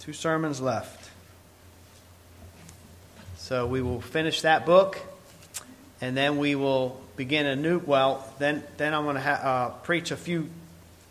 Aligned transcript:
Two 0.00 0.12
sermons 0.12 0.60
left. 0.60 1.10
So 3.36 3.66
we 3.66 3.82
will 3.82 4.00
finish 4.00 4.42
that 4.42 4.66
book, 4.66 4.98
and 6.00 6.16
then 6.16 6.38
we 6.38 6.54
will 6.54 7.00
begin 7.16 7.46
a 7.46 7.56
new. 7.56 7.78
Well, 7.78 8.26
then 8.38 8.62
then 8.76 8.94
I'm 8.94 9.04
going 9.04 9.16
to 9.16 9.22
ha- 9.22 9.40
uh, 9.42 9.68
preach 9.82 10.10
a 10.10 10.16
few 10.16 10.48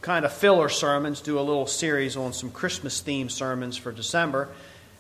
kind 0.01 0.23
of 0.23 0.31
filler 0.31 0.69
sermons, 0.69 1.21
do 1.21 1.39
a 1.39 1.41
little 1.41 1.67
series 1.67 2.15
on 2.15 2.33
some 2.33 2.51
Christmas 2.51 3.01
themed 3.01 3.31
sermons 3.31 3.75
for 3.75 3.91
December. 3.91 4.49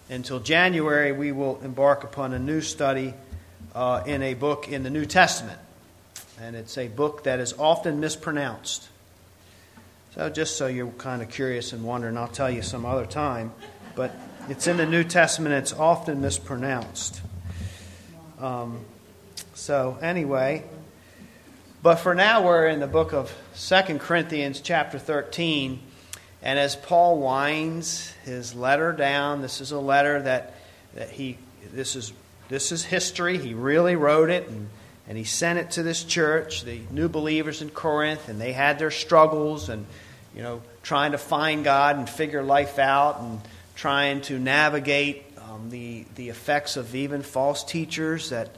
Until 0.09 0.39
January, 0.39 1.11
we 1.11 1.31
will 1.31 1.59
embark 1.63 2.03
upon 2.03 2.33
a 2.33 2.39
new 2.39 2.61
study 2.61 3.13
uh, 3.75 4.03
in 4.05 4.23
a 4.23 4.33
book 4.33 4.67
in 4.67 4.83
the 4.83 4.89
New 4.89 5.05
Testament, 5.05 5.59
and 6.41 6.55
it's 6.55 6.77
a 6.77 6.87
book 6.87 7.23
that 7.23 7.39
is 7.39 7.53
often 7.59 7.99
mispronounced. 7.99 8.87
So, 10.15 10.29
just 10.29 10.57
so 10.57 10.65
you're 10.65 10.87
kind 10.87 11.21
of 11.21 11.29
curious 11.29 11.73
and 11.73 11.83
wondering, 11.83 12.17
I'll 12.17 12.27
tell 12.27 12.49
you 12.49 12.63
some 12.63 12.85
other 12.85 13.05
time. 13.05 13.51
But 13.97 14.11
it's 14.47 14.67
in 14.67 14.77
the 14.77 14.85
New 14.85 15.03
Testament, 15.03 15.55
it's 15.55 15.73
often 15.73 16.21
mispronounced. 16.21 17.19
Um, 18.39 18.81
so, 19.55 19.97
anyway, 20.03 20.65
but 21.81 21.95
for 21.95 22.13
now, 22.13 22.45
we're 22.45 22.67
in 22.67 22.79
the 22.79 22.85
book 22.85 23.11
of 23.11 23.35
Second 23.55 23.99
Corinthians, 23.99 24.61
chapter 24.61 24.99
13. 24.99 25.79
And 26.43 26.59
as 26.59 26.75
Paul 26.75 27.17
winds 27.17 28.11
his 28.23 28.53
letter 28.53 28.91
down, 28.91 29.41
this 29.41 29.61
is 29.61 29.71
a 29.71 29.79
letter 29.79 30.21
that, 30.21 30.53
that 30.93 31.09
he, 31.09 31.39
this 31.73 31.95
is, 31.95 32.13
this 32.49 32.71
is 32.71 32.85
history. 32.85 33.39
He 33.39 33.55
really 33.55 33.95
wrote 33.95 34.29
it, 34.29 34.47
and, 34.47 34.69
and 35.07 35.17
he 35.17 35.23
sent 35.23 35.57
it 35.57 35.71
to 35.71 35.81
this 35.81 36.03
church, 36.03 36.61
the 36.61 36.81
new 36.91 37.09
believers 37.09 37.63
in 37.63 37.71
Corinth, 37.71 38.29
and 38.29 38.39
they 38.39 38.53
had 38.53 38.77
their 38.77 38.91
struggles 38.91 39.69
and 39.69 39.87
you 40.35 40.43
know, 40.43 40.61
trying 40.83 41.13
to 41.13 41.17
find 41.17 41.63
God 41.63 41.97
and 41.97 42.07
figure 42.07 42.43
life 42.43 42.77
out 42.77 43.21
and 43.21 43.41
trying 43.77 44.21
to 44.21 44.39
navigate 44.39 45.23
um, 45.47 45.69
the, 45.69 46.03
the 46.15 46.29
effects 46.29 46.77
of 46.77 46.95
even 46.95 47.21
false 47.21 47.63
teachers 47.63 48.31
that 48.31 48.49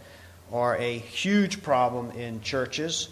are 0.52 0.78
a 0.78 0.98
huge 0.98 1.62
problem 1.62 2.12
in 2.12 2.42
churches. 2.42 3.10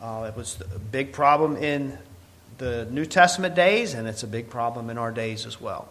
Uh, 0.00 0.30
it 0.32 0.36
was 0.36 0.60
a 0.74 0.78
big 0.78 1.12
problem 1.12 1.56
in 1.56 1.98
the 2.58 2.86
New 2.88 3.04
Testament 3.04 3.56
days, 3.56 3.94
and 3.94 4.06
it's 4.06 4.22
a 4.22 4.28
big 4.28 4.48
problem 4.48 4.88
in 4.90 4.96
our 4.96 5.10
days 5.10 5.44
as 5.44 5.60
well. 5.60 5.88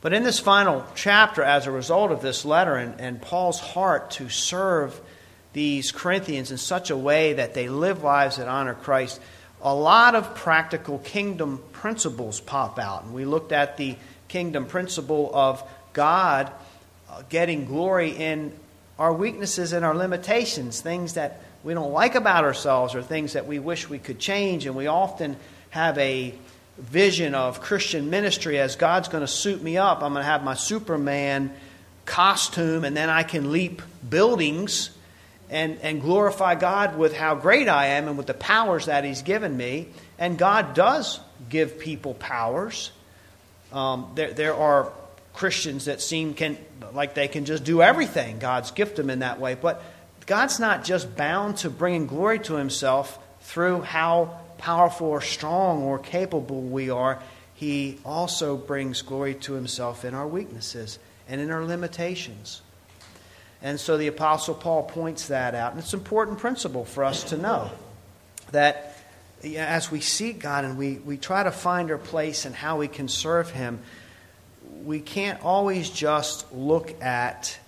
But 0.00 0.12
in 0.12 0.22
this 0.22 0.38
final 0.38 0.84
chapter, 0.94 1.42
as 1.42 1.66
a 1.66 1.72
result 1.72 2.12
of 2.12 2.22
this 2.22 2.44
letter 2.44 2.76
and, 2.76 3.00
and 3.00 3.20
Paul's 3.20 3.58
heart 3.58 4.12
to 4.12 4.28
serve 4.28 5.00
these 5.54 5.90
Corinthians 5.90 6.52
in 6.52 6.58
such 6.58 6.90
a 6.90 6.96
way 6.96 7.32
that 7.32 7.54
they 7.54 7.68
live 7.68 8.04
lives 8.04 8.36
that 8.36 8.46
honor 8.46 8.74
Christ, 8.74 9.20
a 9.60 9.74
lot 9.74 10.14
of 10.14 10.36
practical 10.36 10.98
kingdom 10.98 11.60
principles 11.72 12.38
pop 12.38 12.78
out. 12.78 13.04
And 13.04 13.14
we 13.14 13.24
looked 13.24 13.50
at 13.50 13.76
the 13.76 13.96
kingdom 14.28 14.66
principle 14.66 15.30
of 15.34 15.62
God 15.92 16.50
uh, 17.10 17.22
getting 17.28 17.64
glory 17.64 18.10
in 18.10 18.52
our 18.98 19.12
weaknesses 19.12 19.72
and 19.72 19.84
our 19.84 19.94
limitations, 19.94 20.80
things 20.80 21.14
that 21.14 21.42
we 21.62 21.74
don't 21.74 21.92
like 21.92 22.14
about 22.14 22.44
ourselves 22.44 22.94
or 22.94 23.02
things 23.02 23.32
that 23.32 23.46
we 23.46 23.58
wish 23.58 23.88
we 23.88 23.98
could 23.98 24.18
change. 24.18 24.66
And 24.66 24.76
we 24.76 24.86
often 24.86 25.36
have 25.70 25.96
a 25.98 26.34
vision 26.78 27.34
of 27.34 27.60
Christian 27.60 28.10
ministry 28.10 28.58
as 28.58 28.76
God's 28.76 29.08
going 29.08 29.22
to 29.22 29.28
suit 29.28 29.62
me 29.62 29.76
up. 29.78 30.02
I'm 30.02 30.12
going 30.12 30.22
to 30.22 30.30
have 30.30 30.44
my 30.44 30.54
Superman 30.54 31.52
costume, 32.04 32.84
and 32.84 32.96
then 32.96 33.08
I 33.08 33.22
can 33.22 33.50
leap 33.50 33.80
buildings 34.08 34.90
and, 35.50 35.78
and 35.82 36.00
glorify 36.00 36.54
God 36.54 36.98
with 36.98 37.16
how 37.16 37.34
great 37.34 37.68
I 37.68 37.86
am 37.86 38.08
and 38.08 38.16
with 38.16 38.26
the 38.26 38.34
powers 38.34 38.86
that 38.86 39.04
He's 39.04 39.22
given 39.22 39.56
me. 39.56 39.88
And 40.18 40.36
God 40.36 40.74
does 40.74 41.20
give 41.48 41.78
people 41.78 42.14
powers. 42.14 42.90
Um, 43.74 44.12
there, 44.14 44.32
there 44.32 44.54
are 44.54 44.92
Christians 45.34 45.86
that 45.86 46.00
seem 46.00 46.32
can, 46.32 46.56
like 46.92 47.14
they 47.14 47.26
can 47.26 47.44
just 47.44 47.64
do 47.64 47.82
everything. 47.82 48.38
God's 48.38 48.70
gifted 48.70 48.96
them 48.98 49.10
in 49.10 49.18
that 49.18 49.40
way. 49.40 49.56
But 49.56 49.82
God's 50.26 50.60
not 50.60 50.84
just 50.84 51.16
bound 51.16 51.58
to 51.58 51.70
bringing 51.70 52.06
glory 52.06 52.38
to 52.40 52.54
Himself 52.54 53.18
through 53.40 53.82
how 53.82 54.38
powerful 54.58 55.08
or 55.08 55.20
strong 55.20 55.82
or 55.82 55.98
capable 55.98 56.62
we 56.62 56.88
are. 56.88 57.20
He 57.54 57.98
also 58.04 58.56
brings 58.56 59.02
glory 59.02 59.34
to 59.34 59.54
Himself 59.54 60.04
in 60.04 60.14
our 60.14 60.26
weaknesses 60.26 61.00
and 61.28 61.40
in 61.40 61.50
our 61.50 61.64
limitations. 61.64 62.62
And 63.60 63.80
so 63.80 63.96
the 63.96 64.06
Apostle 64.06 64.54
Paul 64.54 64.84
points 64.84 65.28
that 65.28 65.54
out. 65.54 65.72
And 65.72 65.80
it's 65.80 65.92
an 65.92 65.98
important 65.98 66.38
principle 66.38 66.84
for 66.84 67.02
us 67.02 67.24
to 67.24 67.36
know 67.36 67.70
that 68.52 68.93
as 69.44 69.90
we 69.90 70.00
seek 70.00 70.40
God 70.40 70.64
and 70.64 70.78
we, 70.78 70.94
we 70.94 71.16
try 71.16 71.42
to 71.42 71.50
find 71.50 71.90
our 71.90 71.98
place 71.98 72.44
and 72.44 72.54
how 72.54 72.78
we 72.78 72.88
can 72.88 73.08
serve 73.08 73.50
Him, 73.50 73.78
we 74.84 75.00
can't 75.00 75.42
always 75.44 75.90
just 75.90 76.52
look 76.52 77.02
at 77.02 77.58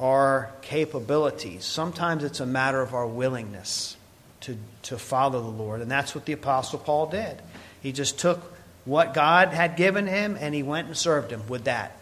our 0.00 0.50
capabilities. 0.62 1.64
Sometimes 1.64 2.24
it's 2.24 2.40
a 2.40 2.46
matter 2.46 2.80
of 2.80 2.94
our 2.94 3.06
willingness 3.06 3.96
to, 4.40 4.56
to 4.82 4.98
follow 4.98 5.40
the 5.40 5.48
Lord. 5.48 5.80
And 5.80 5.90
that's 5.90 6.14
what 6.14 6.26
the 6.26 6.32
Apostle 6.32 6.78
Paul 6.78 7.06
did. 7.06 7.40
He 7.82 7.92
just 7.92 8.18
took 8.18 8.40
what 8.84 9.14
God 9.14 9.48
had 9.48 9.76
given 9.76 10.06
him 10.06 10.36
and 10.38 10.54
he 10.54 10.62
went 10.62 10.88
and 10.88 10.96
served 10.96 11.30
him 11.30 11.46
with 11.48 11.64
that. 11.64 11.96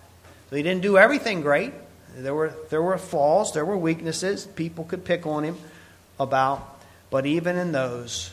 So 0.51 0.57
he 0.57 0.63
didn't 0.63 0.83
do 0.83 0.99
everything 0.99 1.41
great. 1.43 1.73
There 2.17 2.35
were, 2.35 2.53
there 2.71 2.83
were 2.83 2.99
flaws, 2.99 3.53
there 3.53 3.65
were 3.65 3.77
weaknesses 3.77 4.47
people 4.47 4.85
could 4.85 5.05
pick 5.05 5.27
on 5.27 5.45
him 5.45 5.57
about, 6.19 6.81
but 7.11 7.25
even 7.25 7.57
in 7.57 7.73
those, 7.73 8.33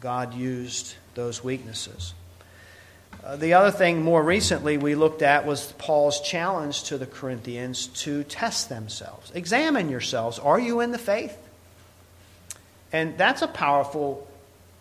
God 0.00 0.34
used 0.34 0.94
those 1.14 1.44
weaknesses. 1.44 2.14
Uh, 3.22 3.36
the 3.36 3.52
other 3.52 3.70
thing 3.70 4.02
more 4.02 4.22
recently 4.22 4.78
we 4.78 4.94
looked 4.94 5.20
at 5.20 5.46
was 5.46 5.72
Paul's 5.72 6.20
challenge 6.22 6.84
to 6.84 6.96
the 6.96 7.06
Corinthians 7.06 7.88
to 7.88 8.24
test 8.24 8.70
themselves. 8.70 9.30
Examine 9.34 9.90
yourselves. 9.90 10.38
Are 10.38 10.58
you 10.58 10.80
in 10.80 10.90
the 10.90 10.98
faith? 10.98 11.36
And 12.92 13.18
that's 13.18 13.42
a 13.42 13.46
powerful 13.46 14.26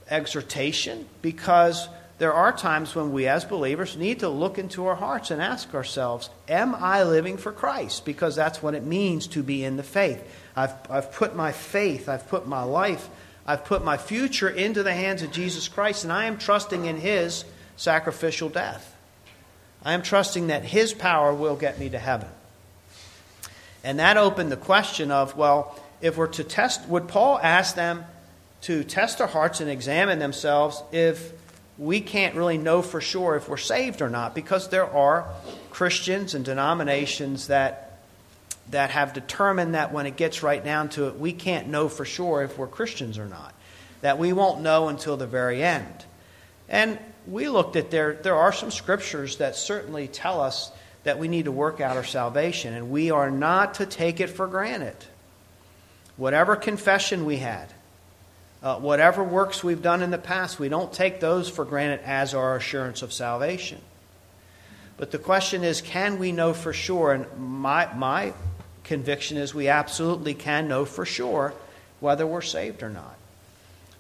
exhortation 0.09 1.07
because 1.21 1.89
there 2.17 2.33
are 2.33 2.51
times 2.51 2.95
when 2.95 3.11
we 3.11 3.27
as 3.27 3.45
believers 3.45 3.95
need 3.97 4.19
to 4.19 4.29
look 4.29 4.57
into 4.57 4.87
our 4.87 4.95
hearts 4.95 5.31
and 5.31 5.41
ask 5.41 5.73
ourselves, 5.73 6.29
Am 6.47 6.75
I 6.75 7.03
living 7.03 7.37
for 7.37 7.51
Christ? 7.51 8.05
Because 8.05 8.35
that's 8.35 8.63
what 8.63 8.73
it 8.73 8.83
means 8.83 9.27
to 9.27 9.43
be 9.43 9.63
in 9.63 9.77
the 9.77 9.83
faith. 9.83 10.23
I've, 10.55 10.73
I've 10.89 11.11
put 11.11 11.35
my 11.35 11.51
faith, 11.51 12.09
I've 12.09 12.27
put 12.27 12.47
my 12.47 12.63
life, 12.63 13.09
I've 13.49 13.65
put 13.65 13.83
my 13.83 13.97
future 13.97 14.47
into 14.47 14.83
the 14.83 14.93
hands 14.93 15.23
of 15.23 15.31
Jesus 15.31 15.67
Christ, 15.67 16.03
and 16.03 16.13
I 16.13 16.25
am 16.25 16.37
trusting 16.37 16.85
in 16.85 16.97
His 16.97 17.45
sacrificial 17.77 18.47
death. 18.47 18.95
I 19.83 19.93
am 19.93 20.03
trusting 20.03 20.47
that 20.47 20.63
His 20.63 20.93
power 20.93 21.33
will 21.33 21.55
get 21.55 21.79
me 21.79 21.89
to 21.89 21.97
heaven. 21.97 22.29
And 23.83 23.97
that 23.97 24.17
opened 24.17 24.51
the 24.51 24.55
question 24.55 25.09
of, 25.09 25.35
well, 25.35 25.75
if 25.99 26.15
we're 26.15 26.27
to 26.27 26.43
test, 26.43 26.87
would 26.89 27.07
Paul 27.07 27.39
ask 27.41 27.73
them 27.73 28.05
to 28.61 28.83
test 28.83 29.17
their 29.17 29.25
hearts 29.25 29.61
and 29.61 29.69
examine 29.71 30.19
themselves 30.19 30.83
if 30.91 31.31
we 31.79 32.01
can't 32.01 32.35
really 32.35 32.59
know 32.59 32.83
for 32.83 33.01
sure 33.01 33.35
if 33.35 33.49
we're 33.49 33.57
saved 33.57 34.03
or 34.03 34.09
not 34.11 34.35
because 34.35 34.69
there 34.69 34.87
are 34.87 35.27
Christians 35.71 36.35
and 36.35 36.45
denominations 36.45 37.47
that 37.47 37.88
that 38.71 38.91
have 38.91 39.13
determined 39.13 39.75
that 39.75 39.91
when 39.91 40.05
it 40.05 40.15
gets 40.15 40.43
right 40.43 40.63
down 40.63 40.89
to 40.89 41.07
it, 41.07 41.19
we 41.19 41.33
can't 41.33 41.67
know 41.67 41.89
for 41.89 42.05
sure 42.05 42.43
if 42.43 42.57
we're 42.57 42.67
Christians 42.67 43.17
or 43.17 43.25
not. 43.25 43.53
That 44.01 44.17
we 44.17 44.31
won't 44.31 44.61
know 44.61 44.87
until 44.87 45.17
the 45.17 45.27
very 45.27 45.63
end. 45.63 46.05
And 46.67 46.99
we 47.27 47.49
looked 47.49 47.75
at 47.75 47.91
there, 47.91 48.13
there 48.13 48.35
are 48.35 48.53
some 48.53 48.71
scriptures 48.71 49.37
that 49.37 49.55
certainly 49.55 50.07
tell 50.07 50.39
us 50.39 50.71
that 51.03 51.17
we 51.17 51.27
need 51.27 51.45
to 51.45 51.51
work 51.51 51.81
out 51.81 51.97
our 51.97 52.03
salvation, 52.03 52.73
and 52.73 52.91
we 52.91 53.11
are 53.11 53.31
not 53.31 53.75
to 53.75 53.85
take 53.85 54.19
it 54.19 54.29
for 54.29 54.47
granted. 54.47 54.95
Whatever 56.17 56.55
confession 56.55 57.25
we 57.25 57.37
had, 57.37 57.73
uh, 58.61 58.75
whatever 58.77 59.23
works 59.23 59.63
we've 59.63 59.81
done 59.81 60.01
in 60.01 60.11
the 60.11 60.17
past, 60.17 60.59
we 60.59 60.69
don't 60.69 60.91
take 60.91 61.19
those 61.19 61.49
for 61.49 61.65
granted 61.65 62.01
as 62.05 62.33
our 62.33 62.57
assurance 62.57 63.01
of 63.01 63.13
salvation. 63.13 63.81
But 64.97 65.11
the 65.11 65.17
question 65.17 65.63
is 65.63 65.81
can 65.81 66.19
we 66.19 66.33
know 66.33 66.53
for 66.53 66.73
sure? 66.73 67.13
And 67.13 67.25
my, 67.37 67.91
my 67.95 68.33
conviction 68.83 69.37
is 69.37 69.53
we 69.53 69.67
absolutely 69.67 70.33
can 70.33 70.67
know 70.67 70.85
for 70.85 71.05
sure 71.05 71.53
whether 71.99 72.25
we're 72.25 72.41
saved 72.41 72.83
or 72.83 72.89
not. 72.89 73.15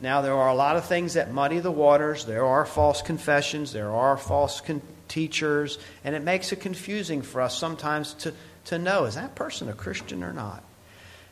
Now, 0.01 0.21
there 0.21 0.33
are 0.33 0.49
a 0.49 0.55
lot 0.55 0.77
of 0.77 0.85
things 0.85 1.15
that 1.15 1.33
muddy 1.33 1.59
the 1.59 1.71
waters. 1.71 2.25
There 2.25 2.45
are 2.45 2.65
false 2.65 3.01
confessions, 3.01 3.73
there 3.73 3.91
are 3.91 4.15
false 4.17 4.61
con- 4.61 4.81
teachers, 5.09 5.77
and 6.03 6.15
it 6.15 6.23
makes 6.23 6.53
it 6.53 6.61
confusing 6.61 7.21
for 7.21 7.41
us 7.41 7.57
sometimes 7.57 8.13
to, 8.15 8.33
to 8.65 8.79
know 8.79 9.05
is 9.05 9.15
that 9.15 9.35
person 9.35 9.67
a 9.67 9.73
Christian 9.73 10.23
or 10.23 10.31
not? 10.31 10.63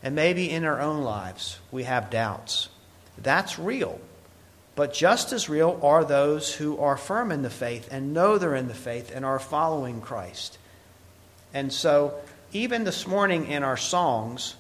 And 0.04 0.16
maybe 0.16 0.50
in 0.50 0.66
our 0.66 0.82
own 0.82 1.04
lives 1.04 1.60
we 1.72 1.84
have 1.84 2.10
doubts. 2.10 2.70
That's 3.18 3.58
real. 3.58 4.00
But 4.76 4.94
just 4.94 5.34
as 5.34 5.50
real 5.50 5.80
are 5.82 6.06
those 6.06 6.54
who 6.54 6.78
are 6.78 6.98
firm 6.98 7.32
in 7.32 7.42
the 7.42 7.50
faith 7.50 7.88
and 7.90 8.14
know 8.14 8.38
they're 8.38 8.54
in 8.54 8.68
the 8.68 8.76
faith 8.76 9.12
and 9.14 9.26
are 9.26 9.40
following 9.40 10.02
Christ. 10.02 10.60
And 11.54 11.74
so, 11.74 12.14
even 12.54 12.84
this 12.84 13.06
morning 13.08 13.48
in 13.48 13.64
our 13.64 13.78
songs, 13.78 14.56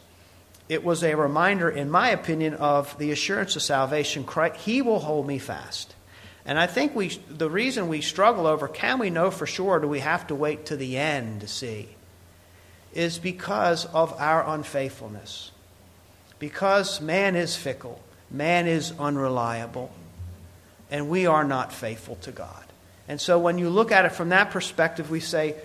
it 0.69 0.83
was 0.83 1.03
a 1.03 1.15
reminder, 1.15 1.69
in 1.69 1.89
my 1.89 2.09
opinion, 2.09 2.53
of 2.55 2.97
the 2.97 3.11
assurance 3.11 3.55
of 3.55 3.61
salvation. 3.61 4.23
Christ, 4.23 4.57
he 4.57 4.81
will 4.81 4.99
hold 4.99 5.25
me 5.25 5.39
fast. 5.39 5.95
And 6.45 6.57
I 6.57 6.67
think 6.67 6.95
we, 6.95 7.09
the 7.29 7.49
reason 7.49 7.87
we 7.87 8.01
struggle 8.01 8.47
over 8.47 8.67
can 8.67 8.99
we 8.99 9.09
know 9.09 9.31
for 9.31 9.45
sure, 9.45 9.79
do 9.79 9.87
we 9.87 9.99
have 9.99 10.27
to 10.27 10.35
wait 10.35 10.67
to 10.67 10.77
the 10.77 10.97
end 10.97 11.41
to 11.41 11.47
see, 11.47 11.89
is 12.93 13.19
because 13.19 13.85
of 13.85 14.13
our 14.19 14.45
unfaithfulness. 14.47 15.51
Because 16.39 17.01
man 17.01 17.35
is 17.35 17.55
fickle, 17.55 18.01
man 18.29 18.67
is 18.67 18.93
unreliable, 18.99 19.91
and 20.89 21.09
we 21.09 21.25
are 21.25 21.43
not 21.43 21.73
faithful 21.73 22.15
to 22.17 22.31
God. 22.31 22.63
And 23.07 23.19
so 23.19 23.39
when 23.39 23.57
you 23.57 23.69
look 23.69 23.91
at 23.91 24.05
it 24.05 24.11
from 24.11 24.29
that 24.29 24.51
perspective, 24.51 25.09
we 25.09 25.19
say, 25.19 25.55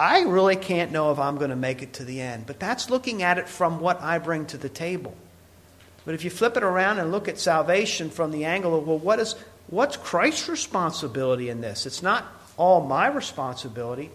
I 0.00 0.20
really 0.20 0.56
can't 0.56 0.92
know 0.92 1.12
if 1.12 1.18
I'm 1.18 1.36
going 1.36 1.50
to 1.50 1.56
make 1.56 1.82
it 1.82 1.92
to 1.94 2.04
the 2.04 2.22
end. 2.22 2.46
But 2.46 2.58
that's 2.58 2.88
looking 2.88 3.22
at 3.22 3.36
it 3.36 3.46
from 3.46 3.80
what 3.80 4.00
I 4.00 4.16
bring 4.16 4.46
to 4.46 4.56
the 4.56 4.70
table. 4.70 5.14
But 6.06 6.14
if 6.14 6.24
you 6.24 6.30
flip 6.30 6.56
it 6.56 6.62
around 6.62 7.00
and 7.00 7.12
look 7.12 7.28
at 7.28 7.38
salvation 7.38 8.08
from 8.08 8.30
the 8.30 8.46
angle 8.46 8.78
of, 8.78 8.88
well, 8.88 8.98
what 8.98 9.18
is, 9.18 9.34
what's 9.66 9.98
Christ's 9.98 10.48
responsibility 10.48 11.50
in 11.50 11.60
this? 11.60 11.84
It's 11.84 12.02
not 12.02 12.24
all 12.56 12.80
my 12.80 13.08
responsibility. 13.08 14.10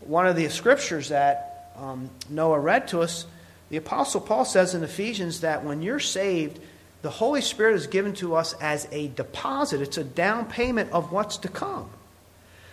One 0.00 0.26
of 0.26 0.34
the 0.34 0.48
scriptures 0.48 1.10
that 1.10 1.72
um, 1.78 2.10
Noah 2.28 2.58
read 2.58 2.88
to 2.88 3.02
us, 3.02 3.24
the 3.70 3.76
Apostle 3.76 4.22
Paul 4.22 4.44
says 4.44 4.74
in 4.74 4.82
Ephesians 4.82 5.42
that 5.42 5.64
when 5.64 5.82
you're 5.82 6.00
saved, 6.00 6.58
the 7.02 7.10
Holy 7.10 7.42
Spirit 7.42 7.76
is 7.76 7.86
given 7.86 8.12
to 8.14 8.34
us 8.34 8.54
as 8.54 8.88
a 8.90 9.06
deposit. 9.06 9.82
It's 9.82 9.98
a 9.98 10.04
down 10.04 10.46
payment 10.46 10.90
of 10.90 11.12
what's 11.12 11.36
to 11.38 11.48
come. 11.48 11.90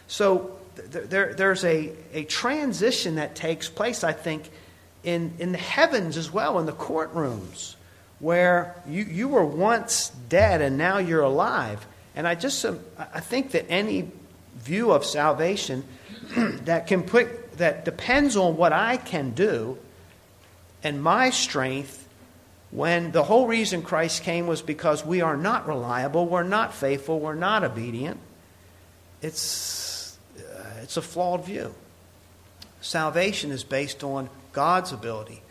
So 0.08 0.59
there, 0.76 1.34
there's 1.34 1.64
a, 1.64 1.92
a 2.14 2.24
transition 2.26 3.16
that 3.16 3.36
takes 3.36 3.70
place, 3.70 4.04
I 4.04 4.14
think, 4.14 4.50
in, 5.04 5.34
in 5.40 5.52
the 5.52 5.58
heavens 5.58 6.18
as 6.18 6.32
well, 6.32 6.60
in 6.60 6.66
the 6.66 6.74
courtrooms, 6.74 7.76
where 8.20 8.76
you, 8.88 9.04
you 9.04 9.28
were 9.28 9.46
once 9.46 10.10
dead 10.28 10.62
and 10.62 10.78
now 10.78 10.98
you're 10.98 11.22
alive. 11.22 11.86
And 12.16 12.28
I 12.28 12.36
just 12.36 12.64
um, 12.66 12.80
I 12.98 13.20
think 13.20 13.52
that 13.52 13.66
any 13.70 14.12
view 14.58 14.92
of 14.92 15.06
salvation 15.06 15.84
that 16.36 16.88
can 16.88 17.04
put 17.04 17.58
that 17.58 17.86
depends 17.86 18.36
on 18.36 18.58
what 18.58 18.74
I 18.74 18.98
can 18.98 19.32
do 19.32 19.78
and 20.84 21.02
my 21.02 21.30
strength 21.30 22.08
when 22.72 23.12
the 23.12 23.24
whole 23.24 23.48
reason 23.48 23.82
Christ 23.82 24.24
came 24.24 24.46
was 24.48 24.62
because 24.62 25.04
we 25.04 25.22
are 25.22 25.36
not 25.36 25.68
reliable, 25.68 26.28
we're 26.28 26.44
not 26.44 26.74
faithful, 26.74 27.20
we're 27.20 27.34
not 27.34 27.64
obedient. 27.64 28.20
It's, 29.22 29.89
it's 30.80 30.98
a 30.98 31.02
flawed 31.02 31.46
view. 31.46 31.74
Salvation 32.82 33.52
is 33.52 33.64
based 33.64 34.04
on 34.04 34.30
God's 34.54 34.92
ability, 34.92 35.42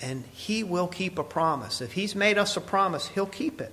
and 0.00 0.24
He 0.32 0.62
will 0.62 0.88
keep 0.88 1.18
a 1.18 1.24
promise. 1.24 1.80
If 1.80 1.92
He's 1.92 2.14
made 2.14 2.38
us 2.38 2.56
a 2.56 2.60
promise, 2.60 3.08
He'll 3.08 3.26
keep 3.26 3.60
it. 3.60 3.72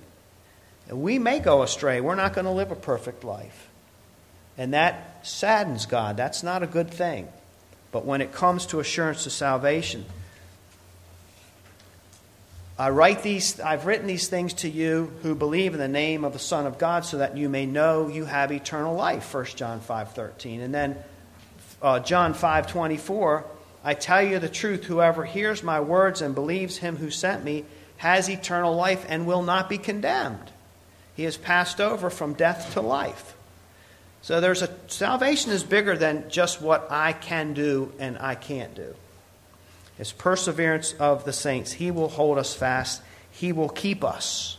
And 0.88 1.02
we 1.02 1.18
may 1.18 1.40
go 1.40 1.62
astray. 1.62 2.00
We're 2.00 2.14
not 2.14 2.32
going 2.32 2.44
to 2.44 2.50
live 2.50 2.70
a 2.70 2.76
perfect 2.76 3.24
life. 3.24 3.68
And 4.58 4.72
that 4.74 5.26
saddens 5.26 5.86
God. 5.86 6.16
That's 6.16 6.42
not 6.42 6.62
a 6.62 6.66
good 6.66 6.90
thing. 6.90 7.28
But 7.92 8.04
when 8.04 8.20
it 8.20 8.32
comes 8.32 8.66
to 8.66 8.80
assurance 8.80 9.26
of 9.26 9.32
salvation, 9.32 10.04
I 12.78 12.90
write 12.90 13.22
these, 13.22 13.58
I've 13.58 13.86
written 13.86 14.06
these 14.06 14.28
things 14.28 14.52
to 14.54 14.68
you 14.68 15.10
who 15.22 15.34
believe 15.34 15.72
in 15.72 15.80
the 15.80 15.88
name 15.88 16.24
of 16.24 16.34
the 16.34 16.38
Son 16.38 16.66
of 16.66 16.76
God 16.76 17.06
so 17.06 17.18
that 17.18 17.36
you 17.36 17.48
may 17.48 17.64
know 17.64 18.08
you 18.08 18.26
have 18.26 18.52
eternal 18.52 18.94
life, 18.94 19.32
1 19.32 19.44
John 19.56 19.80
5.13. 19.80 20.60
And 20.60 20.74
then 20.74 20.96
uh, 21.80 22.00
John 22.00 22.34
5.24, 22.34 23.44
I 23.82 23.94
tell 23.94 24.22
you 24.22 24.38
the 24.38 24.50
truth, 24.50 24.84
whoever 24.84 25.24
hears 25.24 25.62
my 25.62 25.80
words 25.80 26.20
and 26.20 26.34
believes 26.34 26.76
him 26.76 26.96
who 26.96 27.10
sent 27.10 27.44
me 27.44 27.64
has 27.96 28.28
eternal 28.28 28.76
life 28.76 29.06
and 29.08 29.26
will 29.26 29.42
not 29.42 29.70
be 29.70 29.78
condemned. 29.78 30.50
He 31.14 31.24
has 31.24 31.38
passed 31.38 31.80
over 31.80 32.10
from 32.10 32.34
death 32.34 32.74
to 32.74 32.82
life. 32.82 33.34
So 34.20 34.42
there's 34.42 34.60
a 34.60 34.68
salvation 34.88 35.50
is 35.50 35.62
bigger 35.62 35.96
than 35.96 36.28
just 36.28 36.60
what 36.60 36.88
I 36.90 37.14
can 37.14 37.54
do 37.54 37.92
and 37.98 38.18
I 38.18 38.34
can't 38.34 38.74
do. 38.74 38.94
It's 39.98 40.12
perseverance 40.12 40.92
of 40.94 41.24
the 41.24 41.32
saints. 41.32 41.72
He 41.72 41.90
will 41.90 42.08
hold 42.08 42.38
us 42.38 42.54
fast. 42.54 43.02
He 43.30 43.52
will 43.52 43.68
keep 43.68 44.04
us. 44.04 44.58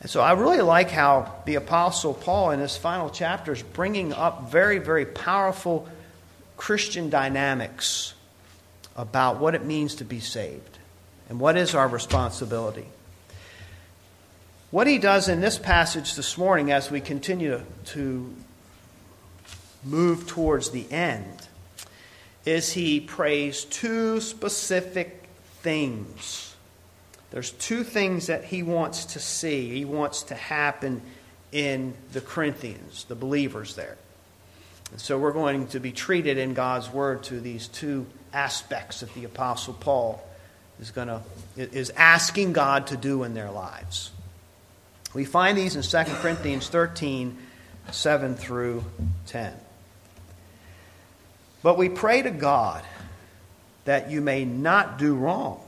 And 0.00 0.10
so 0.10 0.20
I 0.20 0.32
really 0.32 0.60
like 0.60 0.90
how 0.90 1.34
the 1.44 1.56
Apostle 1.56 2.14
Paul 2.14 2.52
in 2.52 2.60
his 2.60 2.76
final 2.76 3.10
chapter 3.10 3.52
is 3.52 3.62
bringing 3.62 4.12
up 4.12 4.50
very, 4.50 4.78
very 4.78 5.06
powerful 5.06 5.88
Christian 6.56 7.10
dynamics 7.10 8.14
about 8.96 9.38
what 9.38 9.54
it 9.54 9.64
means 9.64 9.96
to 9.96 10.04
be 10.04 10.20
saved 10.20 10.78
and 11.28 11.40
what 11.40 11.56
is 11.56 11.74
our 11.74 11.88
responsibility. 11.88 12.86
What 14.70 14.86
he 14.86 14.98
does 14.98 15.28
in 15.28 15.40
this 15.40 15.58
passage 15.58 16.14
this 16.14 16.36
morning 16.36 16.70
as 16.70 16.90
we 16.90 17.00
continue 17.00 17.62
to 17.86 18.34
move 19.84 20.26
towards 20.26 20.70
the 20.70 20.90
end 20.92 21.47
is 22.48 22.72
he 22.72 22.98
prays 22.98 23.64
two 23.64 24.22
specific 24.22 25.28
things. 25.60 26.54
There's 27.30 27.50
two 27.50 27.84
things 27.84 28.28
that 28.28 28.44
he 28.44 28.62
wants 28.62 29.04
to 29.04 29.20
see, 29.20 29.68
he 29.68 29.84
wants 29.84 30.22
to 30.24 30.34
happen 30.34 31.02
in 31.52 31.92
the 32.12 32.22
Corinthians, 32.22 33.04
the 33.04 33.14
believers 33.14 33.74
there. 33.74 33.98
And 34.92 35.00
so 35.00 35.18
we're 35.18 35.32
going 35.32 35.66
to 35.68 35.80
be 35.80 35.92
treated 35.92 36.38
in 36.38 36.54
God's 36.54 36.90
word 36.90 37.22
to 37.24 37.38
these 37.38 37.68
two 37.68 38.06
aspects 38.32 39.00
that 39.00 39.12
the 39.12 39.24
apostle 39.24 39.74
Paul 39.74 40.26
is 40.80 40.90
going 40.90 41.08
to 41.08 41.20
is 41.56 41.90
asking 41.90 42.54
God 42.54 42.86
to 42.86 42.96
do 42.96 43.24
in 43.24 43.34
their 43.34 43.50
lives. 43.50 44.10
We 45.12 45.26
find 45.26 45.58
these 45.58 45.76
in 45.76 45.82
2 45.82 46.10
Corinthians 46.14 46.68
13, 46.68 47.36
7 47.90 48.36
through 48.36 48.84
10. 49.26 49.52
But 51.62 51.76
we 51.76 51.88
pray 51.88 52.22
to 52.22 52.30
God 52.30 52.84
that 53.84 54.10
you 54.10 54.20
may 54.20 54.44
not 54.44 54.98
do 54.98 55.14
wrong. 55.14 55.60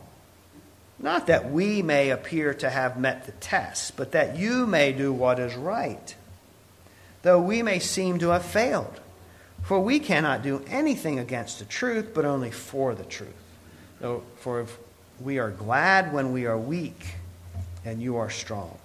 Not 0.98 1.28
that 1.28 1.50
we 1.50 1.81
may 1.81 2.10
appear 2.10 2.52
to 2.54 2.69
have 2.69 3.00
met 3.00 3.25
the 3.25 3.32
test, 3.32 3.96
but 3.96 4.12
that 4.12 4.37
you 4.37 4.66
may 4.66 4.92
do 4.92 5.12
what 5.12 5.38
is 5.38 5.54
right, 5.54 6.14
though 7.22 7.40
we 7.40 7.62
may 7.62 7.78
seem 7.78 8.19
to 8.19 8.28
have 8.28 8.44
failed. 8.44 9.00
For 9.62 9.81
we 9.81 9.98
cannot 9.98 10.42
do 10.42 10.62
anything 10.69 11.19
against 11.19 11.58
the 11.58 11.64
truth, 11.64 12.12
but 12.14 12.25
only 12.25 12.50
for 12.50 12.94
the 12.94 13.04
truth. 13.04 13.31
For 14.36 14.66
we 15.20 15.38
are 15.38 15.50
glad 15.50 16.12
when 16.12 16.32
we 16.32 16.46
are 16.46 16.58
weak, 16.58 17.14
and 17.84 18.02
you 18.02 18.19
are 18.19 18.31
strong. 18.31 18.76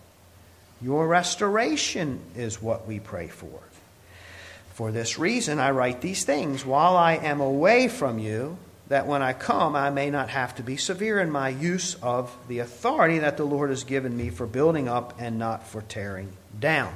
Your 0.82 1.08
restoration 1.08 2.22
is 2.36 2.62
what 2.62 2.88
we 2.88 3.00
pray 3.00 3.28
for. 3.28 3.60
For 4.76 4.92
this 4.92 5.18
reason, 5.18 5.58
I 5.58 5.72
write 5.72 6.02
these 6.02 6.26
things 6.26 6.66
while 6.66 6.98
I 6.98 7.14
am 7.14 7.40
away 7.40 7.88
from 7.88 8.20
you, 8.20 8.58
that 8.90 9.08
when 9.08 9.22
I 9.22 9.32
come, 9.32 9.74
I 9.74 9.90
may 9.90 10.10
not 10.10 10.28
have 10.28 10.54
to 10.56 10.64
be 10.64 10.76
severe 10.76 11.22
in 11.22 11.32
my 11.32 11.48
use 11.48 11.96
of 12.04 12.36
the 12.50 12.60
authority 12.60 13.20
that 13.20 13.38
the 13.38 13.46
Lord 13.46 13.70
has 13.70 13.86
given 13.86 14.18
me 14.18 14.32
for 14.32 14.46
building 14.46 14.90
up 14.90 15.14
and 15.18 15.40
not 15.40 15.66
for 15.66 15.82
tearing 15.82 16.34
down. 16.60 16.94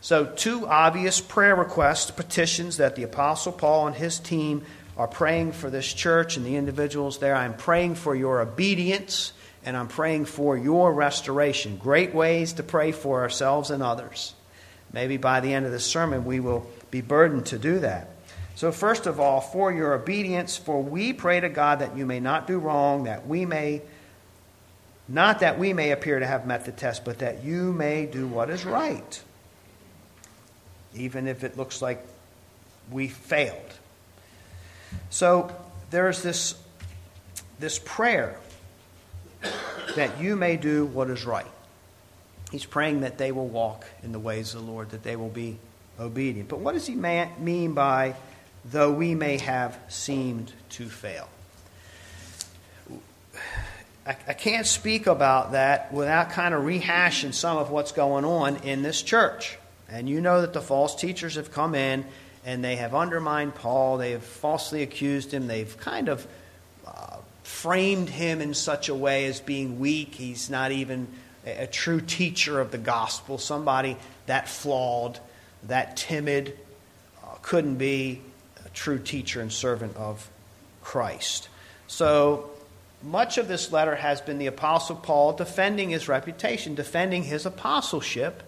So, 0.00 0.24
two 0.24 0.66
obvious 0.66 1.20
prayer 1.20 1.54
requests, 1.54 2.10
petitions 2.10 2.78
that 2.78 2.96
the 2.96 3.02
Apostle 3.02 3.52
Paul 3.52 3.88
and 3.88 3.96
his 3.96 4.18
team 4.18 4.64
are 4.96 5.06
praying 5.06 5.52
for 5.52 5.68
this 5.68 5.92
church 5.92 6.38
and 6.38 6.46
the 6.46 6.56
individuals 6.56 7.18
there. 7.18 7.36
I'm 7.36 7.54
praying 7.54 7.96
for 7.96 8.14
your 8.14 8.40
obedience 8.40 9.34
and 9.62 9.76
I'm 9.76 9.88
praying 9.88 10.24
for 10.24 10.56
your 10.56 10.90
restoration. 10.94 11.76
Great 11.76 12.14
ways 12.14 12.54
to 12.54 12.62
pray 12.62 12.92
for 12.92 13.20
ourselves 13.20 13.70
and 13.70 13.82
others. 13.82 14.34
Maybe 14.92 15.16
by 15.16 15.40
the 15.40 15.52
end 15.52 15.66
of 15.66 15.72
the 15.72 15.80
sermon, 15.80 16.24
we 16.24 16.40
will 16.40 16.66
be 16.90 17.00
burdened 17.00 17.46
to 17.46 17.58
do 17.58 17.78
that. 17.80 18.08
So, 18.56 18.72
first 18.72 19.06
of 19.06 19.20
all, 19.20 19.40
for 19.40 19.72
your 19.72 19.94
obedience, 19.94 20.56
for 20.56 20.82
we 20.82 21.12
pray 21.12 21.40
to 21.40 21.48
God 21.48 21.78
that 21.78 21.96
you 21.96 22.04
may 22.04 22.20
not 22.20 22.46
do 22.46 22.58
wrong, 22.58 23.04
that 23.04 23.26
we 23.26 23.46
may, 23.46 23.82
not 25.08 25.40
that 25.40 25.58
we 25.58 25.72
may 25.72 25.92
appear 25.92 26.18
to 26.18 26.26
have 26.26 26.46
met 26.46 26.66
the 26.66 26.72
test, 26.72 27.04
but 27.04 27.20
that 27.20 27.42
you 27.44 27.72
may 27.72 28.06
do 28.06 28.26
what 28.26 28.50
is 28.50 28.64
right, 28.64 29.22
even 30.94 31.26
if 31.26 31.44
it 31.44 31.56
looks 31.56 31.80
like 31.80 32.04
we 32.90 33.08
failed. 33.08 33.56
So, 35.08 35.54
there's 35.90 36.22
this, 36.22 36.54
this 37.60 37.78
prayer 37.78 38.36
that 39.96 40.20
you 40.20 40.36
may 40.36 40.56
do 40.56 40.86
what 40.86 41.08
is 41.08 41.24
right. 41.24 41.46
He's 42.50 42.64
praying 42.64 43.02
that 43.02 43.16
they 43.18 43.32
will 43.32 43.46
walk 43.46 43.86
in 44.02 44.12
the 44.12 44.18
ways 44.18 44.54
of 44.54 44.64
the 44.64 44.70
Lord, 44.70 44.90
that 44.90 45.02
they 45.02 45.16
will 45.16 45.28
be 45.28 45.58
obedient. 45.98 46.48
But 46.48 46.58
what 46.60 46.72
does 46.72 46.86
he 46.86 46.94
mean 46.94 47.74
by, 47.74 48.14
though 48.64 48.92
we 48.92 49.14
may 49.14 49.38
have 49.38 49.78
seemed 49.88 50.52
to 50.70 50.88
fail? 50.88 51.28
I, 54.06 54.16
I 54.26 54.32
can't 54.32 54.66
speak 54.66 55.06
about 55.06 55.52
that 55.52 55.92
without 55.92 56.30
kind 56.30 56.54
of 56.54 56.62
rehashing 56.64 57.32
some 57.32 57.58
of 57.58 57.70
what's 57.70 57.92
going 57.92 58.24
on 58.24 58.56
in 58.56 58.82
this 58.82 59.02
church. 59.02 59.56
And 59.88 60.08
you 60.08 60.20
know 60.20 60.40
that 60.40 60.52
the 60.52 60.60
false 60.60 60.94
teachers 60.96 61.36
have 61.36 61.52
come 61.52 61.74
in 61.74 62.04
and 62.44 62.64
they 62.64 62.76
have 62.76 62.94
undermined 62.94 63.54
Paul, 63.54 63.98
they 63.98 64.12
have 64.12 64.24
falsely 64.24 64.82
accused 64.82 65.32
him, 65.32 65.46
they've 65.46 65.76
kind 65.78 66.08
of 66.08 66.26
uh, 66.86 67.18
framed 67.42 68.08
him 68.08 68.40
in 68.40 68.54
such 68.54 68.88
a 68.88 68.94
way 68.94 69.26
as 69.26 69.40
being 69.40 69.78
weak. 69.78 70.14
He's 70.14 70.48
not 70.48 70.72
even 70.72 71.06
a, 71.46 71.66
true 71.66 72.00
teacher 72.00 72.60
of 72.60 72.70
the 72.70 72.78
gospel, 72.78 73.38
somebody 73.38 73.96
that 74.26 74.48
flawed, 74.48 75.18
that 75.64 75.96
timid, 75.96 76.58
uh, 77.22 77.34
couldn't 77.42 77.76
be 77.76 78.20
a 78.64 78.68
true 78.70 78.98
teacher 78.98 79.40
and 79.40 79.52
servant 79.52 79.96
of 79.96 80.28
Christ. 80.82 81.48
So 81.86 82.50
much 83.02 83.38
of 83.38 83.48
this 83.48 83.72
letter 83.72 83.96
has 83.96 84.20
been 84.20 84.38
the 84.38 84.46
Apostle 84.46 84.96
Paul 84.96 85.32
defending 85.32 85.90
his 85.90 86.08
reputation, 86.08 86.74
defending 86.74 87.24
his 87.24 87.46
apostleship, 87.46 88.42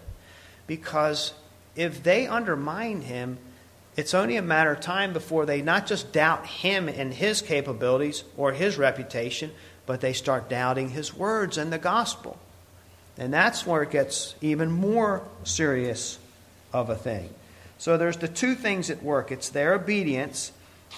because 0.66 1.32
if 1.74 2.02
they 2.02 2.26
undermine 2.26 3.02
him, 3.02 3.38
it's 3.96 4.14
only 4.14 4.36
a 4.36 4.42
matter 4.42 4.72
of 4.72 4.80
time 4.80 5.12
before 5.12 5.44
they 5.44 5.60
not 5.60 5.86
just 5.86 6.12
doubt 6.12 6.46
him 6.46 6.88
and 6.88 7.12
his 7.12 7.42
capabilities 7.42 8.24
or 8.36 8.52
his 8.52 8.78
reputation, 8.78 9.50
but 9.84 10.00
they 10.00 10.12
start 10.12 10.48
doubting 10.48 10.90
his 10.90 11.14
words 11.14 11.58
and 11.58 11.72
the 11.72 11.78
gospel. 11.78 12.38
And 13.18 13.32
that's 13.32 13.66
where 13.66 13.82
it 13.82 13.90
gets 13.90 14.34
even 14.40 14.70
more 14.70 15.22
serious 15.44 16.18
of 16.72 16.90
a 16.90 16.96
thing. 16.96 17.28
So 17.78 17.96
there's 17.96 18.16
the 18.16 18.28
two 18.28 18.54
things 18.54 18.90
at 18.90 19.02
work 19.02 19.32
it's 19.32 19.48
their 19.48 19.74
obedience, 19.74 20.52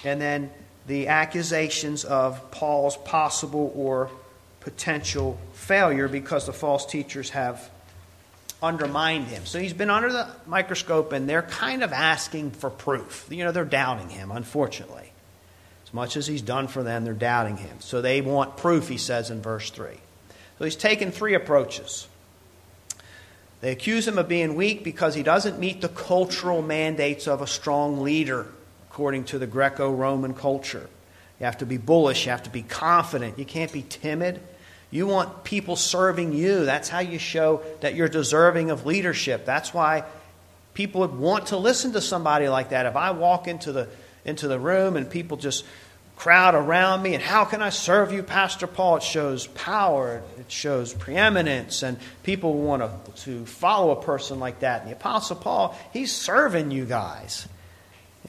and 0.05 0.21
then 0.21 0.51
the 0.87 1.09
accusations 1.09 2.05
of 2.05 2.51
Paul's 2.51 2.97
possible 2.99 3.73
or 3.75 4.11
potential 4.61 5.39
failure 5.55 6.09
because 6.09 6.47
the 6.47 6.53
false 6.53 6.87
teachers 6.87 7.31
have 7.31 7.71
undermined 8.63 9.27
him. 9.27 9.45
So 9.47 9.59
he's 9.59 9.73
been 9.73 9.91
under 9.91 10.13
the 10.13 10.29
microscope 10.47 11.13
and 11.13 11.29
they're 11.29 11.43
kind 11.43 11.83
of 11.83 11.93
asking 11.93 12.53
for 12.53 12.71
proof. 12.71 13.27
You 13.31 13.45
know, 13.45 13.53
they're 13.53 13.65
doubting 13.65 14.09
him, 14.09 14.31
unfortunately. 14.31 15.11
As 15.87 15.93
much 15.93 16.17
as 16.17 16.27
he's 16.27 16.43
done 16.43 16.69
for 16.69 16.83
them, 16.83 17.05
they're 17.05 17.13
doubting 17.13 17.59
him. 17.59 17.77
So 17.81 18.01
they 18.01 18.21
want 18.21 18.57
proof, 18.57 18.89
he 18.89 18.99
says 18.99 19.31
in 19.31 19.43
verse 19.43 19.71
3. 19.71 19.89
So 20.59 20.65
he's 20.65 20.77
taken 20.77 21.11
three 21.11 21.35
approaches. 21.35 22.07
They 23.61 23.73
accuse 23.73 24.07
him 24.07 24.19
of 24.19 24.29
being 24.29 24.57
weak 24.57 24.85
because 24.85 25.15
he 25.15 25.23
doesn't 25.23 25.59
meet 25.59 25.81
the 25.81 25.89
cultural 25.89 26.63
mandates 26.63 27.27
of 27.27 27.41
a 27.41 27.47
strong 27.47 28.03
leader 28.03 28.47
according 28.91 29.25
to 29.25 29.39
the 29.39 29.47
Greco 29.47 29.91
Roman 29.91 30.35
culture. 30.35 30.89
You 31.41 31.47
have 31.47 31.59
to 31.59 31.67
be 31.67 31.79
bullish, 31.79 32.27
you 32.27 32.31
have 32.31 32.45
to 32.45 32.51
be 32.51 32.63
confident, 32.63 33.39
you 33.39 33.45
can't 33.45 33.73
be 33.73 33.83
timid. 33.83 34.41
You 34.91 35.09
want 35.09 35.43
people 35.43 35.75
serving 35.75 36.35
you. 36.35 36.65
That's 36.65 36.89
how 36.89 37.01
you 37.01 37.19
show 37.19 37.63
that 37.81 37.97
you're 37.97 38.09
deserving 38.09 38.71
of 38.71 38.87
leadership. 38.87 39.45
That's 39.45 39.75
why 39.75 40.05
people 40.75 41.01
would 41.01 41.17
want 41.17 41.47
to 41.47 41.57
listen 41.57 41.93
to 41.95 42.01
somebody 42.01 42.49
like 42.49 42.69
that. 42.69 42.87
If 42.87 42.95
I 42.95 43.11
walk 43.11 43.49
into 43.49 43.73
the 43.73 43.89
into 44.25 44.47
the 44.47 44.59
room 44.59 44.97
and 44.97 45.11
people 45.11 45.37
just 45.37 45.65
crowd 46.17 46.55
around 46.55 47.03
me 47.03 47.15
and 47.15 47.23
how 47.23 47.45
can 47.45 47.61
I 47.61 47.71
serve 47.71 48.13
you, 48.13 48.23
Pastor 48.23 48.67
Paul? 48.67 48.97
It 48.97 49.03
shows 49.03 49.47
power, 49.49 50.23
it 50.39 50.51
shows 50.51 50.95
preeminence, 50.95 51.83
and 51.83 51.99
people 52.23 52.55
want 52.55 52.83
to, 52.83 53.25
to 53.25 53.47
follow 53.47 53.91
a 53.91 54.03
person 54.03 54.39
like 54.39 54.61
that. 54.61 54.83
And 54.83 54.91
the 54.91 54.95
Apostle 54.95 55.37
Paul, 55.37 55.79
he's 55.93 56.13
serving 56.13 56.71
you 56.71 56.85
guys. 56.85 57.49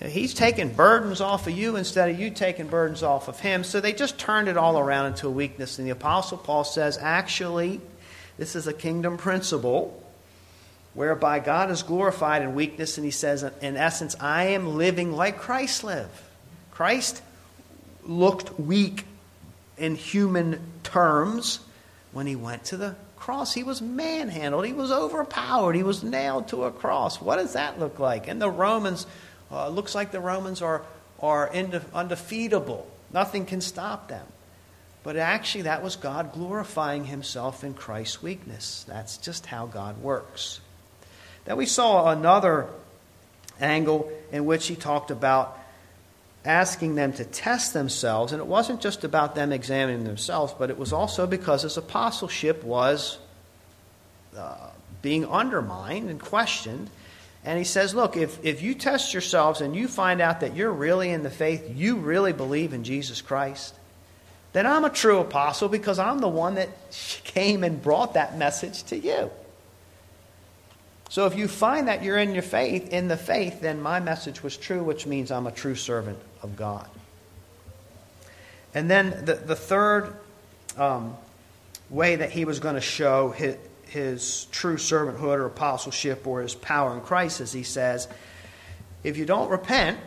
He's 0.03 0.33
taking 0.33 0.73
burdens 0.73 1.21
off 1.21 1.47
of 1.47 1.53
you 1.53 1.77
instead 1.77 2.09
of 2.09 2.19
you 2.19 2.29
taking 2.29 2.67
burdens 2.67 3.01
off 3.01 3.29
of 3.29 3.39
him. 3.39 3.63
So 3.63 3.79
they 3.79 3.93
just 3.93 4.17
turned 4.17 4.49
it 4.49 4.57
all 4.57 4.77
around 4.77 5.07
into 5.07 5.27
a 5.27 5.31
weakness. 5.31 5.79
And 5.79 5.87
the 5.87 5.91
Apostle 5.91 6.37
Paul 6.37 6.65
says, 6.65 6.97
actually, 6.97 7.79
this 8.37 8.57
is 8.57 8.67
a 8.67 8.73
kingdom 8.73 9.15
principle 9.15 10.01
whereby 10.95 11.39
God 11.39 11.71
is 11.71 11.81
glorified 11.81 12.41
in 12.41 12.55
weakness. 12.55 12.97
And 12.97 13.05
he 13.05 13.11
says, 13.11 13.43
in 13.61 13.77
essence, 13.77 14.17
I 14.19 14.47
am 14.47 14.75
living 14.75 15.13
like 15.13 15.37
Christ 15.37 15.85
lived. 15.85 16.11
Christ 16.71 17.21
looked 18.05 18.59
weak 18.59 19.05
in 19.77 19.95
human 19.95 20.59
terms 20.83 21.59
when 22.12 22.27
he 22.27 22.35
went 22.35 22.65
to 22.65 22.77
the 22.77 22.95
cross. 23.17 23.53
He 23.53 23.63
was 23.63 23.81
manhandled, 23.81 24.65
he 24.65 24.74
was 24.74 24.91
overpowered, 24.91 25.75
he 25.75 25.83
was 25.83 26.03
nailed 26.03 26.47
to 26.50 26.65
a 26.65 26.71
cross. 26.71 27.21
What 27.21 27.38
does 27.38 27.53
that 27.53 27.79
look 27.79 28.00
like? 28.00 28.27
And 28.27 28.41
the 28.41 28.50
Romans 28.50 29.05
uh, 29.51 29.69
looks 29.69 29.95
like 29.95 30.12
the 30.12 30.19
Romans 30.19 30.62
are, 30.62 30.83
are 31.21 31.51
undefeatable. 31.51 32.88
Nothing 33.12 33.45
can 33.45 33.62
stop 33.62 34.09
them. 34.09 34.25
But 35.03 35.17
actually, 35.17 35.63
that 35.63 35.83
was 35.83 35.95
God 35.95 36.33
glorifying 36.33 37.05
himself 37.05 37.63
in 37.63 37.75
Christ's 37.75 38.24
weakness. 38.24 38.85
That's 38.88 39.17
just 39.17 39.45
how 39.45 39.67
God 39.67 40.01
works. 40.01 40.59
Then 41.45 41.57
we 41.57 41.67
saw 41.67 42.09
another 42.09 42.67
angle 43.62 44.12
in 44.31 44.45
which 44.45 44.67
he 44.67 44.75
talked 44.75 45.12
about 45.12 45.59
asking 46.45 46.95
them 46.95 47.11
to 47.13 47.25
test 47.25 47.73
themselves. 47.73 48.31
And 48.31 48.39
it 48.39 48.45
wasn't 48.47 48.81
just 48.81 49.03
about 49.03 49.35
them 49.35 49.51
examining 49.51 50.03
themselves, 50.03 50.53
but 50.57 50.69
it 50.69 50.77
was 50.77 50.93
also 50.93 51.25
because 51.25 51.63
his 51.63 51.77
apostleship 51.77 52.63
was 52.63 53.17
uh, 54.37 54.69
being 55.01 55.25
undermined 55.25 56.09
and 56.09 56.19
questioned. 56.19 56.89
And 57.43 57.57
he 57.57 57.63
says, 57.63 57.93
Look, 57.93 58.17
if, 58.17 58.43
if 58.43 58.61
you 58.61 58.75
test 58.75 59.13
yourselves 59.13 59.61
and 59.61 59.75
you 59.75 59.87
find 59.87 60.21
out 60.21 60.39
that 60.39 60.55
you're 60.55 60.71
really 60.71 61.09
in 61.09 61.23
the 61.23 61.29
faith, 61.29 61.71
you 61.75 61.97
really 61.97 62.33
believe 62.33 62.73
in 62.73 62.83
Jesus 62.83 63.21
Christ, 63.21 63.75
then 64.53 64.65
I'm 64.65 64.85
a 64.85 64.89
true 64.89 65.19
apostle 65.19 65.67
because 65.67 65.99
I'm 65.99 66.19
the 66.19 66.27
one 66.27 66.55
that 66.55 66.69
came 67.23 67.63
and 67.63 67.81
brought 67.81 68.13
that 68.13 68.37
message 68.37 68.83
to 68.85 68.97
you. 68.97 69.31
So 71.09 71.27
if 71.27 71.37
you 71.37 71.47
find 71.47 71.87
that 71.87 72.03
you're 72.03 72.17
in 72.17 72.33
your 72.33 72.43
faith, 72.43 72.89
in 72.91 73.07
the 73.07 73.17
faith, 73.17 73.61
then 73.61 73.81
my 73.81 73.99
message 73.99 74.41
was 74.41 74.57
true, 74.57 74.83
which 74.83 75.05
means 75.05 75.31
I'm 75.31 75.45
a 75.45 75.51
true 75.51 75.75
servant 75.75 76.17
of 76.45 76.55
God. 76.55 76.87
And 78.73 78.89
then 78.89 79.25
the, 79.25 79.33
the 79.33 79.55
third 79.55 80.15
um, 80.77 81.17
way 81.89 82.15
that 82.15 82.31
he 82.31 82.45
was 82.45 82.59
going 82.59 82.75
to 82.75 82.81
show 82.81 83.31
his, 83.31 83.57
his 83.87 84.45
true 84.51 84.77
servanthood 84.77 85.37
or 85.37 85.45
apostleship 85.45 86.25
or 86.25 86.41
his 86.41 86.55
power 86.55 86.93
in 86.93 87.01
Christ 87.01 87.41
as 87.41 87.51
he 87.51 87.63
says, 87.63 88.07
if 89.03 89.17
you 89.17 89.25
don't 89.25 89.49
repent, 89.49 89.99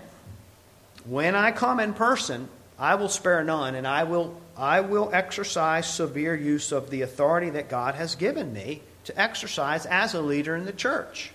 when 1.05 1.35
I 1.35 1.53
come 1.53 1.81
in 1.81 1.95
person, 1.95 2.49
I 2.79 2.95
will 2.95 3.09
spare 3.09 3.43
none, 3.43 3.75
and 3.75 3.87
I 3.87 4.05
will, 4.05 4.41
I 4.57 4.81
will 4.81 5.11
exercise 5.13 5.93
severe 5.93 6.35
use 6.35 6.71
of 6.71 6.91
the 6.91 7.03
authority 7.03 7.51
that 7.51 7.69
God 7.69 7.95
has 7.95 8.15
given 8.15 8.53
me 8.53 8.83
to 9.05 9.21
exercise 9.21 9.87
as 9.87 10.15
a 10.15 10.21
leader 10.21 10.55
in 10.55 10.65
the 10.65 10.73
church. 10.73 11.33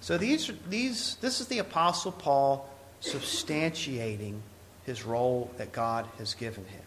So 0.00 0.16
these, 0.16 0.52
these, 0.68 1.16
this 1.20 1.40
is 1.40 1.48
the 1.48 1.58
Apostle 1.58 2.12
Paul 2.12 2.69
substantiating 3.02 4.40
his 4.84 5.04
role 5.04 5.50
that 5.56 5.72
God 5.72 6.06
has 6.18 6.34
given 6.34 6.64
him. 6.64 6.82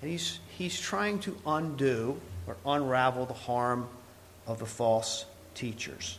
And 0.00 0.10
he's, 0.10 0.38
he's 0.56 0.78
trying 0.78 1.18
to 1.20 1.36
undo 1.46 2.20
or 2.46 2.56
unravel 2.64 3.26
the 3.26 3.34
harm 3.34 3.88
of 4.46 4.58
the 4.58 4.66
false 4.66 5.26
teachers. 5.54 6.18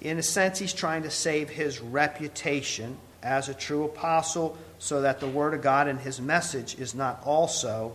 In 0.00 0.18
a 0.18 0.22
sense, 0.22 0.58
he's 0.58 0.72
trying 0.72 1.02
to 1.04 1.10
save 1.10 1.48
his 1.48 1.80
reputation 1.80 2.96
as 3.22 3.48
a 3.48 3.54
true 3.54 3.84
apostle 3.84 4.56
so 4.78 5.02
that 5.02 5.20
the 5.20 5.28
Word 5.28 5.54
of 5.54 5.62
God 5.62 5.88
and 5.88 5.98
his 5.98 6.20
message 6.20 6.78
is 6.78 6.94
not 6.94 7.22
also 7.24 7.94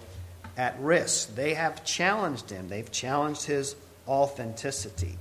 at 0.57 0.79
risk. 0.79 1.35
They 1.35 1.53
have 1.53 1.83
challenged 1.83 2.49
him, 2.49 2.69
they've 2.69 2.91
challenged 2.91 3.43
his 3.43 3.75
authenticity. 4.07 5.17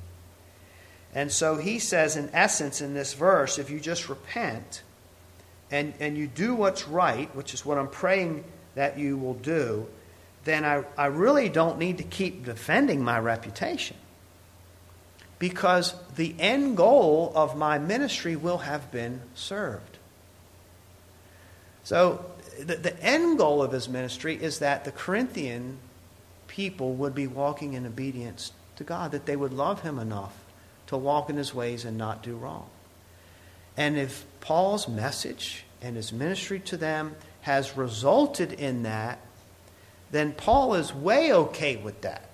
And 1.15 1.33
so 1.33 1.57
he 1.57 1.79
says, 1.79 2.17
in 2.17 2.31
essence, 2.33 2.81
in 2.81 2.95
this 2.95 3.15
verse, 3.15 3.59
if 3.59 3.69
you 3.69 3.81
just 3.81 4.09
repent 4.09 4.83
and, 5.71 5.95
and 6.01 6.17
you 6.17 6.27
do 6.27 6.55
what's 6.55 6.89
right, 6.89 7.35
which 7.35 7.55
is 7.55 7.65
what 7.65 7.79
I'm 7.79 7.89
praying 7.89 8.45
that 8.75 8.99
you 8.99 9.17
will 9.17 9.35
do, 9.35 9.87
then 10.45 10.65
I, 10.65 10.85
I 10.97 11.07
really 11.07 11.49
don't 11.49 11.79
need 11.79 11.99
to 11.99 12.05
keep 12.05 12.45
defending 12.45 13.03
my 13.03 13.19
reputation. 13.19 13.97
Because 15.39 15.95
the 16.17 16.35
end 16.39 16.77
goal 16.77 17.33
of 17.35 17.57
my 17.57 17.79
ministry 17.79 18.37
will 18.37 18.59
have 18.59 18.91
been 18.91 19.23
served. 19.35 19.99
So, 21.85 22.25
the, 22.59 22.77
the 22.77 23.03
end 23.03 23.39
goal 23.39 23.63
of 23.63 23.73
his 23.73 23.89
ministry 23.89 24.37
is 24.41 24.59
that 24.59 24.85
the 24.85 24.93
Corinthian 24.93 25.79
people 26.47 26.95
would 26.95 27.15
be 27.15 27.27
walking 27.27 27.73
in 27.73 27.87
obedience 27.87 28.53
to 28.77 28.85
God, 28.85 29.13
that 29.13 29.25
they 29.25 29.37
would 29.37 29.53
love 29.53 29.81
him 29.83 29.99
enough 29.99 30.35
to 30.89 30.97
walk 30.97 31.31
in 31.31 31.37
his 31.37 31.55
ways 31.55 31.85
and 31.85 31.97
not 31.97 32.23
do 32.23 32.37
wrong. 32.37 32.69
And 33.77 33.97
if 33.97 34.25
Paul's 34.41 34.89
message 34.89 35.65
and 35.83 35.97
his 35.97 36.13
ministry 36.13 36.61
to 36.61 36.77
them 36.77 37.17
has 37.43 37.77
resulted 37.77 38.53
in 38.53 38.83
that, 38.83 39.21
then 40.11 40.33
Paul 40.33 40.75
is 40.75 40.95
way 40.95 41.33
okay 41.33 41.77
with 41.77 42.01
that. 42.03 42.29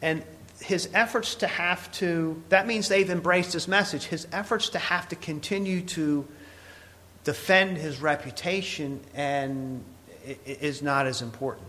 And 0.00 0.24
his 0.60 0.88
efforts 0.94 1.36
to 1.36 1.46
have 1.46 1.90
to, 1.92 2.42
that 2.48 2.66
means 2.66 2.88
they've 2.88 3.10
embraced 3.10 3.52
his 3.52 3.68
message. 3.68 4.04
His 4.04 4.26
efforts 4.32 4.70
to 4.70 4.78
have 4.78 5.08
to 5.10 5.16
continue 5.16 5.82
to 5.82 6.26
defend 7.24 7.76
his 7.76 8.00
reputation 8.00 9.00
and 9.14 9.84
is 10.44 10.82
not 10.82 11.06
as 11.06 11.22
important. 11.22 11.66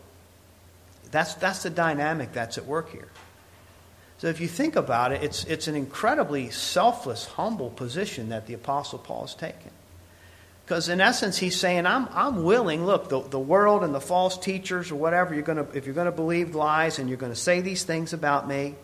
That's, 1.12 1.36
that's 1.36 1.64
the 1.64 1.70
dynamic 1.70 2.34
that's 2.34 2.58
at 2.58 2.66
work 2.66 2.90
here. 2.92 3.08
So 4.24 4.30
if 4.30 4.40
you 4.40 4.48
think 4.48 4.78
about 4.78 5.12
it, 5.12 5.22
it's, 5.22 5.44
it's 5.44 5.68
an 5.68 5.76
incredibly 5.76 6.50
selfless, 6.50 7.26
humble 7.26 7.70
position 7.70 8.30
that 8.30 8.48
the 8.48 8.54
Apostle 8.54 8.98
Paul 8.98 9.24
has 9.24 9.36
taken. 9.36 9.70
Because 10.64 10.88
in 10.88 11.02
essence, 11.02 11.38
he's 11.38 11.60
saying, 11.60 11.86
I'm, 11.86 12.08
I'm 12.14 12.46
willing, 12.46 12.86
look, 12.86 13.10
the, 13.10 13.20
the 13.20 13.38
world 13.38 13.84
and 13.84 13.94
the 13.94 14.00
false 14.00 14.38
teachers 14.38 14.92
or 14.92 14.96
whatever, 14.96 15.34
you're 15.34 15.44
gonna, 15.44 15.68
if 15.74 15.86
you're 15.86 15.94
going 15.94 16.06
to 16.06 16.14
believe 16.14 16.56
lies 16.56 17.00
and 17.00 17.10
you're 17.10 17.18
going 17.18 17.34
to 17.34 17.38
say 17.38 17.60
these 17.60 17.84
things 17.84 18.14
about 18.14 18.48
me, 18.48 18.76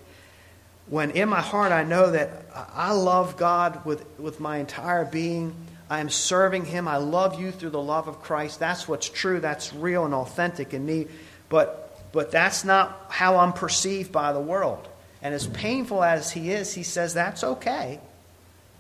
when 0.88 1.12
in 1.12 1.30
my 1.30 1.40
heart 1.40 1.72
I 1.72 1.86
know 1.86 2.12
that 2.12 2.30
I 2.74 2.92
love 2.92 3.38
God 3.38 3.86
with, 3.86 4.06
with 4.20 4.42
my 4.42 4.58
entire 4.58 5.06
being, 5.06 5.56
I 5.90 6.02
am 6.02 6.10
serving 6.10 6.66
Him, 6.66 6.86
I 6.86 6.98
love 6.98 7.40
you 7.40 7.52
through 7.52 7.70
the 7.70 7.82
love 7.82 8.10
of 8.10 8.22
Christ, 8.22 8.60
that's 8.60 8.90
what's 8.90 9.08
true, 9.08 9.40
that's 9.40 9.74
real 9.74 10.04
and 10.04 10.14
authentic 10.14 10.74
in 10.74 10.86
me. 10.86 11.08
But, 11.48 12.10
but 12.12 12.30
that's 12.30 12.66
not 12.66 13.06
how 13.08 13.38
I'm 13.38 13.54
perceived 13.54 14.12
by 14.12 14.34
the 14.34 14.42
world. 14.42 14.89
And 15.22 15.34
as 15.34 15.48
painful 15.48 16.04
as 16.04 16.32
He 16.32 16.52
is, 16.52 16.74
He 16.74 16.84
says, 16.84 17.14
that's 17.14 17.44
okay. 17.44 18.00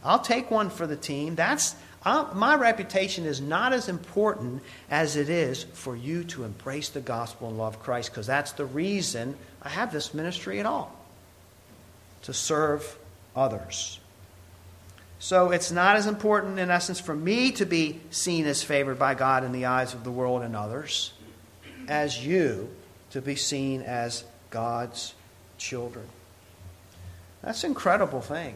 I'll 0.03 0.19
take 0.19 0.49
one 0.49 0.69
for 0.69 0.87
the 0.87 0.95
team. 0.95 1.35
That's, 1.35 1.75
uh, 2.03 2.29
my 2.33 2.55
reputation 2.55 3.25
is 3.25 3.41
not 3.41 3.73
as 3.73 3.89
important 3.89 4.63
as 4.89 5.17
it 5.17 5.29
is 5.29 5.63
for 5.73 5.95
you 5.95 6.23
to 6.25 6.45
embrace 6.45 6.89
the 6.89 7.01
gospel 7.01 7.49
and 7.49 7.57
love 7.57 7.81
Christ, 7.83 8.11
because 8.11 8.27
that's 8.27 8.53
the 8.53 8.65
reason 8.65 9.35
I 9.61 9.69
have 9.69 9.91
this 9.91 10.13
ministry 10.13 10.59
at 10.59 10.65
all 10.65 10.95
to 12.21 12.33
serve 12.33 12.97
others. 13.35 13.99
So 15.19 15.51
it's 15.51 15.69
not 15.69 15.97
as 15.97 16.07
important, 16.07 16.59
in 16.59 16.69
essence, 16.69 17.01
for 17.01 17.13
me 17.13 17.51
to 17.53 17.65
be 17.65 17.99
seen 18.09 18.45
as 18.45 18.63
favored 18.63 18.97
by 18.97 19.15
God 19.15 19.43
in 19.43 19.51
the 19.51 19.65
eyes 19.65 19.93
of 19.93 20.05
the 20.05 20.11
world 20.11 20.43
and 20.43 20.55
others 20.55 21.11
as 21.89 22.25
you 22.25 22.69
to 23.11 23.21
be 23.21 23.35
seen 23.35 23.81
as 23.81 24.23
God's 24.49 25.13
children. 25.57 26.07
That's 27.41 27.63
an 27.63 27.71
incredible 27.71 28.21
thing. 28.21 28.55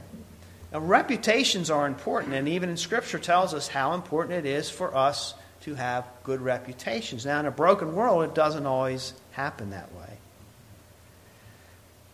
Now, 0.72 0.80
reputations 0.80 1.70
are 1.70 1.86
important, 1.88 2.34
and 2.34 2.48
even 2.48 2.70
in 2.70 2.78
Scripture 2.78 3.20
tells 3.20 3.54
us 3.54 3.68
how 3.68 3.94
important 3.94 4.46
it 4.46 4.50
is 4.50 4.70
for 4.70 4.96
us 4.96 5.36
to 5.62 5.76
have 5.76 6.06
good 6.24 6.42
reputations. 6.42 7.26
Now, 7.26 7.40
in 7.40 7.46
a 7.46 7.52
broken 7.52 7.96
world, 7.96 8.24
it 8.24 8.36
doesn't 8.36 8.66
always 8.66 9.14
happen 9.32 9.70
that 9.70 9.94
way. 9.94 10.18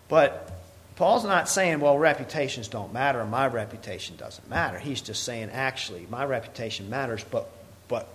But 0.09 0.51
Paul's 0.97 1.23
not 1.23 1.47
saying, 1.47 1.79
well, 1.79 1.97
reputations 1.97 2.67
don't 2.67 2.91
matter, 2.91 3.23
my 3.25 3.47
reputation 3.47 4.17
doesn't 4.17 4.49
matter. 4.49 4.77
He's 4.77 5.01
just 5.01 5.23
saying, 5.23 5.49
actually, 5.51 6.05
my 6.09 6.25
reputation 6.25 6.89
matters, 6.89 7.23
but, 7.23 7.49
but 7.87 8.09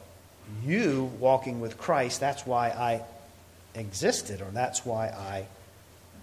you 0.62 1.10
walking 1.18 1.60
with 1.60 1.78
Christ, 1.78 2.20
that's 2.20 2.46
why 2.46 2.68
I 2.68 3.02
existed, 3.74 4.42
or 4.42 4.50
that's 4.52 4.84
why 4.84 5.06
I 5.06 5.46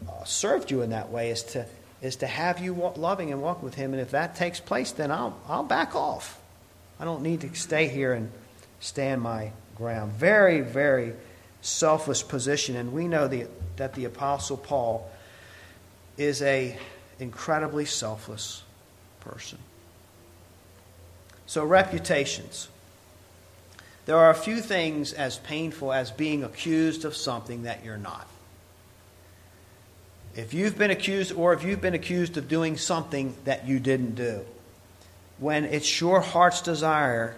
uh, 0.07 0.23
served 0.23 0.69
you 0.69 0.83
in 0.83 0.91
that 0.91 1.09
way, 1.09 1.31
is 1.31 1.43
to 1.43 1.65
is 2.01 2.17
to 2.17 2.27
have 2.27 2.59
you 2.59 2.73
loving 2.95 3.31
and 3.31 3.41
walk 3.41 3.61
with 3.61 3.75
Him. 3.75 3.93
And 3.93 4.01
if 4.01 4.11
that 4.11 4.35
takes 4.35 4.59
place, 4.59 4.91
then 4.91 5.11
I'll, 5.11 5.37
I'll 5.47 5.63
back 5.63 5.95
off. 5.95 6.39
I 6.99 7.05
don't 7.05 7.21
need 7.21 7.41
to 7.41 7.53
stay 7.55 7.87
here 7.87 8.13
and 8.13 8.31
stand 8.79 9.21
my 9.21 9.51
ground. 9.75 10.13
Very, 10.13 10.61
very 10.61 11.13
selfless 11.61 12.23
position. 12.23 12.75
And 12.75 12.91
we 12.91 13.07
know 13.07 13.27
the, 13.27 13.47
that 13.77 13.93
the 13.93 14.05
Apostle 14.05 14.57
Paul 14.57 15.11
is 16.17 16.41
a 16.41 16.77
incredibly 17.19 17.85
selfless 17.85 18.63
person. 19.19 19.59
So, 21.45 21.63
reputations. 21.65 22.67
There 24.05 24.17
are 24.17 24.31
a 24.31 24.35
few 24.35 24.61
things 24.61 25.13
as 25.13 25.37
painful 25.37 25.93
as 25.93 26.09
being 26.09 26.43
accused 26.43 27.05
of 27.05 27.15
something 27.15 27.63
that 27.63 27.85
you're 27.85 27.97
not. 27.97 28.27
If 30.35 30.53
you've 30.53 30.77
been 30.77 30.91
accused, 30.91 31.33
or 31.33 31.53
if 31.53 31.63
you've 31.63 31.81
been 31.81 31.93
accused 31.93 32.37
of 32.37 32.47
doing 32.47 32.77
something 32.77 33.35
that 33.43 33.67
you 33.67 33.79
didn't 33.79 34.15
do, 34.15 34.45
when 35.39 35.65
it's 35.65 35.99
your 35.99 36.21
heart's 36.21 36.61
desire 36.61 37.35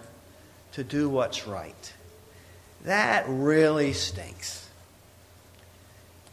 to 0.72 0.84
do 0.84 1.08
what's 1.08 1.46
right, 1.46 1.92
that 2.84 3.24
really 3.26 3.92
stinks. 3.92 4.68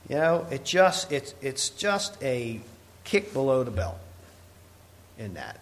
You 0.09 0.15
know, 0.15 0.45
it 0.51 0.65
just 0.65 1.11
it's 1.11 1.33
it's 1.41 1.69
just 1.69 2.21
a 2.21 2.59
kick 3.05 3.33
below 3.33 3.63
the 3.63 3.71
belt 3.71 3.97
in 5.17 5.35
that. 5.35 5.59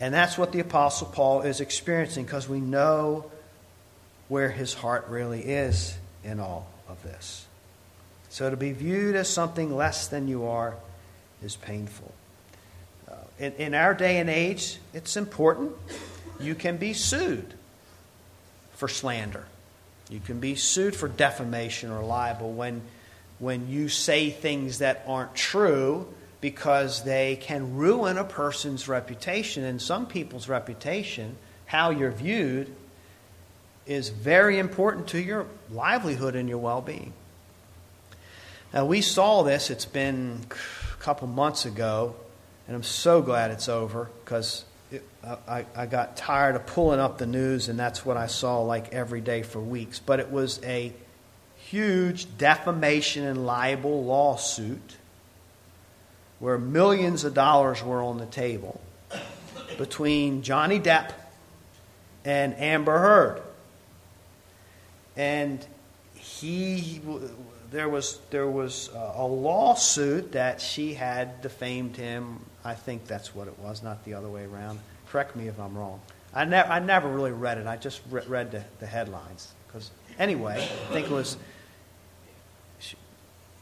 And 0.00 0.14
that's 0.14 0.38
what 0.38 0.52
the 0.52 0.60
apostle 0.60 1.08
Paul 1.08 1.42
is 1.42 1.60
experiencing 1.60 2.24
because 2.24 2.48
we 2.48 2.60
know 2.60 3.30
where 4.28 4.50
his 4.50 4.74
heart 4.74 5.06
really 5.08 5.40
is 5.40 5.96
in 6.22 6.38
all 6.38 6.68
of 6.88 7.02
this. 7.02 7.47
So 8.30 8.50
to 8.50 8.56
be 8.56 8.72
viewed 8.72 9.16
as 9.16 9.28
something 9.28 9.74
less 9.74 10.08
than 10.08 10.28
you 10.28 10.46
are 10.46 10.76
is 11.42 11.56
painful. 11.56 12.12
Uh, 13.10 13.14
in, 13.38 13.52
in 13.54 13.74
our 13.74 13.94
day 13.94 14.18
and 14.18 14.28
age, 14.28 14.78
it's 14.92 15.16
important. 15.16 15.72
You 16.40 16.54
can 16.54 16.76
be 16.76 16.92
sued 16.92 17.54
for 18.72 18.88
slander. 18.88 19.46
You 20.10 20.20
can 20.20 20.40
be 20.40 20.54
sued 20.54 20.94
for 20.94 21.08
defamation 21.08 21.90
or 21.90 22.02
libel 22.02 22.52
when, 22.52 22.82
when 23.38 23.68
you 23.68 23.88
say 23.88 24.30
things 24.30 24.78
that 24.78 25.04
aren't 25.06 25.34
true 25.34 26.06
because 26.40 27.02
they 27.02 27.36
can 27.36 27.76
ruin 27.76 28.16
a 28.16 28.24
person's 28.24 28.88
reputation. 28.88 29.64
And 29.64 29.82
some 29.82 30.06
people's 30.06 30.48
reputation, 30.48 31.36
how 31.66 31.90
you're 31.90 32.12
viewed, 32.12 32.74
is 33.86 34.10
very 34.10 34.58
important 34.58 35.08
to 35.08 35.20
your 35.20 35.46
livelihood 35.70 36.36
and 36.36 36.48
your 36.48 36.58
well 36.58 36.80
being. 36.80 37.12
Now, 38.72 38.84
we 38.84 39.00
saw 39.00 39.42
this, 39.42 39.70
it's 39.70 39.86
been 39.86 40.40
a 40.50 41.02
couple 41.02 41.26
months 41.26 41.64
ago, 41.64 42.14
and 42.66 42.76
I'm 42.76 42.82
so 42.82 43.22
glad 43.22 43.50
it's 43.50 43.68
over 43.68 44.10
because 44.24 44.64
I, 45.24 45.64
I 45.74 45.86
got 45.86 46.16
tired 46.16 46.54
of 46.54 46.66
pulling 46.66 47.00
up 47.00 47.18
the 47.18 47.26
news, 47.26 47.68
and 47.68 47.78
that's 47.78 48.04
what 48.04 48.16
I 48.16 48.26
saw 48.26 48.60
like 48.60 48.92
every 48.92 49.22
day 49.22 49.42
for 49.42 49.58
weeks. 49.58 49.98
But 49.98 50.20
it 50.20 50.30
was 50.30 50.60
a 50.64 50.92
huge 51.56 52.38
defamation 52.38 53.24
and 53.24 53.46
libel 53.46 54.04
lawsuit 54.04 54.96
where 56.38 56.58
millions 56.58 57.24
of 57.24 57.34
dollars 57.34 57.82
were 57.82 58.02
on 58.02 58.18
the 58.18 58.26
table 58.26 58.80
between 59.76 60.42
Johnny 60.42 60.78
Depp 60.78 61.12
and 62.24 62.54
Amber 62.54 62.98
Heard. 62.98 63.42
And 65.16 65.66
he 66.40 67.00
there 67.70 67.88
was 67.88 68.20
there 68.30 68.46
was 68.46 68.90
uh, 68.94 69.14
a 69.16 69.26
lawsuit 69.26 70.32
that 70.32 70.60
she 70.60 70.94
had 70.94 71.42
defamed 71.42 71.96
him. 71.96 72.40
I 72.64 72.74
think 72.74 73.06
that's 73.06 73.34
what 73.34 73.48
it 73.48 73.58
was, 73.58 73.82
not 73.82 74.04
the 74.04 74.14
other 74.14 74.28
way 74.28 74.44
around. 74.44 74.78
Correct 75.10 75.36
me 75.36 75.48
if 75.48 75.58
I'm 75.58 75.76
wrong. 75.76 76.00
I 76.34 76.44
never 76.44 76.68
I 76.70 76.78
never 76.78 77.08
really 77.08 77.32
read 77.32 77.58
it. 77.58 77.66
I 77.66 77.76
just 77.76 78.00
re- 78.10 78.22
read 78.26 78.50
the, 78.50 78.62
the 78.80 78.86
headlines 78.86 79.52
because 79.66 79.90
anyway, 80.18 80.56
I 80.56 80.92
think 80.92 81.06
it 81.06 81.12
was. 81.12 81.36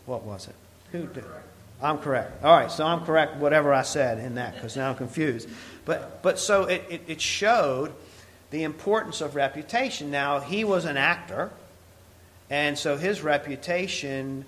What 0.07 0.23
was 0.23 0.47
it? 0.47 0.55
Who 0.93 1.07
did? 1.07 1.25
I'm 1.83 1.99
correct. 1.99 2.45
All 2.45 2.57
right, 2.57 2.71
so 2.71 2.87
I'm 2.87 3.05
correct. 3.05 3.37
Whatever 3.37 3.75
I 3.75 3.83
said 3.83 4.19
in 4.19 4.37
that, 4.37 4.55
because 4.55 4.77
now 4.77 4.91
I'm 4.91 4.97
confused. 4.97 5.49
But 5.85 6.23
but 6.23 6.39
so 6.39 6.65
it, 6.65 6.85
it, 6.89 7.03
it 7.07 7.21
showed 7.21 7.93
the 8.51 8.63
importance 8.63 9.21
of 9.21 9.35
reputation. 9.35 10.11
Now 10.11 10.41
he 10.41 10.63
was 10.65 10.85
an 10.85 10.97
actor 10.97 11.51
and 12.51 12.79
so 12.79 12.97
his 12.97 13.23
reputation 13.23 14.45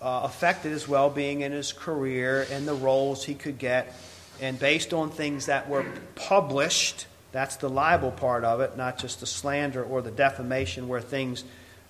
uh, 0.00 0.22
affected 0.24 0.70
his 0.70 0.88
well 0.88 1.10
being 1.10 1.42
in 1.42 1.52
his 1.52 1.72
career 1.72 2.46
and 2.50 2.66
the 2.66 2.74
roles 2.74 3.24
he 3.24 3.34
could 3.34 3.58
get. 3.58 3.94
And 4.40 4.58
based 4.58 4.92
on 4.92 5.10
things 5.10 5.46
that 5.46 5.68
were 5.68 5.86
published, 6.14 7.06
that's 7.32 7.56
the 7.56 7.68
libel 7.68 8.10
part 8.10 8.44
of 8.44 8.60
it, 8.60 8.76
not 8.76 8.98
just 8.98 9.20
the 9.20 9.26
slander 9.26 9.82
or 9.82 10.02
the 10.02 10.10
defamation 10.10 10.88
where 10.88 11.00
things 11.00 11.44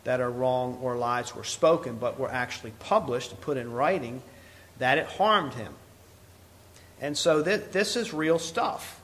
that 0.04 0.20
are 0.20 0.30
wrong 0.30 0.78
or 0.82 0.96
lies 0.96 1.34
were 1.34 1.44
spoken, 1.44 1.96
but 1.96 2.18
were 2.18 2.30
actually 2.30 2.72
published 2.78 3.30
and 3.30 3.40
put 3.40 3.56
in 3.56 3.72
writing, 3.72 4.22
that 4.78 4.98
it 4.98 5.06
harmed 5.06 5.54
him. 5.54 5.72
And 7.00 7.16
so 7.16 7.42
th- 7.42 7.70
this 7.72 7.96
is 7.96 8.12
real 8.12 8.38
stuff. 8.38 9.00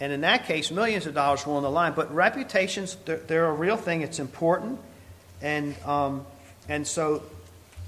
And 0.00 0.12
in 0.12 0.20
that 0.20 0.46
case, 0.46 0.70
millions 0.70 1.06
of 1.06 1.14
dollars 1.14 1.44
were 1.44 1.54
on 1.54 1.62
the 1.64 1.70
line. 1.70 1.92
But 1.94 2.14
reputations, 2.14 2.96
they're, 3.04 3.16
they're 3.16 3.46
a 3.46 3.52
real 3.52 3.76
thing. 3.76 4.02
It's 4.02 4.20
important. 4.20 4.78
And, 5.40 5.74
um, 5.84 6.26
and 6.68 6.86
so, 6.86 7.22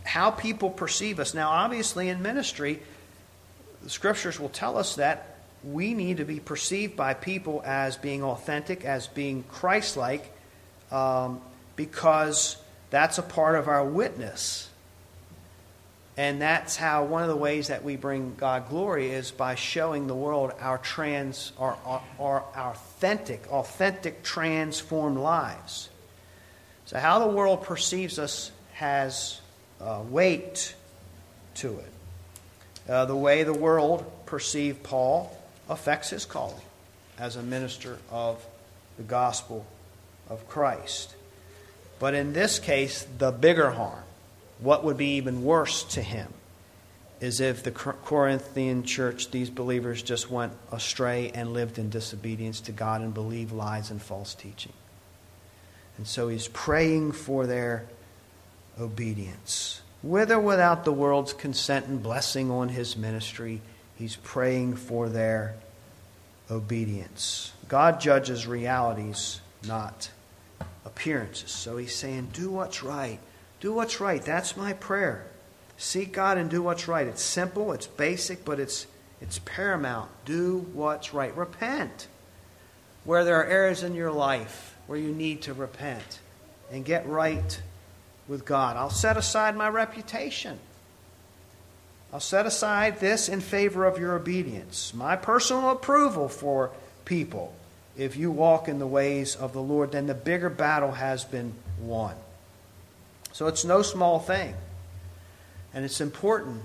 how 0.04 0.30
people 0.30 0.70
perceive 0.70 1.20
us. 1.20 1.34
Now, 1.34 1.50
obviously, 1.50 2.08
in 2.08 2.22
ministry, 2.22 2.80
the 3.82 3.90
scriptures 3.90 4.40
will 4.40 4.48
tell 4.48 4.78
us 4.78 4.96
that 4.96 5.36
we 5.62 5.94
need 5.94 6.18
to 6.18 6.24
be 6.24 6.40
perceived 6.40 6.96
by 6.96 7.14
people 7.14 7.62
as 7.64 7.96
being 7.96 8.22
authentic, 8.22 8.84
as 8.84 9.06
being 9.06 9.44
Christ 9.44 9.96
like, 9.96 10.32
um, 10.90 11.40
because 11.76 12.56
that's 12.90 13.18
a 13.18 13.22
part 13.22 13.56
of 13.56 13.68
our 13.68 13.84
witness. 13.84 14.68
And 16.16 16.40
that's 16.40 16.76
how 16.76 17.04
one 17.04 17.22
of 17.22 17.28
the 17.28 17.36
ways 17.36 17.68
that 17.68 17.84
we 17.84 17.96
bring 17.96 18.34
God 18.36 18.68
glory 18.68 19.10
is 19.10 19.30
by 19.30 19.54
showing 19.54 20.06
the 20.06 20.14
world 20.14 20.52
our 20.60 20.78
trans, 20.78 21.52
our, 21.58 21.78
our, 21.84 22.02
our 22.18 22.44
authentic, 22.56 23.46
authentic, 23.50 24.22
transformed 24.22 25.18
lives. 25.18 25.89
So, 26.90 26.98
how 26.98 27.20
the 27.20 27.28
world 27.28 27.62
perceives 27.62 28.18
us 28.18 28.50
has 28.72 29.40
uh, 29.80 30.02
weight 30.08 30.74
to 31.54 31.78
it. 31.78 32.90
Uh, 32.90 33.04
the 33.04 33.14
way 33.14 33.44
the 33.44 33.54
world 33.54 34.04
perceived 34.26 34.82
Paul 34.82 35.30
affects 35.68 36.10
his 36.10 36.24
calling 36.24 36.64
as 37.16 37.36
a 37.36 37.44
minister 37.44 37.96
of 38.10 38.44
the 38.96 39.04
gospel 39.04 39.64
of 40.28 40.48
Christ. 40.48 41.14
But 42.00 42.14
in 42.14 42.32
this 42.32 42.58
case, 42.58 43.06
the 43.18 43.30
bigger 43.30 43.70
harm, 43.70 44.02
what 44.58 44.82
would 44.82 44.96
be 44.96 45.14
even 45.14 45.44
worse 45.44 45.84
to 45.94 46.02
him, 46.02 46.34
is 47.20 47.40
if 47.40 47.62
the 47.62 47.70
Corinthian 47.70 48.82
church, 48.82 49.30
these 49.30 49.48
believers, 49.48 50.02
just 50.02 50.28
went 50.28 50.54
astray 50.72 51.30
and 51.36 51.52
lived 51.52 51.78
in 51.78 51.88
disobedience 51.88 52.60
to 52.62 52.72
God 52.72 53.00
and 53.00 53.14
believed 53.14 53.52
lies 53.52 53.92
and 53.92 54.02
false 54.02 54.34
teaching. 54.34 54.72
And 56.00 56.08
so 56.08 56.28
he's 56.28 56.48
praying 56.48 57.12
for 57.12 57.46
their 57.46 57.84
obedience. 58.80 59.82
With 60.02 60.32
or 60.32 60.40
without 60.40 60.86
the 60.86 60.94
world's 60.94 61.34
consent 61.34 61.88
and 61.88 62.02
blessing 62.02 62.50
on 62.50 62.70
his 62.70 62.96
ministry, 62.96 63.60
he's 63.96 64.16
praying 64.16 64.76
for 64.76 65.10
their 65.10 65.56
obedience. 66.50 67.52
God 67.68 68.00
judges 68.00 68.46
realities, 68.46 69.42
not 69.68 70.08
appearances. 70.86 71.50
So 71.50 71.76
he's 71.76 71.94
saying, 71.94 72.30
Do 72.32 72.48
what's 72.50 72.82
right. 72.82 73.18
Do 73.60 73.74
what's 73.74 74.00
right. 74.00 74.22
That's 74.22 74.56
my 74.56 74.72
prayer. 74.72 75.26
Seek 75.76 76.14
God 76.14 76.38
and 76.38 76.48
do 76.48 76.62
what's 76.62 76.88
right. 76.88 77.06
It's 77.06 77.20
simple, 77.20 77.72
it's 77.72 77.86
basic, 77.86 78.42
but 78.46 78.58
it's, 78.58 78.86
it's 79.20 79.38
paramount. 79.40 80.10
Do 80.24 80.60
what's 80.72 81.12
right. 81.12 81.36
Repent. 81.36 82.08
Where 83.04 83.22
there 83.22 83.38
are 83.40 83.44
errors 83.44 83.82
in 83.82 83.94
your 83.94 84.12
life 84.12 84.69
where 84.90 84.98
you 84.98 85.12
need 85.12 85.40
to 85.40 85.54
repent 85.54 86.18
and 86.72 86.84
get 86.84 87.08
right 87.08 87.62
with 88.26 88.44
God. 88.44 88.76
I'll 88.76 88.90
set 88.90 89.16
aside 89.16 89.54
my 89.54 89.68
reputation. 89.68 90.58
I'll 92.12 92.18
set 92.18 92.44
aside 92.44 92.98
this 92.98 93.28
in 93.28 93.40
favor 93.40 93.84
of 93.84 94.00
your 94.00 94.16
obedience, 94.16 94.92
my 94.92 95.14
personal 95.14 95.70
approval 95.70 96.28
for 96.28 96.72
people. 97.04 97.54
If 97.96 98.16
you 98.16 98.32
walk 98.32 98.66
in 98.66 98.80
the 98.80 98.86
ways 98.88 99.36
of 99.36 99.52
the 99.52 99.62
Lord, 99.62 99.92
then 99.92 100.08
the 100.08 100.14
bigger 100.14 100.50
battle 100.50 100.90
has 100.90 101.24
been 101.24 101.54
won. 101.80 102.16
So 103.30 103.46
it's 103.46 103.64
no 103.64 103.82
small 103.82 104.18
thing. 104.18 104.56
And 105.72 105.84
it's 105.84 106.00
important. 106.00 106.62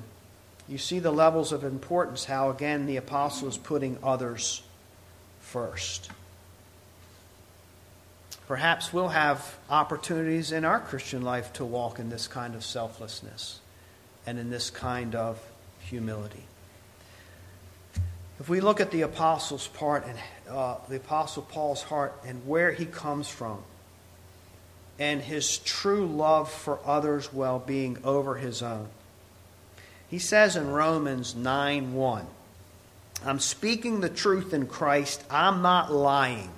You 0.67 0.79
see 0.79 0.97
the 0.97 1.11
levels 1.11 1.51
of 1.51 1.63
importance, 1.63 2.25
how 2.25 2.49
again 2.49 2.87
the 2.87 2.97
apostle 2.97 3.49
is 3.49 3.57
putting 3.57 3.99
others 4.01 4.63
first. 5.41 6.09
Perhaps 8.47 8.93
we'll 8.93 9.09
have 9.09 9.57
opportunities 9.69 10.51
in 10.51 10.65
our 10.65 10.79
Christian 10.79 11.23
life 11.23 11.51
to 11.53 11.65
walk 11.65 11.97
in 11.97 12.09
this 12.09 12.27
kind 12.27 12.53
of 12.53 12.63
selflessness 12.63 13.59
and 14.27 14.37
in 14.37 14.51
this 14.51 14.69
kind 14.69 15.15
of 15.15 15.41
humility. 15.79 16.43
If 18.39 18.49
we 18.49 18.59
look 18.59 18.79
at 18.79 18.91
the 18.91 19.01
apostle's 19.01 19.67
part 19.67 20.05
and 20.05 20.17
uh, 20.49 20.75
the 20.89 20.97
apostle 20.97 21.43
Paul's 21.43 21.83
heart 21.83 22.13
and 22.25 22.45
where 22.45 22.71
he 22.71 22.85
comes 22.85 23.27
from, 23.27 23.63
and 24.99 25.21
his 25.21 25.57
true 25.57 26.05
love 26.05 26.51
for 26.51 26.79
others' 26.85 27.33
well 27.33 27.59
being 27.59 27.97
over 28.03 28.35
his 28.35 28.61
own, 28.61 28.87
he 30.09 30.19
says 30.19 30.55
in 30.55 30.69
Romans 30.69 31.33
9 31.33 31.93
1, 31.93 32.27
I'm 33.25 33.39
speaking 33.39 34.01
the 34.01 34.09
truth 34.09 34.53
in 34.53 34.67
Christ, 34.67 35.23
I'm 35.29 35.61
not 35.61 35.91
lying. 35.91 36.51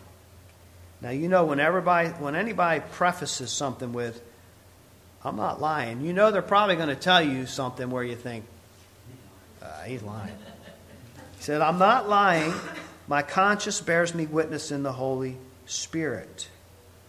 Now, 1.01 1.11
you 1.11 1.27
know, 1.27 1.45
when, 1.45 1.59
everybody, 1.59 2.09
when 2.09 2.35
anybody 2.35 2.81
prefaces 2.93 3.51
something 3.51 3.93
with, 3.93 4.21
I'm 5.23 5.35
not 5.35 5.61
lying, 5.61 6.01
you 6.01 6.13
know 6.13 6.31
they're 6.31 6.41
probably 6.41 6.75
going 6.75 6.89
to 6.89 6.95
tell 6.95 7.21
you 7.21 7.45
something 7.45 7.89
where 7.89 8.03
you 8.03 8.15
think, 8.15 8.45
uh, 9.61 9.83
he's 9.83 10.01
lying. 10.01 10.33
He 11.37 11.43
said, 11.43 11.61
I'm 11.61 11.77
not 11.77 12.09
lying. 12.09 12.53
My 13.07 13.21
conscience 13.21 13.79
bears 13.79 14.15
me 14.15 14.25
witness 14.25 14.71
in 14.71 14.83
the 14.83 14.91
Holy 14.91 15.37
Spirit. 15.65 16.49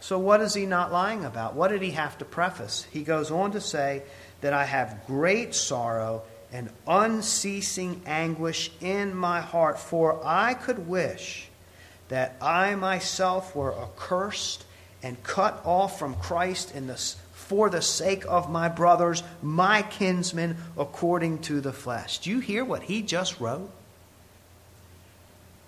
So, 0.00 0.18
what 0.18 0.40
is 0.40 0.54
he 0.54 0.66
not 0.66 0.92
lying 0.92 1.24
about? 1.24 1.54
What 1.54 1.68
did 1.68 1.82
he 1.82 1.90
have 1.92 2.18
to 2.18 2.24
preface? 2.24 2.86
He 2.92 3.02
goes 3.02 3.30
on 3.30 3.52
to 3.52 3.60
say 3.60 4.02
that 4.42 4.52
I 4.52 4.64
have 4.64 5.06
great 5.06 5.54
sorrow 5.54 6.22
and 6.52 6.70
unceasing 6.86 8.02
anguish 8.06 8.70
in 8.80 9.14
my 9.14 9.40
heart, 9.40 9.78
for 9.78 10.24
I 10.24 10.54
could 10.54 10.86
wish 10.88 11.47
that 12.08 12.36
I 12.40 12.74
myself 12.74 13.54
were 13.54 13.74
accursed 13.74 14.64
and 15.02 15.22
cut 15.22 15.60
off 15.64 15.98
from 15.98 16.14
Christ 16.16 16.74
in 16.74 16.86
the, 16.86 16.96
for 17.32 17.70
the 17.70 17.82
sake 17.82 18.24
of 18.26 18.50
my 18.50 18.68
brothers, 18.68 19.22
my 19.42 19.82
kinsmen, 19.82 20.56
according 20.76 21.40
to 21.42 21.60
the 21.60 21.72
flesh. 21.72 22.18
Do 22.18 22.30
you 22.30 22.40
hear 22.40 22.64
what 22.64 22.82
he 22.82 23.02
just 23.02 23.40
wrote? 23.40 23.70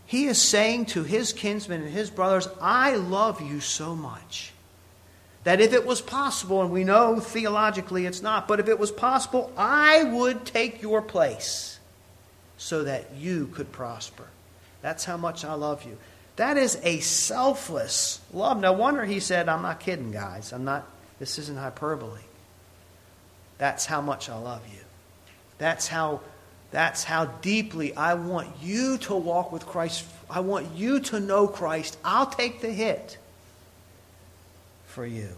He 0.07 0.27
is 0.27 0.43
saying 0.43 0.87
to 0.87 1.05
his 1.05 1.33
kinsmen 1.33 1.83
and 1.83 1.93
his 1.93 2.11
brothers, 2.11 2.49
I 2.61 2.97
love 2.97 3.41
you 3.41 3.61
so 3.61 3.95
much 3.95 4.53
that 5.45 5.61
if 5.61 5.73
it 5.73 5.87
was 5.87 6.01
possible, 6.01 6.63
and 6.63 6.71
we 6.71 6.85
know 6.85 7.21
theologically 7.21 8.07
it's 8.07 8.21
not, 8.21 8.49
but 8.49 8.61
if 8.61 8.69
it 8.69 8.79
was 8.79 8.91
possible, 8.91 9.53
I 9.57 10.05
would 10.05 10.45
take 10.45 10.83
your 10.83 11.01
place 11.01 11.79
so 12.59 12.85
that 12.85 13.15
you 13.15 13.47
could 13.47 13.73
prosper. 13.73 14.25
That's 14.83 15.05
how 15.05 15.17
much 15.17 15.45
I 15.45 15.55
love 15.55 15.85
you. 15.85 15.97
That 16.41 16.57
is 16.57 16.81
a 16.85 17.01
selfless 17.01 18.19
love. 18.33 18.59
No 18.61 18.73
wonder 18.73 19.05
he 19.05 19.21
said, 19.21 19.47
I'm 19.47 19.61
not 19.61 19.79
kidding, 19.79 20.11
guys. 20.11 20.55
I'm 20.55 20.65
not, 20.65 20.89
this 21.19 21.39
isn't 21.39 21.59
hyperbole. 21.59 22.23
That's 23.59 23.85
how 23.85 24.01
much 24.01 24.31
I 24.31 24.39
love 24.39 24.63
you. 24.73 24.81
That's 25.59 25.87
how, 25.87 26.23
that's 26.71 27.05
how 27.05 27.27
deeply 27.27 27.95
I 27.95 28.15
want 28.15 28.49
you 28.63 28.97
to 28.97 29.15
walk 29.15 29.53
with 29.53 29.67
Christ. 29.67 30.07
I 30.31 30.41
want 30.41 30.75
you 30.75 31.01
to 31.01 31.21
know 31.21 31.47
Christ. 31.47 31.99
I'll 32.03 32.25
take 32.25 32.63
the 32.63 32.73
hit 32.73 33.19
for 34.87 35.05
you. 35.05 35.37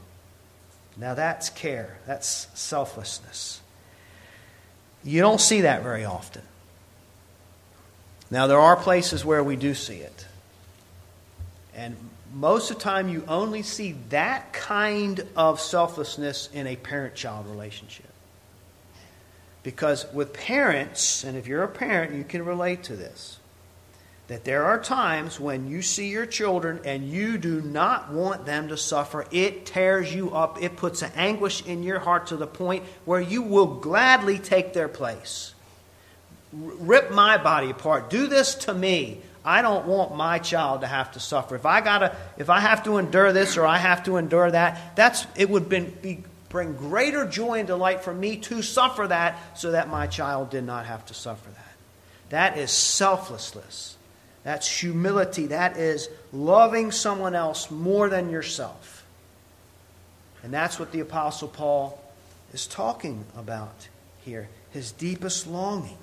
Now 0.97 1.15
that's 1.15 1.51
care. 1.51 1.99
That's 2.07 2.47
selflessness. 2.55 3.61
You 5.03 5.21
don't 5.21 5.41
see 5.41 5.63
that 5.63 5.83
very 5.83 6.05
often. 6.05 6.43
Now, 8.31 8.47
there 8.47 8.61
are 8.61 8.77
places 8.77 9.25
where 9.25 9.43
we 9.43 9.57
do 9.57 9.75
see 9.75 9.97
it. 9.97 10.27
And 11.75 11.97
most 12.35 12.71
of 12.71 12.79
the 12.79 12.83
time, 12.83 13.09
you 13.09 13.25
only 13.29 13.63
see 13.63 13.97
that 14.11 14.53
kind 14.53 15.27
of 15.37 15.61
selflessness 15.61 16.49
in 16.53 16.67
a 16.67 16.77
parent 16.77 17.15
child 17.15 17.47
relationship. 17.47 18.07
Because 19.63 20.07
with 20.13 20.33
parents, 20.33 21.25
and 21.25 21.37
if 21.37 21.47
you're 21.47 21.63
a 21.63 21.69
parent, 21.69 22.15
you 22.15 22.25
can 22.25 22.45
relate 22.45 22.83
to 22.85 22.97
this, 22.97 23.39
that 24.29 24.45
there 24.45 24.65
are 24.65 24.81
times 24.81 25.39
when 25.39 25.69
you 25.69 25.83
see 25.83 26.09
your 26.09 26.27
children 26.27 26.81
and 26.85 27.09
you 27.09 27.37
do 27.39 27.61
not 27.61 28.13
want 28.13 28.47
them 28.47 28.69
to 28.69 28.77
suffer. 28.77 29.27
It 29.31 29.67
tears 29.67 30.15
you 30.15 30.35
up, 30.35 30.63
it 30.63 30.77
puts 30.77 31.03
an 31.03 31.13
anguish 31.15 31.65
in 31.67 31.83
your 31.83 31.99
heart 31.99 32.29
to 32.29 32.37
the 32.37 32.47
point 32.47 32.85
where 33.05 33.21
you 33.21 33.43
will 33.43 33.67
gladly 33.67 34.39
take 34.39 34.73
their 34.73 34.89
place. 34.89 35.55
Rip 36.53 37.11
my 37.11 37.37
body 37.37 37.71
apart. 37.71 38.11
Do 38.11 38.27
this 38.27 38.55
to 38.57 38.75
me. 38.75 39.21
I 39.45 39.63
don't 39.63 39.87
want 39.87 40.15
my 40.15 40.39
child 40.39 40.83
to 40.83 40.87
have 40.87 41.13
to 41.13 41.21
suffer. 41.21 41.57
If 41.57 41.67
I 41.67 41.81
gotta, 41.81 42.17
if 42.37 42.49
I 42.49 42.61
have 42.61 42.85
to 42.85 42.99
endure 42.99 43.33
this 43.33 43.57
or 43.57 43.67
I 43.67 43.79
have 43.79 44.05
to 44.05 44.17
endure 44.17 44.51
that, 44.51 44.95
that's 44.97 45.27
it 45.37 45.51
would 45.51 45.69
be, 45.69 46.23
bring 46.49 46.75
greater 46.75 47.27
joy 47.27 47.59
and 47.59 47.67
delight 47.67 48.03
for 48.03 48.15
me 48.15 48.37
to 48.37 48.63
suffer 48.63 49.09
that, 49.09 49.39
so 49.59 49.73
that 49.73 49.89
my 49.89 50.07
child 50.07 50.51
did 50.51 50.65
not 50.65 50.87
have 50.87 51.05
to 51.07 51.15
suffer 51.15 51.51
that. 51.51 51.75
That 52.29 52.59
is 52.59 52.71
selflessness. 52.71 53.97
That's 54.45 54.69
humility. 54.69 55.47
That 55.47 55.77
is 55.77 56.09
loving 56.33 56.91
someone 56.91 57.35
else 57.35 57.71
more 57.71 58.09
than 58.09 58.31
yourself. 58.31 59.05
And 60.43 60.53
that's 60.53 60.79
what 60.79 60.93
the 60.93 61.01
Apostle 61.01 61.49
Paul 61.49 62.03
is 62.53 62.67
talking 62.67 63.25
about 63.37 63.89
here. 64.25 64.49
His 64.71 64.93
deepest 64.93 65.47
longing 65.47 65.99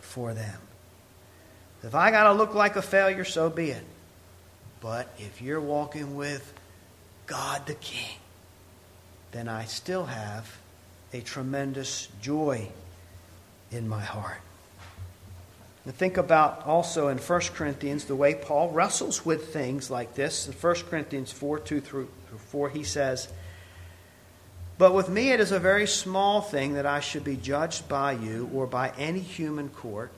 for 0.00 0.34
them. 0.34 0.60
If 1.84 1.94
I 1.94 2.10
got 2.10 2.24
to 2.24 2.32
look 2.32 2.54
like 2.54 2.76
a 2.76 2.82
failure, 2.82 3.24
so 3.24 3.50
be 3.50 3.70
it. 3.70 3.84
But 4.80 5.06
if 5.18 5.42
you're 5.42 5.60
walking 5.60 6.16
with 6.16 6.52
God 7.26 7.66
the 7.66 7.74
King, 7.74 8.16
then 9.32 9.48
I 9.48 9.66
still 9.66 10.06
have 10.06 10.56
a 11.12 11.20
tremendous 11.20 12.08
joy 12.22 12.68
in 13.70 13.86
my 13.88 14.00
heart. 14.00 14.40
And 15.84 15.94
think 15.94 16.16
about 16.16 16.66
also 16.66 17.08
in 17.08 17.18
1 17.18 17.40
Corinthians 17.54 18.06
the 18.06 18.16
way 18.16 18.34
Paul 18.34 18.70
wrestles 18.70 19.26
with 19.26 19.52
things 19.52 19.90
like 19.90 20.14
this. 20.14 20.46
In 20.46 20.54
1 20.54 20.74
Corinthians 20.88 21.32
4 21.32 21.58
2 21.58 21.80
through 21.82 22.08
4, 22.48 22.70
he 22.70 22.82
says, 22.82 23.28
But 24.78 24.94
with 24.94 25.10
me 25.10 25.32
it 25.32 25.40
is 25.40 25.52
a 25.52 25.58
very 25.58 25.86
small 25.86 26.40
thing 26.40 26.74
that 26.74 26.86
I 26.86 27.00
should 27.00 27.24
be 27.24 27.36
judged 27.36 27.88
by 27.88 28.12
you 28.12 28.48
or 28.54 28.66
by 28.66 28.92
any 28.96 29.20
human 29.20 29.68
court. 29.68 30.10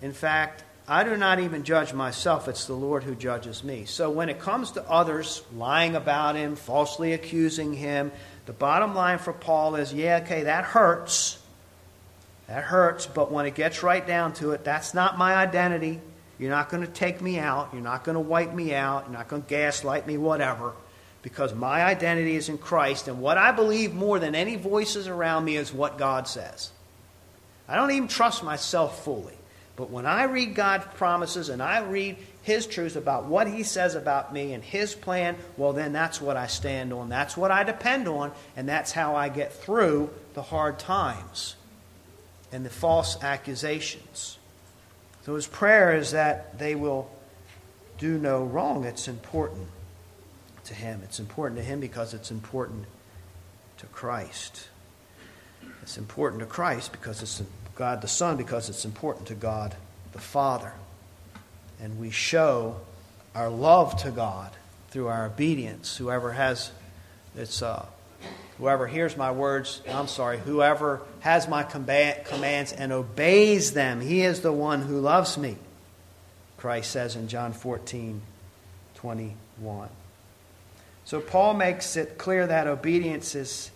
In 0.00 0.14
fact, 0.14 0.64
I 0.88 1.02
do 1.02 1.16
not 1.16 1.40
even 1.40 1.64
judge 1.64 1.92
myself, 1.92 2.46
it's 2.46 2.66
the 2.66 2.74
Lord 2.74 3.02
who 3.02 3.16
judges 3.16 3.64
me. 3.64 3.86
So 3.86 4.08
when 4.08 4.28
it 4.28 4.38
comes 4.38 4.70
to 4.72 4.88
others 4.88 5.42
lying 5.54 5.96
about 5.96 6.36
him, 6.36 6.54
falsely 6.54 7.12
accusing 7.12 7.72
him, 7.72 8.12
the 8.46 8.52
bottom 8.52 8.94
line 8.94 9.18
for 9.18 9.32
Paul 9.32 9.74
is 9.74 9.92
yeah, 9.92 10.20
okay, 10.22 10.44
that 10.44 10.64
hurts. 10.64 11.38
That 12.46 12.62
hurts, 12.62 13.06
but 13.06 13.32
when 13.32 13.46
it 13.46 13.56
gets 13.56 13.82
right 13.82 14.06
down 14.06 14.32
to 14.34 14.52
it, 14.52 14.62
that's 14.62 14.94
not 14.94 15.18
my 15.18 15.34
identity. 15.34 16.00
You're 16.38 16.50
not 16.50 16.68
going 16.68 16.86
to 16.86 16.92
take 16.92 17.20
me 17.20 17.38
out. 17.38 17.70
You're 17.72 17.82
not 17.82 18.04
going 18.04 18.14
to 18.14 18.20
wipe 18.20 18.54
me 18.54 18.72
out. 18.72 19.06
You're 19.06 19.18
not 19.18 19.26
going 19.26 19.42
to 19.42 19.48
gaslight 19.48 20.06
me, 20.06 20.16
whatever. 20.18 20.74
Because 21.22 21.52
my 21.52 21.82
identity 21.82 22.36
is 22.36 22.48
in 22.48 22.58
Christ, 22.58 23.08
and 23.08 23.20
what 23.20 23.36
I 23.36 23.50
believe 23.50 23.92
more 23.92 24.20
than 24.20 24.36
any 24.36 24.54
voices 24.54 25.08
around 25.08 25.44
me 25.44 25.56
is 25.56 25.72
what 25.72 25.98
God 25.98 26.28
says. 26.28 26.70
I 27.68 27.74
don't 27.74 27.90
even 27.90 28.06
trust 28.06 28.44
myself 28.44 29.02
fully. 29.02 29.35
But 29.76 29.90
when 29.90 30.06
I 30.06 30.24
read 30.24 30.54
God's 30.54 30.86
promises 30.94 31.50
and 31.50 31.62
I 31.62 31.80
read 31.80 32.16
His 32.42 32.66
truth 32.66 32.96
about 32.96 33.26
what 33.26 33.46
He 33.46 33.62
says 33.62 33.94
about 33.94 34.32
me 34.32 34.54
and 34.54 34.64
His 34.64 34.94
plan, 34.94 35.36
well, 35.56 35.74
then 35.74 35.92
that's 35.92 36.20
what 36.20 36.36
I 36.36 36.46
stand 36.46 36.92
on. 36.92 37.10
That's 37.10 37.36
what 37.36 37.50
I 37.50 37.62
depend 37.62 38.08
on, 38.08 38.32
and 38.56 38.68
that's 38.68 38.92
how 38.92 39.16
I 39.16 39.28
get 39.28 39.52
through 39.52 40.10
the 40.34 40.42
hard 40.42 40.78
times 40.78 41.56
and 42.52 42.64
the 42.64 42.70
false 42.70 43.22
accusations. 43.22 44.38
So 45.24 45.34
his 45.34 45.46
prayer 45.46 45.94
is 45.96 46.12
that 46.12 46.58
they 46.58 46.74
will 46.74 47.10
do 47.98 48.16
no 48.16 48.44
wrong. 48.44 48.84
It's 48.84 49.08
important 49.08 49.66
to 50.64 50.74
him. 50.74 51.00
It's 51.02 51.18
important 51.18 51.60
to 51.60 51.64
him 51.64 51.80
because 51.80 52.14
it's 52.14 52.30
important 52.30 52.84
to 53.78 53.86
Christ. 53.86 54.68
It's 55.82 55.98
important 55.98 56.40
to 56.40 56.46
Christ 56.46 56.92
because 56.92 57.22
it's 57.22 57.42
God 57.76 58.00
the 58.00 58.08
Son, 58.08 58.36
because 58.36 58.68
it's 58.68 58.84
important 58.84 59.28
to 59.28 59.34
God 59.34 59.74
the 60.12 60.18
Father. 60.18 60.72
And 61.80 61.98
we 61.98 62.10
show 62.10 62.76
our 63.34 63.50
love 63.50 63.96
to 64.02 64.10
God 64.10 64.50
through 64.90 65.08
our 65.08 65.26
obedience. 65.26 65.96
Whoever 65.96 66.32
has 66.32 66.72
it's 67.36 67.60
uh, 67.60 67.84
whoever 68.58 68.86
hears 68.86 69.16
my 69.16 69.30
words, 69.30 69.82
I'm 69.88 70.08
sorry, 70.08 70.38
whoever 70.38 71.02
has 71.20 71.48
my 71.48 71.62
commands 71.62 72.72
and 72.72 72.92
obeys 72.92 73.72
them, 73.72 74.00
he 74.00 74.22
is 74.22 74.40
the 74.40 74.52
one 74.52 74.82
who 74.82 74.98
loves 75.00 75.36
me. 75.36 75.56
Christ 76.56 76.90
says 76.90 77.16
in 77.16 77.28
John 77.28 77.52
14, 77.52 78.22
21. 78.94 79.88
So 81.04 81.20
Paul 81.20 81.54
makes 81.54 81.96
it 81.96 82.16
clear 82.16 82.46
that 82.46 82.66
obedience 82.66 83.34
is, 83.34 83.70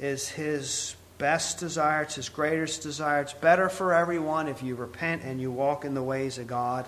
is 0.00 0.28
his 0.28 0.96
best 1.18 1.58
desire, 1.58 2.02
it's 2.02 2.16
his 2.16 2.28
greatest 2.28 2.82
desire. 2.82 3.22
It's 3.22 3.32
better 3.32 3.68
for 3.68 3.92
everyone 3.92 4.48
if 4.48 4.62
you 4.62 4.74
repent 4.74 5.22
and 5.22 5.40
you 5.40 5.50
walk 5.50 5.84
in 5.84 5.94
the 5.94 6.02
ways 6.02 6.38
of 6.38 6.46
God. 6.46 6.86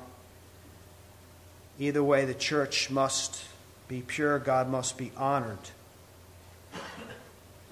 Either 1.79 2.03
way, 2.03 2.25
the 2.25 2.35
church 2.35 2.91
must 2.91 3.45
be 3.89 4.03
pure, 4.03 4.39
God 4.39 4.69
must 4.69 4.97
be 4.97 5.13
honored. 5.17 5.59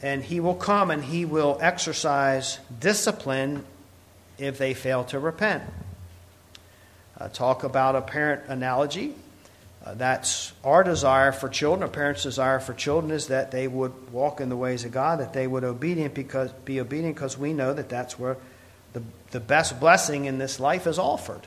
And 0.03 0.23
he 0.23 0.41
will 0.41 0.55
come 0.55 0.91
and 0.91 1.03
he 1.03 1.25
will 1.25 1.59
exercise 1.61 2.59
discipline 2.79 3.65
if 4.39 4.59
they 4.59 4.75
fail 4.75 5.05
to 5.05 5.19
repent. 5.19 5.63
Uh, 7.19 7.29
talk 7.29 7.65
about 7.65 7.97
a 7.97 8.03
parent 8.03 8.43
analogy. 8.49 9.15
Uh, 9.85 9.93
that's 9.95 10.53
our 10.65 10.83
desire 10.83 11.31
for 11.31 11.49
children. 11.49 11.83
A 11.83 11.93
parent's 11.93 12.23
desire 12.23 12.59
for 12.59 12.73
children 12.73 13.13
is 13.13 13.27
that 13.27 13.51
they 13.51 13.69
would 13.69 14.11
walk 14.11 14.41
in 14.41 14.49
the 14.49 14.57
ways 14.57 14.87
of 14.87 14.93
God, 14.93 15.21
that 15.21 15.35
they 15.35 15.47
would 15.47 15.63
obedient 15.63 16.15
because, 16.15 16.51
be 16.65 16.81
obedient 16.81 17.15
because 17.15 17.37
we 17.37 17.53
know 17.53 17.75
that 17.75 17.91
that's 17.91 18.19
where 18.19 18.39
the, 18.95 19.03
the 19.33 19.41
best 19.41 19.79
blessing 19.79 20.25
in 20.25 20.39
this 20.39 20.59
life 20.59 20.87
is 20.87 20.99
offered, 20.99 21.43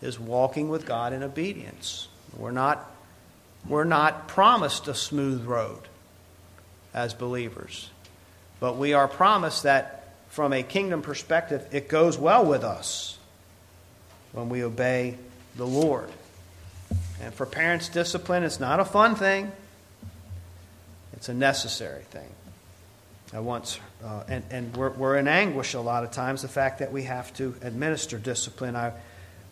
is 0.00 0.18
walking 0.18 0.70
with 0.70 0.86
God 0.86 1.12
in 1.12 1.22
obedience. 1.22 2.08
We're 2.38 2.52
not, 2.52 2.90
we're 3.68 3.84
not 3.84 4.28
promised 4.28 4.88
a 4.88 4.94
smooth 4.94 5.44
road 5.44 5.82
as 6.94 7.12
believers, 7.12 7.90
but 8.60 8.78
we 8.78 8.94
are 8.94 9.08
promised 9.08 9.64
that 9.64 10.14
from 10.30 10.54
a 10.54 10.62
kingdom 10.62 11.02
perspective, 11.02 11.66
it 11.70 11.88
goes 11.88 12.16
well 12.16 12.46
with 12.46 12.64
us 12.64 13.18
when 14.32 14.48
we 14.48 14.64
obey 14.64 15.18
the 15.56 15.66
Lord. 15.66 16.08
And 17.20 17.34
for 17.34 17.46
parents, 17.46 17.88
discipline 17.88 18.42
is 18.42 18.60
not 18.60 18.80
a 18.80 18.84
fun 18.84 19.14
thing, 19.14 19.52
it's 21.12 21.28
a 21.28 21.34
necessary 21.34 22.02
thing. 22.04 22.28
I 23.32 23.40
once, 23.40 23.78
uh, 24.02 24.22
and, 24.28 24.44
and 24.50 24.76
we're, 24.76 24.90
we're 24.90 25.18
in 25.18 25.28
anguish 25.28 25.74
a 25.74 25.80
lot 25.80 26.02
of 26.04 26.12
times, 26.12 26.42
the 26.42 26.48
fact 26.48 26.78
that 26.78 26.92
we 26.92 27.02
have 27.02 27.34
to 27.34 27.54
administer 27.60 28.18
discipline. 28.18 28.74
I 28.74 28.92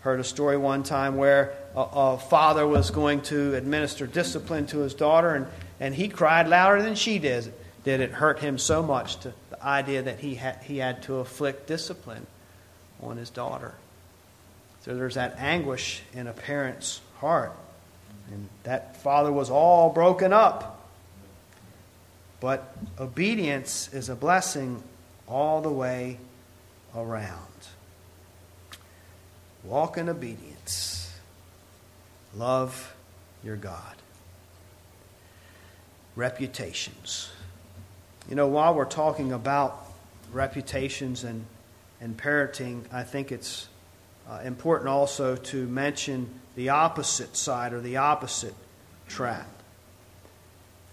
heard 0.01 0.21
a 0.21 0.25
story 0.25 0.57
one 0.57 0.83
time 0.83 1.17
where 1.17 1.53
a, 1.75 1.81
a 1.81 2.19
father 2.19 2.67
was 2.67 2.91
going 2.91 3.21
to 3.23 3.55
administer 3.55 4.07
discipline 4.07 4.67
to 4.69 4.79
his 4.79 4.95
daughter, 4.95 5.35
and, 5.35 5.47
and 5.81 5.95
he 5.95 6.09
cried 6.09 6.49
louder 6.49 6.81
than 6.81 6.95
she 6.95 7.19
did. 7.19 7.53
Did 7.85 8.01
it 8.01 8.13
hurt 8.13 8.39
him 8.39 8.59
so 8.59 8.83
much 8.83 9.17
to 9.21 9.35
the 9.51 9.63
idea 9.63 10.03
that 10.03 10.21
he 10.21 10.37
had, 10.37 10.63
he 10.63 10.79
had 10.79 11.03
to 11.05 11.17
afflict 11.17 11.67
discipline 11.67 12.27
on 13.03 13.17
his 13.17 13.29
daughter? 13.29 13.75
So 14.83 14.95
there's 14.95 15.17
that 15.17 15.37
anguish 15.39 16.03
in 16.15 16.29
a 16.29 16.33
parent's 16.33 17.01
heart. 17.21 17.53
And 18.31 18.49
that 18.65 18.97
father 18.97 19.33
was 19.33 19.51
all 19.51 19.91
broken 19.91 20.33
up. 20.33 20.73
But 22.41 22.77
obedience 22.99 23.93
is 23.93 24.09
a 24.09 24.17
blessing 24.17 24.83
all 25.27 25.61
the 25.61 25.71
way 25.71 26.19
around. 26.95 27.41
Walk 29.65 29.99
in 29.99 30.09
obedience. 30.09 31.13
Love 32.35 32.95
your 33.43 33.57
God. 33.57 33.97
Reputations. 36.15 37.31
You 38.29 38.35
know, 38.35 38.47
while 38.47 38.75
we're 38.75 38.85
talking 38.85 39.33
about 39.33 39.87
reputations 40.33 41.25
and, 41.25 41.47
and 42.01 42.17
parenting, 42.17 42.83
I 42.93 43.03
think 43.03 43.33
it's 43.33 43.69
uh, 44.29 44.41
important 44.45 44.89
also 44.89 45.37
to 45.37 45.67
mention 45.67 46.29
the 46.57 46.71
opposite 46.71 47.37
side 47.37 47.73
or 47.73 47.81
the 47.81 47.99
opposite 47.99 48.55
trap. 49.09 49.47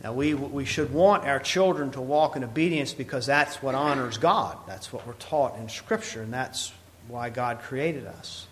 Now, 0.03 0.11
we, 0.11 0.33
we 0.33 0.65
should 0.65 0.93
want 0.93 1.23
our 1.23 1.39
children 1.39 1.91
to 1.91 2.01
walk 2.01 2.35
in 2.35 2.43
obedience 2.43 2.93
because 2.93 3.25
that's 3.25 3.63
what 3.63 3.73
honors 3.73 4.17
God. 4.17 4.57
That's 4.67 4.91
what 4.91 5.07
we're 5.07 5.13
taught 5.13 5.57
in 5.57 5.69
Scripture, 5.69 6.21
and 6.21 6.33
that's 6.33 6.73
why 7.07 7.29
God 7.29 7.61
created 7.61 8.05
us. 8.05 8.45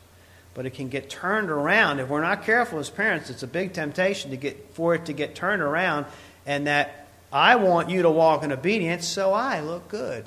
But 0.54 0.66
it 0.66 0.72
can 0.72 0.88
get 0.88 1.10
turned 1.10 1.50
around. 1.50 2.00
If 2.00 2.08
we're 2.08 2.22
not 2.22 2.44
careful 2.44 2.80
as 2.80 2.90
parents, 2.90 3.30
it's 3.30 3.44
a 3.44 3.48
big 3.48 3.74
temptation 3.74 4.32
to 4.32 4.38
get, 4.38 4.74
for 4.74 4.96
it 4.96 5.06
to 5.06 5.14
get 5.14 5.36
turned 5.36 5.62
around, 5.62 6.06
and 6.46 6.68
that 6.68 7.08
I 7.34 7.58
want 7.58 7.90
you 7.90 8.02
to 8.04 8.10
walk 8.10 8.44
in 8.44 8.54
obedience 8.54 9.06
so 9.06 9.34
I 9.34 9.60
look 9.60 9.90
good. 9.90 10.26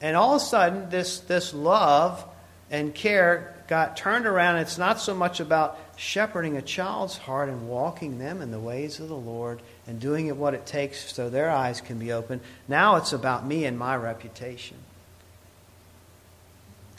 And 0.00 0.16
all 0.16 0.36
of 0.36 0.42
a 0.42 0.44
sudden, 0.44 0.90
this, 0.90 1.18
this 1.20 1.52
love 1.52 2.24
and 2.70 2.94
care 2.94 3.53
got 3.74 3.96
turned 3.96 4.24
around. 4.24 4.58
It's 4.58 4.78
not 4.78 5.00
so 5.00 5.16
much 5.16 5.40
about 5.40 5.76
shepherding 5.96 6.56
a 6.56 6.62
child's 6.62 7.18
heart 7.18 7.48
and 7.48 7.68
walking 7.68 8.20
them 8.20 8.40
in 8.40 8.52
the 8.52 8.60
ways 8.60 9.00
of 9.00 9.08
the 9.08 9.16
Lord 9.16 9.60
and 9.88 9.98
doing 9.98 10.28
it 10.28 10.36
what 10.36 10.54
it 10.54 10.64
takes 10.64 11.12
so 11.12 11.28
their 11.28 11.50
eyes 11.50 11.80
can 11.80 11.98
be 11.98 12.12
open. 12.12 12.40
Now 12.68 12.94
it's 12.94 13.12
about 13.12 13.44
me 13.44 13.64
and 13.64 13.76
my 13.76 13.96
reputation. 13.96 14.76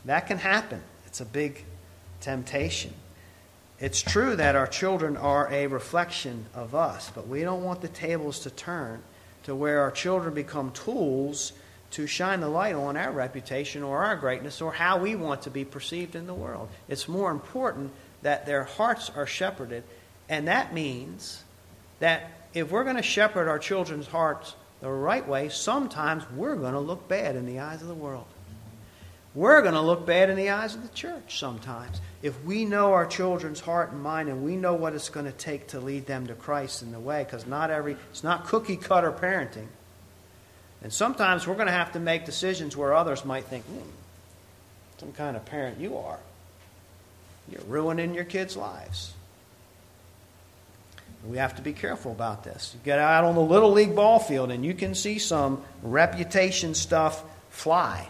That 0.03 0.27
can 0.27 0.37
happen. 0.37 0.81
It's 1.05 1.21
a 1.21 1.25
big 1.25 1.63
temptation. 2.19 2.93
It's 3.79 4.01
true 4.01 4.35
that 4.35 4.57
our 4.57 4.67
children 4.67 5.15
are 5.15 5.49
a 5.49 5.67
reflection 5.67 6.45
of 6.53 6.75
us, 6.75 7.09
but 7.15 7.25
we 7.25 7.41
don't 7.43 7.63
want 7.63 7.83
the 7.83 7.87
tables 7.87 8.41
to 8.41 8.49
turn 8.49 9.01
to 9.43 9.55
where 9.55 9.79
our 9.79 9.91
children 9.91 10.33
become 10.33 10.71
tools 10.71 11.53
to 11.95 12.07
shine 12.07 12.41
the 12.41 12.49
light 12.49 12.75
on 12.75 12.97
our 12.97 13.11
reputation 13.11 13.81
or 13.81 14.03
our 14.03 14.17
greatness 14.17 14.61
or 14.61 14.73
how 14.73 14.97
we 14.97 15.15
want 15.15 15.43
to 15.43 15.49
be 15.49 15.63
perceived 15.63 16.13
in 16.13 16.27
the 16.27 16.33
world. 16.33 16.67
It's 16.89 17.07
more 17.07 17.31
important 17.31 17.91
that 18.21 18.45
their 18.45 18.65
hearts 18.65 19.09
are 19.15 19.25
shepherded. 19.25 19.83
And 20.27 20.49
that 20.49 20.73
means 20.73 21.41
that 21.99 22.31
if 22.53 22.69
we're 22.69 22.83
going 22.83 22.97
to 22.97 23.01
shepherd 23.01 23.47
our 23.47 23.59
children's 23.59 24.07
hearts 24.07 24.55
the 24.81 24.91
right 24.91 25.25
way, 25.25 25.47
sometimes 25.47 26.23
we're 26.35 26.57
going 26.57 26.73
to 26.73 26.79
look 26.81 27.07
bad 27.07 27.37
in 27.37 27.45
the 27.45 27.59
eyes 27.59 27.81
of 27.81 27.87
the 27.87 27.93
world. 27.93 28.25
We're 29.33 29.61
going 29.61 29.73
to 29.73 29.81
look 29.81 30.05
bad 30.05 30.29
in 30.29 30.35
the 30.35 30.49
eyes 30.49 30.75
of 30.75 30.81
the 30.81 30.93
church 30.93 31.39
sometimes. 31.39 32.01
If 32.21 32.43
we 32.43 32.65
know 32.65 32.91
our 32.91 33.05
children's 33.05 33.61
heart 33.61 33.91
and 33.93 34.01
mind 34.01 34.27
and 34.27 34.43
we 34.43 34.57
know 34.57 34.73
what 34.73 34.93
it's 34.93 35.09
going 35.09 35.27
to 35.27 35.31
take 35.31 35.67
to 35.67 35.79
lead 35.79 36.07
them 36.07 36.27
to 36.27 36.33
Christ 36.33 36.81
in 36.81 36.91
the 36.91 36.99
way, 36.99 37.23
because 37.23 37.45
not 37.45 37.69
every, 37.69 37.95
it's 38.11 38.23
not 38.23 38.47
cookie 38.47 38.77
cutter 38.77 39.13
parenting. 39.13 39.67
And 40.85 40.93
sometimes 40.93 41.47
we're 41.47 41.55
going 41.55 41.65
to 41.65 41.73
have 41.73 41.93
to 41.93 41.99
make 41.99 42.25
decisions 42.25 42.77
where 42.77 42.93
others 42.93 43.25
might 43.25 43.45
think, 43.45 43.65
hmm, 43.65 43.89
some 44.99 45.11
kind 45.13 45.35
of 45.35 45.43
parent 45.43 45.79
you 45.79 45.97
are. 45.97 46.19
You're 47.49 47.63
ruining 47.63 48.13
your 48.13 48.23
kids' 48.23 48.55
lives. 48.55 49.15
We 51.25 51.37
have 51.37 51.55
to 51.55 51.63
be 51.63 51.73
careful 51.73 52.11
about 52.11 52.43
this. 52.43 52.75
You 52.75 52.81
get 52.85 52.99
out 52.99 53.23
on 53.23 53.33
the 53.33 53.41
little 53.41 53.71
league 53.71 53.95
ball 53.95 54.19
field 54.19 54.51
and 54.51 54.63
you 54.63 54.75
can 54.75 54.93
see 54.93 55.17
some 55.17 55.63
reputation 55.81 56.75
stuff 56.75 57.23
fly, 57.49 58.07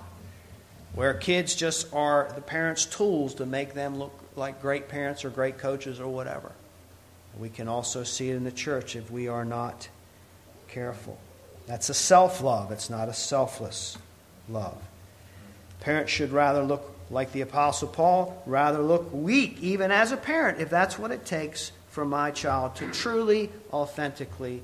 where 0.95 1.13
kids 1.13 1.55
just 1.55 1.93
are 1.93 2.29
the 2.35 2.41
parents' 2.41 2.83
tools 2.83 3.35
to 3.35 3.45
make 3.45 3.73
them 3.73 3.97
look 3.97 4.11
like 4.35 4.61
great 4.61 4.89
parents 4.89 5.23
or 5.23 5.29
great 5.29 5.59
coaches 5.59 6.01
or 6.01 6.09
whatever. 6.09 6.51
We 7.39 7.47
can 7.47 7.69
also 7.69 8.03
see 8.03 8.31
it 8.31 8.35
in 8.35 8.43
the 8.43 8.51
church 8.51 8.97
if 8.97 9.09
we 9.09 9.29
are 9.29 9.45
not 9.45 9.87
careful. 10.67 11.17
That's 11.67 11.89
a 11.89 11.93
self 11.93 12.41
love, 12.41 12.71
it's 12.71 12.89
not 12.89 13.09
a 13.09 13.13
selfless 13.13 13.97
love. 14.49 14.77
Parents 15.79 16.11
should 16.11 16.31
rather 16.31 16.63
look 16.63 16.95
like 17.09 17.31
the 17.31 17.41
Apostle 17.41 17.87
Paul, 17.87 18.41
rather 18.45 18.79
look 18.79 19.11
weak, 19.13 19.59
even 19.61 19.91
as 19.91 20.11
a 20.11 20.17
parent, 20.17 20.59
if 20.59 20.69
that's 20.69 20.97
what 20.97 21.11
it 21.11 21.25
takes 21.25 21.71
for 21.89 22.05
my 22.05 22.31
child 22.31 22.75
to 22.77 22.91
truly, 22.91 23.49
authentically 23.71 24.61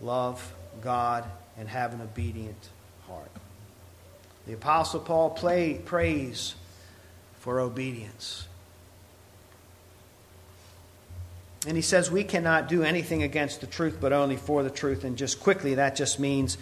love 0.00 0.54
God 0.80 1.24
and 1.58 1.68
have 1.68 1.92
an 1.92 2.00
obedient 2.00 2.68
heart. 3.06 3.30
The 4.46 4.54
Apostle 4.54 5.00
Paul 5.00 5.30
play, 5.30 5.74
prays 5.84 6.54
for 7.40 7.60
obedience. 7.60 8.46
And 11.66 11.76
he 11.76 11.82
says 11.82 12.10
we 12.10 12.24
cannot 12.24 12.68
do 12.68 12.82
anything 12.82 13.22
against 13.22 13.60
the 13.60 13.66
truth, 13.66 13.98
but 14.00 14.12
only 14.12 14.36
for 14.36 14.62
the 14.62 14.70
truth. 14.70 15.04
And 15.04 15.16
just 15.16 15.40
quickly, 15.40 15.74
that 15.74 15.94
just 15.94 16.18
means 16.18 16.56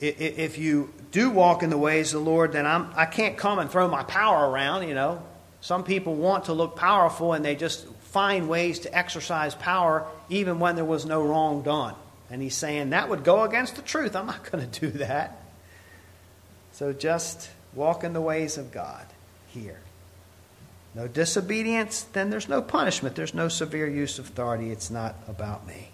if 0.00 0.58
you 0.58 0.92
do 1.12 1.30
walk 1.30 1.62
in 1.62 1.70
the 1.70 1.78
ways 1.78 2.12
of 2.12 2.22
the 2.22 2.30
Lord, 2.30 2.52
then 2.52 2.66
I'm, 2.66 2.90
I 2.94 3.06
can't 3.06 3.36
come 3.36 3.58
and 3.58 3.70
throw 3.70 3.88
my 3.88 4.02
power 4.02 4.50
around, 4.50 4.86
you 4.88 4.94
know. 4.94 5.22
Some 5.60 5.84
people 5.84 6.14
want 6.14 6.44
to 6.46 6.52
look 6.52 6.76
powerful 6.76 7.32
and 7.32 7.42
they 7.42 7.54
just 7.54 7.86
find 8.14 8.48
ways 8.48 8.80
to 8.80 8.94
exercise 8.94 9.54
power 9.54 10.06
even 10.28 10.58
when 10.58 10.76
there 10.76 10.84
was 10.84 11.06
no 11.06 11.22
wrong 11.22 11.62
done. 11.62 11.94
And 12.30 12.42
he's 12.42 12.56
saying 12.56 12.90
that 12.90 13.08
would 13.08 13.24
go 13.24 13.44
against 13.44 13.76
the 13.76 13.82
truth. 13.82 14.14
I'm 14.14 14.26
not 14.26 14.50
going 14.50 14.68
to 14.68 14.80
do 14.80 14.98
that. 14.98 15.40
So 16.72 16.92
just 16.92 17.48
walk 17.72 18.04
in 18.04 18.12
the 18.12 18.20
ways 18.20 18.58
of 18.58 18.72
God 18.72 19.06
here. 19.48 19.80
No 20.94 21.08
disobedience, 21.08 22.02
then 22.12 22.30
there's 22.30 22.48
no 22.48 22.62
punishment. 22.62 23.16
There's 23.16 23.34
no 23.34 23.48
severe 23.48 23.88
use 23.88 24.18
of 24.18 24.28
authority. 24.28 24.70
It's 24.70 24.90
not 24.90 25.16
about 25.26 25.66
me. 25.66 25.88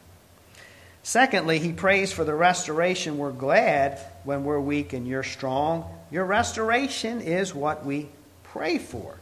Secondly, 1.03 1.59
he 1.59 1.73
prays 1.73 2.13
for 2.13 2.25
the 2.25 2.35
restoration. 2.35 3.17
We're 3.17 3.33
glad 3.33 3.99
when 4.25 4.45
we're 4.45 4.61
weak 4.61 4.93
and 4.93 5.09
you're 5.09 5.23
strong. 5.23 5.85
Your 6.11 6.27
restoration 6.27 7.23
is 7.23 7.55
what 7.55 7.87
we 7.87 8.09
pray 8.45 8.77
for. 8.77 9.17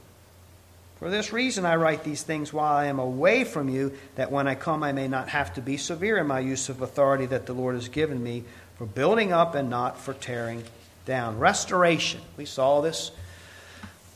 For 0.99 1.09
this 1.11 1.33
reason, 1.33 1.65
I 1.65 1.77
write 1.77 2.03
these 2.03 2.25
things 2.25 2.53
while 2.53 2.73
I 2.73 2.87
am 2.87 2.99
away 2.99 3.45
from 3.45 3.69
you, 3.69 3.97
that 4.17 4.33
when 4.33 4.49
I 4.49 4.57
come, 4.57 4.83
I 4.83 4.91
may 4.91 5.07
not 5.07 5.29
have 5.29 5.55
to 5.55 5.61
be 5.61 5.77
severe 5.77 6.19
in 6.19 6.27
my 6.27 6.41
use 6.41 6.69
of 6.69 6.83
authority 6.83 7.27
that 7.27 7.47
the 7.47 7.53
Lord 7.53 7.77
has 7.77 7.87
given 7.87 8.21
me 8.21 8.43
for 8.77 8.87
building 8.87 9.33
up 9.33 9.55
and 9.55 9.71
not 9.71 9.97
for 10.01 10.15
tearing 10.15 10.65
down. 11.07 11.39
Restoration. 11.39 12.21
We 12.37 12.47
saw 12.47 12.81
this. 12.81 13.13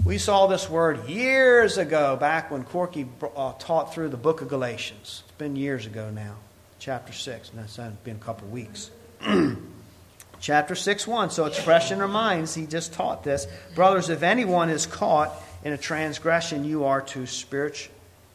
We 0.05 0.19
saw 0.19 0.49
this 0.49 0.69
word 0.69 1.09
years 1.09 1.79
ago, 1.79 2.17
back 2.17 2.51
when 2.51 2.65
Corky 2.65 3.07
uh, 3.37 3.53
taught 3.61 3.95
through 3.95 4.09
the 4.09 4.17
book 4.17 4.41
of 4.43 4.49
Galatians. 4.49 5.23
It's 5.25 5.39
been 5.39 5.55
years 5.55 5.87
ago 5.87 6.11
now 6.11 6.35
chapter 6.81 7.13
6. 7.13 7.51
And 7.51 7.61
that's 7.61 7.77
been 8.03 8.17
a 8.17 8.19
couple 8.19 8.49
weeks. 8.49 8.91
chapter 10.41 10.75
6 10.75 11.07
1. 11.07 11.31
So 11.31 11.45
it's 11.45 11.59
fresh 11.59 11.93
in 11.93 12.01
our 12.01 12.09
minds. 12.09 12.53
He 12.53 12.67
just 12.67 12.93
taught 12.93 13.23
this. 13.23 13.47
Brothers, 13.77 14.09
if 14.09 14.25
anyone 14.25 14.71
is 14.71 14.87
caught 14.87 15.33
in 15.63 15.73
a 15.73 15.79
transgression, 15.79 16.65
you 16.65 16.85
are 16.85 17.01
to 17.01 17.25
spirit, 17.25 17.89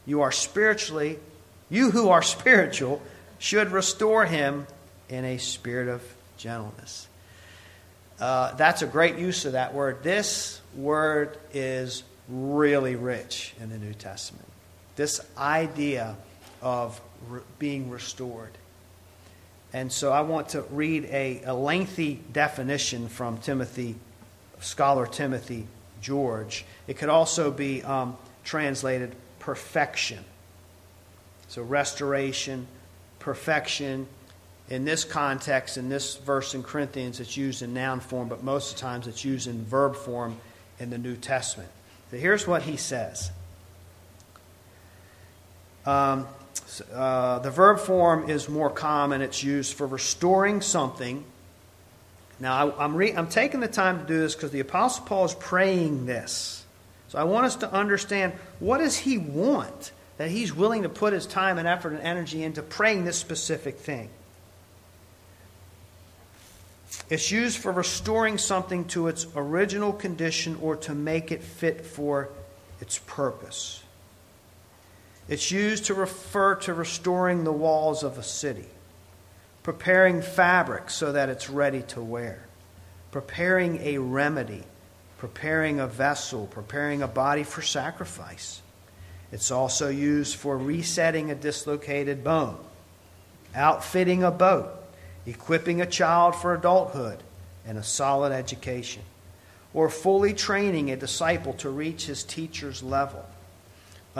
you 0.05 0.21
are 0.21 0.31
spiritually, 0.31 1.19
you 1.69 1.91
who 1.91 2.07
are 2.07 2.21
spiritual, 2.37 3.01
should 3.39 3.73
restore 3.73 4.25
him 4.25 4.67
in 5.09 5.25
a 5.25 5.37
spirit 5.37 5.89
of 5.89 6.01
gentleness. 6.37 7.09
Uh, 8.19 8.53
that's 8.55 8.81
a 8.81 8.87
great 8.87 9.17
use 9.17 9.45
of 9.45 9.53
that 9.53 9.73
word. 9.73 10.01
This 10.03 10.61
word 10.75 11.37
is 11.53 12.03
really 12.27 12.95
rich 12.95 13.53
in 13.59 13.69
the 13.69 13.77
New 13.77 13.93
Testament. 13.93 14.47
This 14.95 15.21
idea 15.37 16.15
of 16.61 16.99
re- 17.27 17.41
being 17.59 17.89
restored. 17.89 18.51
And 19.73 19.91
so 19.91 20.11
I 20.11 20.21
want 20.21 20.49
to 20.49 20.61
read 20.61 21.05
a, 21.05 21.43
a 21.43 21.53
lengthy 21.53 22.19
definition 22.31 23.07
from 23.07 23.37
Timothy, 23.37 23.95
scholar 24.61 25.05
Timothy 25.05 25.67
George. 26.01 26.65
It 26.87 26.97
could 26.97 27.09
also 27.09 27.51
be 27.51 27.83
um, 27.83 28.17
translated 28.43 29.13
perfection. 29.39 30.23
So 31.49 31.61
restoration, 31.61 32.67
perfection. 33.19 34.07
In 34.69 34.83
this 34.83 35.05
context, 35.05 35.77
in 35.77 35.87
this 35.87 36.17
verse 36.17 36.53
in 36.53 36.61
Corinthians, 36.61 37.19
it's 37.19 37.37
used 37.37 37.61
in 37.61 37.73
noun 37.73 37.99
form, 37.99 38.27
but 38.27 38.43
most 38.43 38.71
of 38.71 38.75
the 38.77 38.81
times 38.81 39.07
it's 39.07 39.23
used 39.23 39.47
in 39.47 39.63
verb 39.63 39.95
form 39.95 40.37
in 40.79 40.89
the 40.89 40.97
New 40.97 41.15
Testament. 41.15 41.69
So 42.11 42.17
here's 42.17 42.45
what 42.45 42.63
he 42.63 42.75
says. 42.75 43.31
Um, 45.85 46.27
uh, 46.93 47.39
the 47.39 47.49
verb 47.49 47.79
form 47.79 48.29
is 48.29 48.49
more 48.49 48.69
common. 48.69 49.21
It's 49.21 49.41
used 49.41 49.73
for 49.73 49.87
restoring 49.87 50.61
something. 50.61 51.23
Now, 52.39 52.71
I, 52.71 52.85
am 52.85 52.95
re- 52.95 53.13
I'm 53.13 53.29
taking 53.29 53.61
the 53.61 53.69
time 53.69 53.99
to 53.99 54.05
do 54.05 54.19
this 54.19 54.35
because 54.35 54.51
the 54.51 54.59
Apostle 54.59 55.05
Paul 55.05 55.25
is 55.25 55.33
praying 55.33 56.05
this. 56.05 56.65
So 57.07 57.17
I 57.17 57.23
want 57.23 57.45
us 57.45 57.55
to 57.57 57.71
understand 57.71 58.33
what 58.59 58.79
does 58.79 58.97
he 58.97 59.17
want 59.17 59.93
that 60.17 60.29
he's 60.29 60.53
willing 60.53 60.83
to 60.83 60.89
put 60.89 61.13
his 61.13 61.25
time 61.25 61.57
and 61.57 61.67
effort 61.67 61.93
and 61.93 62.01
energy 62.01 62.43
into 62.43 62.61
praying 62.61 63.05
this 63.05 63.17
specific 63.17 63.77
thing. 63.77 64.09
It's 67.09 67.31
used 67.31 67.57
for 67.57 67.71
restoring 67.71 68.37
something 68.37 68.85
to 68.85 69.07
its 69.07 69.27
original 69.35 69.93
condition 69.93 70.57
or 70.61 70.75
to 70.77 70.93
make 70.93 71.31
it 71.31 71.43
fit 71.43 71.85
for 71.85 72.29
its 72.81 72.99
purpose. 72.99 73.83
It's 75.27 75.51
used 75.51 75.85
to 75.85 75.93
refer 75.93 76.55
to 76.55 76.73
restoring 76.73 77.43
the 77.43 77.51
walls 77.51 78.03
of 78.03 78.17
a 78.17 78.23
city, 78.23 78.67
preparing 79.63 80.21
fabric 80.21 80.89
so 80.89 81.11
that 81.11 81.29
it's 81.29 81.49
ready 81.49 81.81
to 81.83 82.01
wear, 82.01 82.45
preparing 83.11 83.81
a 83.81 83.97
remedy, 83.97 84.63
preparing 85.17 85.79
a 85.79 85.87
vessel, 85.87 86.47
preparing 86.47 87.01
a 87.01 87.07
body 87.07 87.43
for 87.43 87.61
sacrifice. 87.61 88.61
It's 89.31 89.51
also 89.51 89.89
used 89.89 90.35
for 90.35 90.57
resetting 90.57 91.31
a 91.31 91.35
dislocated 91.35 92.23
bone, 92.23 92.57
outfitting 93.53 94.23
a 94.23 94.31
boat, 94.31 94.76
equipping 95.27 95.81
a 95.81 95.85
child 95.85 96.35
for 96.35 96.55
adulthood 96.55 97.21
and 97.67 97.77
a 97.77 97.83
solid 97.83 98.31
education, 98.31 99.03
or 99.73 99.89
fully 99.89 100.33
training 100.33 100.89
a 100.89 100.95
disciple 100.95 101.53
to 101.53 101.69
reach 101.69 102.07
his 102.07 102.23
teacher's 102.23 102.81
level 102.81 103.23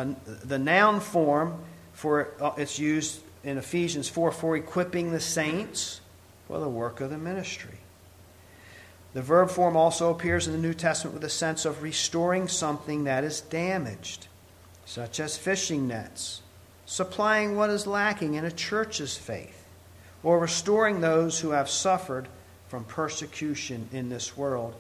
the 0.05 0.59
noun 0.59 0.99
form 0.99 1.59
for 1.93 2.29
uh, 2.39 2.51
it's 2.57 2.77
used 2.77 3.21
in 3.43 3.57
Ephesians 3.57 4.09
4 4.09 4.31
for 4.31 4.55
equipping 4.55 5.11
the 5.11 5.19
saints 5.19 6.01
for 6.47 6.59
the 6.59 6.69
work 6.69 7.01
of 7.01 7.09
the 7.09 7.17
ministry. 7.17 7.79
The 9.13 9.21
verb 9.21 9.49
form 9.49 9.75
also 9.75 10.11
appears 10.11 10.47
in 10.47 10.53
the 10.53 10.59
New 10.59 10.73
Testament 10.73 11.15
with 11.15 11.23
a 11.23 11.29
sense 11.29 11.65
of 11.65 11.81
restoring 11.81 12.47
something 12.47 13.05
that 13.05 13.23
is 13.23 13.41
damaged, 13.41 14.27
such 14.85 15.19
as 15.19 15.37
fishing 15.37 15.87
nets, 15.87 16.41
supplying 16.85 17.55
what 17.55 17.69
is 17.69 17.87
lacking 17.87 18.35
in 18.35 18.45
a 18.45 18.51
church's 18.51 19.17
faith, 19.17 19.56
or 20.23 20.39
restoring 20.39 21.01
those 21.01 21.39
who 21.39 21.51
have 21.51 21.69
suffered 21.69 22.27
from 22.67 22.84
persecution 22.84 23.88
in 23.91 24.10
this 24.10 24.36
world, 24.36 24.75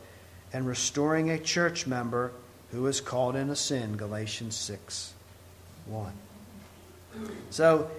and 0.53 0.67
restoring 0.67 1.29
a 1.29 1.39
church 1.39 1.87
member 1.87 2.31
who 2.71 2.85
is 2.87 2.99
caught 2.99 3.35
in 3.35 3.49
a 3.49 3.55
sin, 3.55 3.95
Galatians 3.95 4.55
6 4.55 5.13
1. 5.85 6.11
So 7.49 7.89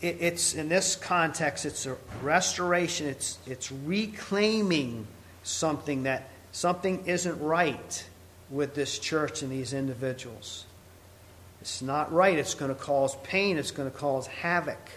it's 0.00 0.54
in 0.54 0.68
this 0.68 0.96
context, 0.96 1.64
it's 1.66 1.86
a 1.86 1.96
restoration, 2.22 3.06
it's, 3.06 3.38
it's 3.46 3.70
reclaiming 3.70 5.06
something 5.42 6.04
that 6.04 6.28
something 6.52 7.04
isn't 7.06 7.40
right 7.40 8.04
with 8.50 8.74
this 8.74 8.98
church 8.98 9.42
and 9.42 9.52
these 9.52 9.72
individuals. 9.72 10.64
It's 11.60 11.82
not 11.82 12.12
right. 12.12 12.38
It's 12.38 12.54
going 12.54 12.74
to 12.74 12.80
cause 12.80 13.14
pain. 13.22 13.58
It's 13.58 13.70
going 13.70 13.90
to 13.90 13.96
cause 13.96 14.26
havoc. 14.26 14.90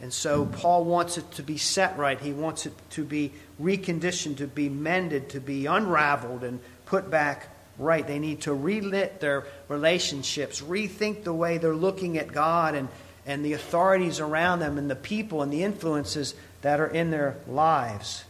And 0.00 0.12
so 0.12 0.46
Paul 0.46 0.84
wants 0.84 1.18
it 1.18 1.30
to 1.32 1.42
be 1.42 1.56
set 1.56 1.98
right. 1.98 2.20
He 2.20 2.32
wants 2.32 2.66
it 2.66 2.72
to 2.90 3.04
be 3.04 3.32
reconditioned, 3.60 4.36
to 4.36 4.46
be 4.46 4.68
mended, 4.68 5.30
to 5.30 5.40
be 5.40 5.66
unraveled 5.66 6.44
and 6.44 6.60
put 6.86 7.10
back 7.10 7.48
right. 7.78 8.06
They 8.06 8.20
need 8.20 8.42
to 8.42 8.54
relit 8.54 9.20
their 9.20 9.44
relationships, 9.68 10.60
rethink 10.60 11.24
the 11.24 11.34
way 11.34 11.58
they're 11.58 11.74
looking 11.74 12.16
at 12.16 12.28
God 12.28 12.76
and, 12.76 12.88
and 13.26 13.44
the 13.44 13.54
authorities 13.54 14.20
around 14.20 14.60
them 14.60 14.78
and 14.78 14.88
the 14.88 14.96
people 14.96 15.42
and 15.42 15.52
the 15.52 15.64
influences 15.64 16.34
that 16.62 16.78
are 16.78 16.86
in 16.86 17.10
their 17.10 17.36
lives. 17.48 18.24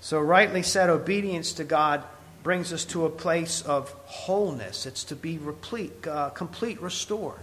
So, 0.00 0.20
rightly 0.20 0.62
said, 0.62 0.88
obedience 0.88 1.52
to 1.54 1.64
God 1.64 2.02
brings 2.42 2.72
us 2.72 2.84
to 2.86 3.04
a 3.04 3.10
place 3.10 3.60
of 3.62 3.90
wholeness. 4.06 4.86
It's 4.86 5.04
to 5.04 5.16
be 5.16 5.36
replete, 5.36 6.06
uh, 6.06 6.30
complete, 6.30 6.80
restored. 6.80 7.42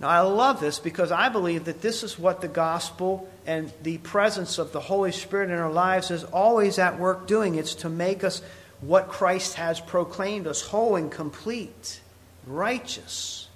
Now, 0.00 0.08
I 0.08 0.20
love 0.20 0.60
this 0.60 0.78
because 0.78 1.10
I 1.10 1.28
believe 1.28 1.64
that 1.64 1.82
this 1.82 2.04
is 2.04 2.18
what 2.18 2.40
the 2.40 2.48
gospel 2.48 3.28
and 3.46 3.72
the 3.82 3.98
presence 3.98 4.58
of 4.58 4.70
the 4.70 4.80
Holy 4.80 5.10
Spirit 5.10 5.50
in 5.50 5.58
our 5.58 5.72
lives 5.72 6.10
is 6.12 6.22
always 6.22 6.78
at 6.78 7.00
work 7.00 7.26
doing. 7.26 7.56
It's 7.56 7.74
to 7.76 7.88
make 7.88 8.22
us 8.22 8.40
what 8.80 9.08
Christ 9.08 9.54
has 9.54 9.80
proclaimed 9.80 10.46
us 10.46 10.62
whole 10.62 10.94
and 10.94 11.10
complete, 11.10 12.00
righteous. 12.46 13.48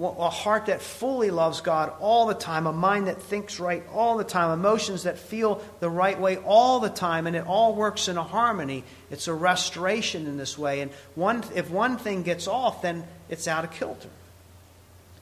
A 0.00 0.30
heart 0.30 0.66
that 0.66 0.82
fully 0.82 1.30
loves 1.30 1.62
God 1.62 1.92
all 2.00 2.26
the 2.26 2.34
time, 2.34 2.66
a 2.66 2.72
mind 2.72 3.08
that 3.08 3.20
thinks 3.20 3.58
right 3.58 3.82
all 3.92 4.18
the 4.18 4.24
time, 4.24 4.50
emotions 4.50 5.04
that 5.04 5.18
feel 5.18 5.62
the 5.80 5.88
right 5.88 6.18
way 6.20 6.36
all 6.36 6.80
the 6.80 6.90
time, 6.90 7.26
and 7.26 7.34
it 7.34 7.46
all 7.46 7.74
works 7.74 8.08
in 8.08 8.18
a 8.18 8.22
harmony. 8.22 8.84
It's 9.10 9.26
a 9.26 9.34
restoration 9.34 10.26
in 10.26 10.36
this 10.36 10.58
way. 10.58 10.80
And 10.80 10.90
one, 11.14 11.44
if 11.54 11.70
one 11.70 11.96
thing 11.96 12.22
gets 12.22 12.46
off, 12.46 12.82
then 12.82 13.04
it's 13.30 13.48
out 13.48 13.64
of 13.64 13.70
kilter. 13.70 14.10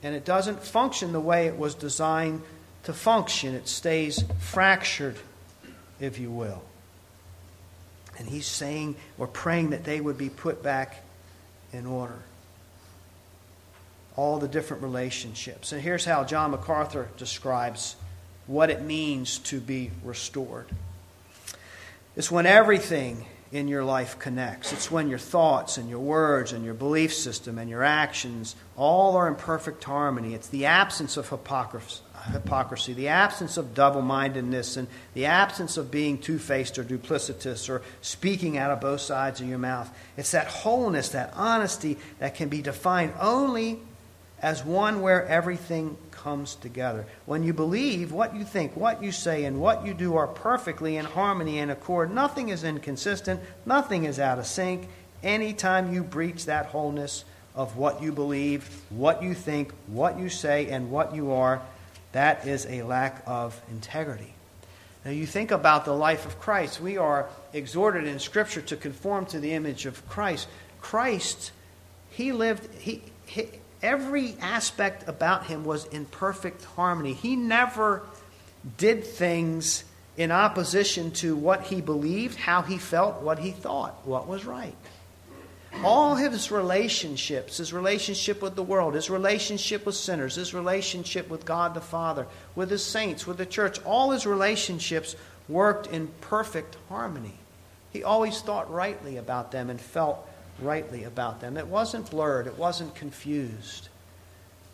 And 0.05 0.15
it 0.15 0.25
doesn't 0.27 0.63
function 0.63 1.13
the 1.13 1.21
way 1.21 1.47
it 1.47 1.59
was 1.59 1.75
designed 1.75 2.43
to 2.85 2.93
function, 2.93 3.55
it 3.55 3.67
stays 3.67 4.23
fractured 4.39 5.17
if 5.99 6.19
you 6.19 6.31
will. 6.31 6.63
And 8.19 8.29
he's 8.29 8.47
saying 8.47 8.97
or 9.19 9.27
praying 9.27 9.71
that 9.71 9.85
they 9.85 10.01
would 10.01 10.19
be 10.19 10.29
put 10.29 10.63
back 10.63 11.03
in 11.73 11.87
order. 11.87 12.19
All 14.17 14.39
the 14.39 14.47
different 14.47 14.83
relationships. 14.83 15.73
And 15.73 15.81
here's 15.81 16.05
how 16.05 16.25
John 16.25 16.51
MacArthur 16.51 17.09
describes 17.17 17.97
what 18.47 18.69
it 18.69 18.83
means 18.83 19.39
to 19.39 19.61
be 19.61 19.91
restored. 20.05 20.67
It's 22.15 22.31
when 22.31 22.45
everything 22.45 23.25
in 23.55 23.69
your 23.69 23.85
life 23.85 24.19
connects. 24.19 24.73
It's 24.73 24.91
when 24.91 25.09
your 25.09 25.21
thoughts 25.21 25.79
and 25.79 25.89
your 25.89 26.01
words 26.01 26.51
and 26.51 26.65
your 26.65 26.75
belief 26.75 27.15
system 27.15 27.57
and 27.57 27.71
your 27.71 27.85
actions 27.85 28.57
all 28.77 29.17
are 29.17 29.29
in 29.29 29.37
perfect 29.37 29.85
harmony. 29.85 30.35
It's 30.35 30.49
the 30.49 30.67
absence 30.67 31.17
of 31.17 31.29
hypocrisy 31.29 32.95
the 32.95 33.09
absence 33.09 33.57
of 33.57 33.73
double 33.73 34.03
mindedness, 34.03 34.77
and 34.77 34.89
the 35.13 35.27
absence 35.27 35.77
of 35.77 35.93
being 35.93 36.19
two 36.19 36.41
faced 36.41 36.79
or 36.79 36.85
duplicitous 36.85 37.69
or 37.69 37.83
speaking 38.01 38.59
out 38.59 38.73
of 38.73 38.81
both 38.81 39.01
sides 39.01 39.41
of 39.41 39.49
your 39.49 39.59
mouth. 39.59 39.89
It's 40.17 40.33
that 40.33 40.49
wholeness, 40.49 41.11
that 41.11 41.33
honesty 41.37 41.97
that 42.19 42.35
can 42.35 42.49
be 42.49 42.61
defined 42.61 43.13
only 43.21 43.79
as 44.45 44.63
one 44.63 45.01
where 45.01 45.27
everything 45.27 45.97
comes 46.11 46.55
together. 46.55 47.07
When 47.25 47.45
you 47.45 47.55
believe 47.55 48.13
what 48.13 48.37
you 48.37 48.45
think, 48.45 48.77
what 48.77 49.03
you 49.03 49.11
say, 49.11 49.45
and 49.45 49.59
what 49.59 49.87
you 49.87 49.95
do 49.95 50.17
are 50.17 50.27
perfectly 50.27 50.99
in 50.99 51.07
harmony 51.07 51.61
and 51.61 51.71
accord, 51.71 52.15
nothing 52.15 52.51
is 52.51 52.63
inconsistent, 52.63 53.41
nothing 53.65 54.05
is 54.05 54.21
out 54.21 54.39
of 54.39 54.45
sync. 54.45 54.87
Anytime 55.23 55.95
you 55.95 56.05
breach 56.05 56.45
that 56.45 56.67
wholeness 56.67 57.25
of 57.55 57.79
what 57.79 58.03
you 58.03 58.13
believe, 58.13 58.69
what 58.91 59.23
you 59.23 59.33
think, 59.33 59.73
what 59.87 60.19
you 60.19 60.29
say, 60.29 60.69
and 60.69 60.91
what 60.91 61.15
you 61.15 61.33
are, 61.33 61.63
that 62.13 62.47
is 62.47 62.67
a 62.67 62.83
lack 62.83 63.23
of 63.27 63.59
integrity. 63.71 64.35
Now, 65.07 65.13
you 65.13 65.25
think 65.25 65.53
about 65.53 65.87
the 65.87 65.95
life 65.95 66.27
of 66.27 66.39
Christ. 66.39 66.83
We 66.83 66.99
are 66.99 67.31
exhorted 67.55 68.07
in 68.07 68.19
Scripture 68.19 68.61
to 68.61 68.77
conform 68.77 69.25
to 69.27 69.41
the 69.41 69.55
image 69.55 69.87
of 69.87 70.07
Christ. 70.07 70.49
Christ, 70.83 71.51
he 72.11 72.33
lived, 72.33 72.75
he, 72.75 73.01
he, 73.25 73.49
every 73.85 74.35
aspect 74.41 75.07
about 75.09 75.47
him 75.47 75.65
was 75.65 75.85
in 75.85 76.07
perfect 76.07 76.65
harmony. 76.65 77.13
He 77.13 77.37
never 77.37 78.03
did 78.79 79.05
things 79.05 79.85
in 80.17 80.33
opposition 80.33 81.11
to 81.11 81.37
what 81.37 81.65
he 81.65 81.81
believed, 81.81 82.39
how 82.39 82.63
he 82.63 82.79
felt, 82.79 83.21
what 83.21 83.39
he 83.39 83.51
thought, 83.51 84.07
what 84.07 84.27
was 84.27 84.45
right. 84.45 84.75
All 85.83 86.15
his 86.15 86.51
relationships, 86.51 87.59
his 87.59 87.73
relationship 87.73 88.41
with 88.41 88.55
the 88.55 88.63
world, 88.63 88.95
his 88.95 89.11
relationship 89.11 89.85
with 89.85 89.97
sinners, 89.97 90.37
his 90.37 90.55
relationship 90.55 91.29
with 91.29 91.45
God 91.45 91.75
the 91.75 91.81
Father, 91.81 92.27
with 92.55 92.71
his 92.71 92.85
saints, 92.85 93.27
with 93.27 93.37
the 93.37 93.47
church, 93.47 93.83
all 93.85 94.13
his 94.13 94.25
relationships 94.25 95.17
worked 95.49 95.89
in 95.89 96.07
perfect 96.21 96.77
harmony. 96.89 97.35
He 97.93 98.05
always 98.05 98.41
thought 98.41 98.73
rightly 98.73 99.17
about 99.17 99.51
them 99.51 99.69
and 99.69 99.81
felt 99.81 100.27
rightly 100.61 101.05
about 101.05 101.41
them. 101.41 101.57
It 101.57 101.67
wasn't 101.67 102.11
blurred, 102.11 102.47
it 102.47 102.59
wasn't 102.59 102.95
confused, 102.95 103.89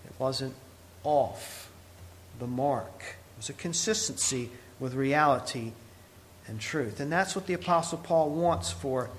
it 0.05 0.13
wasn't 0.19 0.55
off 1.05 1.71
the 2.39 2.47
mark. 2.47 3.17
It 3.35 3.37
was 3.39 3.49
a 3.49 3.55
consistency 3.55 4.51
with 4.79 4.95
reality 4.95 5.73
and 6.47 6.61
truth. 6.61 7.01
And 7.01 7.11
that's 7.11 7.35
what 7.35 7.47
the 7.47 7.55
Apostle 7.55 7.99
Paul 7.99 8.31
wants 8.31 8.71
for 8.71 9.11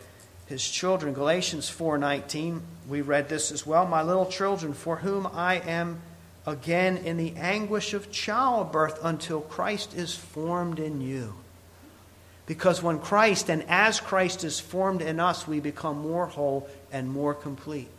his 0.47 0.67
children. 0.67 1.13
Galatians 1.13 1.69
4:19, 1.69 2.61
we 2.87 3.01
read 3.01 3.29
this 3.29 3.51
as 3.51 3.65
well, 3.65 3.85
"My 3.85 4.01
little 4.01 4.25
children, 4.25 4.73
for 4.73 4.97
whom 4.97 5.27
I 5.27 5.55
am 5.55 6.01
again 6.45 6.97
in 6.97 7.17
the 7.17 7.35
anguish 7.37 7.93
of 7.93 8.11
childbirth 8.11 8.99
until 9.03 9.41
Christ 9.41 9.93
is 9.93 10.15
formed 10.15 10.79
in 10.79 10.99
you." 10.99 11.35
Because 12.45 12.81
when 12.83 12.99
Christ 12.99 13.49
and 13.49 13.63
as 13.69 13.99
Christ 13.99 14.43
is 14.43 14.59
formed 14.59 15.01
in 15.01 15.19
us, 15.19 15.47
we 15.47 15.59
become 15.59 15.99
more 15.99 16.25
whole 16.25 16.67
and 16.91 17.09
more 17.09 17.33
complete. 17.33 17.89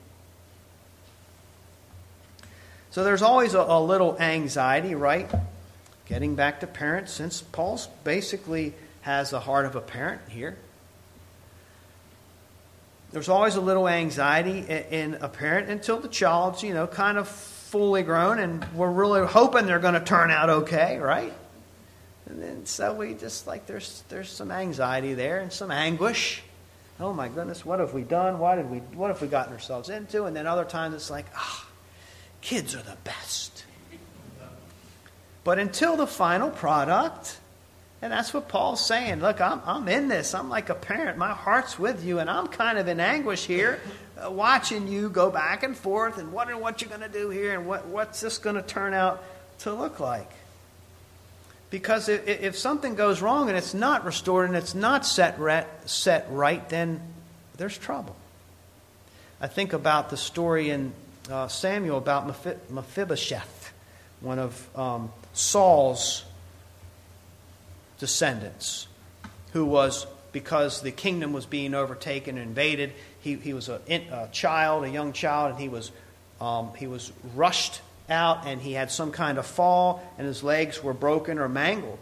So 2.91 3.05
there's 3.05 3.23
always 3.23 3.55
a, 3.55 3.61
a 3.61 3.81
little 3.83 4.19
anxiety, 4.21 4.95
right? 4.95 5.31
Getting 6.07 6.35
back 6.35 6.61
to 6.61 6.67
parents, 6.67 7.13
since 7.13 7.41
Paul's 7.41 7.89
basically 8.05 8.75
has 9.03 9.31
the 9.31 9.41
heart 9.41 9.65
of 9.65 9.77
a 9.77 9.81
parent 9.81 10.21
here 10.29 10.57
there's 13.13 13.29
always 13.29 13.57
a 13.57 13.61
little 13.61 13.89
anxiety 13.89 14.61
in 14.91 15.19
a 15.21 15.29
parent 15.29 15.69
until 15.69 16.01
the 16.01 16.09
child's, 16.09 16.63
you 16.63 16.73
know, 16.73 16.87
kind 16.87 17.19
of 17.19 17.29
fully 17.29 18.03
grown, 18.03 18.39
and 18.39 18.67
we're 18.75 18.91
really 18.91 19.27
hoping 19.27 19.67
they're 19.67 19.79
going 19.79 19.95
to 19.95 20.01
turn 20.01 20.31
out 20.31 20.49
okay, 20.49 20.99
right? 20.99 21.33
And 22.27 22.43
then 22.43 22.67
so 22.67 22.95
we 22.95 23.15
just 23.15 23.47
like 23.47 23.67
there's 23.67 24.05
there's 24.09 24.29
some 24.29 24.51
anxiety 24.51 25.15
there 25.15 25.41
and 25.41 25.53
some 25.53 25.71
anguish. 25.71 26.43
Oh 27.01 27.13
my 27.13 27.29
goodness, 27.29 27.65
what 27.65 27.81
have 27.81 27.95
we 27.95 28.03
done? 28.03 28.39
Why 28.39 28.57
did 28.57 28.71
we? 28.71 28.79
What 28.79 29.09
have 29.09 29.21
we 29.21 29.29
gotten 29.29 29.53
ourselves 29.53 29.89
into? 29.89 30.25
And 30.25 30.37
then 30.37 30.47
other 30.47 30.65
times 30.65 30.95
it's 30.95 31.11
like, 31.11 31.27
ah, 31.35 31.67
kids 32.41 32.75
are 32.75 32.83
the 32.83 32.97
best. 33.05 33.65
But 35.45 35.59
until 35.59 35.97
the 35.97 36.07
final 36.07 36.51
product, 36.51 37.39
and 38.01 38.13
that's 38.13 38.35
what 38.35 38.49
Paul's 38.49 38.85
saying. 38.85 39.21
Look, 39.21 39.41
I'm, 39.41 39.61
I'm 39.65 39.89
in 39.89 40.09
this. 40.09 40.35
I'm 40.35 40.49
like 40.49 40.71
a 40.71 40.75
parent. 40.75 41.19
My 41.19 41.33
heart's 41.33 41.79
with 41.79 42.05
you, 42.05 42.19
and 42.19 42.29
I'm 42.29 42.49
kind 42.49 42.79
of 42.79 42.89
in 42.89 42.99
anguish 43.01 43.47
here, 43.47 43.81
uh, 44.19 44.31
watching 44.31 44.89
you 44.89 45.09
go 45.09 45.31
back 45.31 45.63
and 45.63 45.77
forth 45.77 46.19
and 46.19 46.33
wondering 46.33 46.61
what 46.61 46.81
you're 46.81 46.91
going 46.91 47.01
to 47.01 47.09
do 47.09 47.31
here 47.31 47.55
and 47.55 47.67
what, 47.67 47.87
what's 47.87 48.21
this 48.21 48.39
going 48.39 48.57
to 48.57 48.63
turn 48.63 48.93
out 48.93 49.23
to 49.61 49.73
look 49.73 50.01
like. 50.01 50.31
Because 51.73 52.11
if, 52.11 52.59
something 52.59 52.97
goes 52.97 53.23
wrong 53.23 53.49
and 53.49 53.57
it's 53.57 53.73
not 53.73 54.05
restored 54.05 54.47
and 54.47 54.59
it's 54.59 54.75
not 54.75 55.07
set, 55.07 55.41
re- 55.41 55.65
set 55.87 56.27
right, 56.29 56.69
then 56.69 57.01
there's 57.57 57.79
trouble. 57.79 58.15
I 59.41 59.47
think 59.47 59.73
about 59.73 60.11
the 60.11 60.19
story 60.19 60.69
in 60.69 60.93
uh, 61.31 61.49
Samuel 61.49 61.97
about 61.97 62.27
Mephibosheth, 62.71 63.73
one 64.21 64.39
of 64.39 64.79
um, 64.79 65.11
Saul's 65.33 66.27
descendants, 67.99 68.87
who 69.55 69.65
was, 69.65 70.07
because 70.33 70.83
the 70.83 70.93
kingdom 70.93 71.33
was 71.33 71.47
being 71.47 71.73
overtaken 71.73 72.37
and 72.37 72.49
invaded, 72.49 72.93
he, 73.21 73.37
he 73.37 73.55
was 73.55 73.71
a, 73.71 73.81
a 73.89 74.29
child, 74.31 74.85
a 74.85 74.91
young 74.91 75.15
child, 75.15 75.53
and 75.53 75.59
he 75.59 75.71
was, 75.71 75.91
um, 76.39 76.73
he 76.77 76.87
was 76.87 77.13
rushed 77.35 77.81
out 78.13 78.47
and 78.47 78.61
he 78.61 78.75
had 78.75 78.93
some 78.93 79.11
kind 79.11 79.39
of 79.39 79.47
fall 79.47 80.03
and 80.19 80.27
his 80.27 80.45
legs 80.45 80.83
were 80.83 80.95
broken 80.95 81.41
or 81.41 81.49
mangled. 81.49 81.99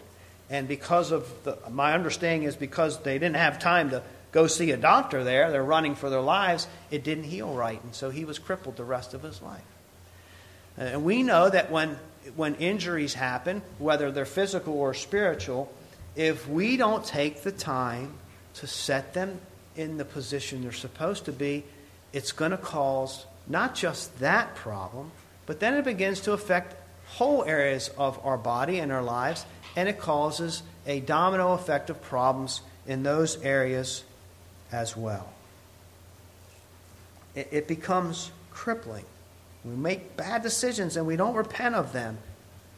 And 0.51 0.69
because 0.69 1.13
of 1.13 1.33
the, 1.45 1.57
my 1.71 1.95
understanding 1.95 2.43
is 2.43 2.57
because 2.57 2.99
they 2.99 3.19
didn't 3.19 3.37
have 3.37 3.59
time 3.59 3.91
to 3.91 4.03
go 4.33 4.47
see 4.47 4.71
a 4.73 4.77
doctor 4.77 5.25
there, 5.25 5.51
they're 5.51 5.63
running 5.63 5.95
for 5.95 6.11
their 6.11 6.21
lives, 6.21 6.67
it 6.91 7.05
didn't 7.05 7.25
heal 7.25 7.53
right. 7.53 7.83
And 7.83 7.95
so 7.95 8.11
he 8.11 8.25
was 8.25 8.39
crippled 8.39 8.77
the 8.77 8.85
rest 8.85 9.15
of 9.15 9.23
his 9.23 9.41
life. 9.41 9.65
Uh, 10.79 10.83
and 10.83 11.05
we 11.05 11.23
know 11.23 11.49
that 11.49 11.71
when, 11.71 11.99
when 12.37 12.55
injuries 12.57 13.15
happen, 13.15 13.63
whether 13.79 14.11
they're 14.11 14.25
physical 14.25 14.75
or 14.75 14.93
spiritual, 14.93 15.73
if 16.17 16.49
we 16.49 16.77
don't 16.77 17.05
take 17.05 17.43
the 17.43 17.53
time 17.53 18.15
to 18.55 18.67
set 18.67 19.15
them 19.15 19.41
in 19.77 19.97
the 19.97 20.05
position 20.05 20.63
they're 20.63 20.73
supposed 20.73 21.25
to 21.27 21.33
be, 21.33 21.65
it's 22.13 22.33
going 22.33 22.51
to 22.51 22.57
cause 22.57 23.25
not 23.47 23.75
just 23.75 24.19
that 24.19 24.55
problem, 24.55 25.11
but 25.51 25.59
then 25.59 25.75
it 25.75 25.85
begins 25.85 26.21
to 26.21 26.33
affect 26.33 26.77
whole 27.17 27.43
areas 27.43 27.91
of 27.99 28.25
our 28.25 28.39
body 28.39 28.79
and 28.79 28.93
our 28.93 29.03
lives, 29.03 29.45
and 29.75 29.89
it 29.89 29.99
causes 29.99 30.63
a 30.87 31.01
domino 31.01 31.55
effect 31.55 31.91
of 31.91 32.01
problems 32.01 32.61
in 32.87 33.03
those 33.03 33.37
areas 33.43 34.05
as 34.71 34.97
well. 34.97 35.29
It, 37.35 37.49
it 37.51 37.67
becomes 37.67 38.31
crippling. 38.53 39.07
We 39.65 39.75
make 39.75 40.17
bad 40.17 40.45
decisions 40.45 40.97
and 40.97 41.05
we 41.05 41.17
don't 41.17 41.35
repent 41.35 41.75
of 41.75 41.93
them. 41.93 42.19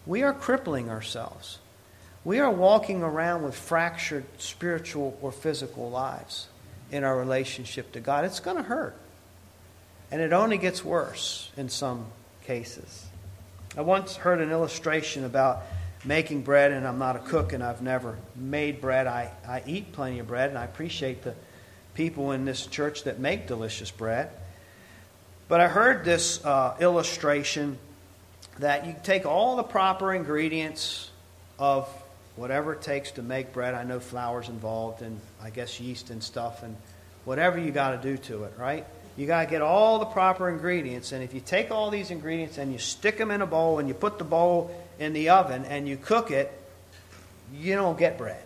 We 0.07 0.23
are 0.23 0.33
crippling 0.33 0.89
ourselves 0.89 1.59
we 2.25 2.39
are 2.39 2.51
walking 2.51 3.03
around 3.03 3.43
with 3.43 3.55
fractured 3.55 4.25
spiritual 4.39 5.18
or 5.20 5.33
physical 5.33 5.91
lives 5.91 6.47
in 6.91 7.05
our 7.05 7.18
relationship 7.18 7.93
to 7.93 8.01
God. 8.01 8.25
It's 8.25 8.41
going 8.41 8.59
to 8.59 8.62
hurt. 8.62 8.95
And 10.11 10.20
it 10.20 10.33
only 10.33 10.59
gets 10.59 10.85
worse 10.85 11.51
in 11.57 11.68
some 11.68 12.07
cases. 12.45 13.07
I 13.76 13.80
once 13.80 14.16
heard 14.16 14.40
an 14.40 14.51
illustration 14.51 15.24
about 15.24 15.62
making 16.05 16.43
bread, 16.43 16.72
and 16.72 16.86
I'm 16.86 16.99
not 16.99 17.16
a 17.16 17.20
cook 17.20 17.53
and 17.53 17.62
I've 17.62 17.82
never 17.82 18.18
made 18.36 18.80
bread. 18.80 19.07
I, 19.07 19.30
I 19.47 19.62
eat 19.66 19.93
plenty 19.93 20.18
of 20.18 20.26
bread, 20.26 20.51
and 20.51 20.59
I 20.59 20.64
appreciate 20.64 21.22
the 21.22 21.34
people 21.95 22.32
in 22.32 22.45
this 22.45 22.66
church 22.66 23.05
that 23.05 23.18
make 23.18 23.47
delicious 23.47 23.90
bread. 23.90 24.30
But 25.49 25.61
I 25.61 25.68
heard 25.68 26.05
this 26.05 26.45
uh, 26.45 26.76
illustration 26.80 27.78
that 28.59 28.86
you 28.86 28.95
take 29.03 29.26
all 29.26 29.57
the 29.57 29.62
proper 29.62 30.12
ingredients 30.12 31.11
of 31.59 31.88
whatever 32.36 32.72
it 32.72 32.82
takes 32.82 33.12
to 33.12 33.22
make 33.22 33.53
bread. 33.53 33.74
I 33.74 33.84
know 33.84 34.01
flour's 34.01 34.49
involved 34.49 35.03
and 35.03 35.20
I 35.43 35.51
guess 35.51 35.80
yeast 35.80 36.11
and 36.11 36.22
stuff 36.22 36.62
and 36.62 36.76
whatever 37.24 37.59
you 37.59 37.70
got 37.70 38.03
to 38.03 38.09
do 38.11 38.16
to 38.24 38.45
it, 38.45 38.53
right? 38.59 38.86
You 39.16 39.26
got 39.26 39.44
to 39.44 39.50
get 39.50 39.62
all 39.62 39.98
the 39.98 40.06
proper 40.06 40.48
ingredients. 40.48 41.12
And 41.12 41.22
if 41.22 41.34
you 41.34 41.40
take 41.40 41.70
all 41.70 41.90
these 41.90 42.10
ingredients 42.10 42.58
and 42.58 42.72
you 42.72 42.78
stick 42.78 43.18
them 43.18 43.30
in 43.30 43.42
a 43.42 43.46
bowl 43.46 43.78
and 43.78 43.88
you 43.88 43.94
put 43.94 44.18
the 44.18 44.24
bowl 44.24 44.70
in 44.98 45.12
the 45.12 45.28
oven 45.30 45.64
and 45.64 45.86
you 45.86 45.96
cook 45.96 46.30
it, 46.30 46.50
you 47.54 47.74
don't 47.74 47.98
get 47.98 48.16
bread. 48.16 48.42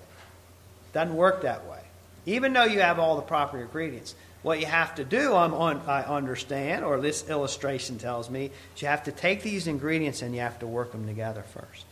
Doesn't 0.93 1.15
work 1.15 1.43
that 1.43 1.67
way. 1.67 1.81
Even 2.27 2.53
though 2.53 2.65
you 2.65 2.81
have 2.81 2.99
all 2.99 3.17
the 3.17 3.23
proper 3.23 3.61
ingredients. 3.61 4.15
What 4.43 4.61
you 4.61 4.67
have 4.67 4.95
to 4.97 5.05
do, 5.05 5.35
I'm 5.35 5.55
on, 5.55 5.83
I 5.89 6.03
understand, 6.03 6.85
or 6.85 7.01
this 7.01 7.29
illustration 7.29 7.99
tells 7.99 8.31
me, 8.31 8.53
is 8.75 8.83
you 8.83 8.87
have 8.89 9.05
to 9.05 9.13
take 9.13 9.43
these 9.43 9.67
ingredients 9.67 10.23
and 10.23 10.35
you 10.35 10.41
have 10.41 10.61
to 10.61 10.67
work 10.69 10.93
them 10.93 11.07
together 11.07 11.43
first. 11.43 11.85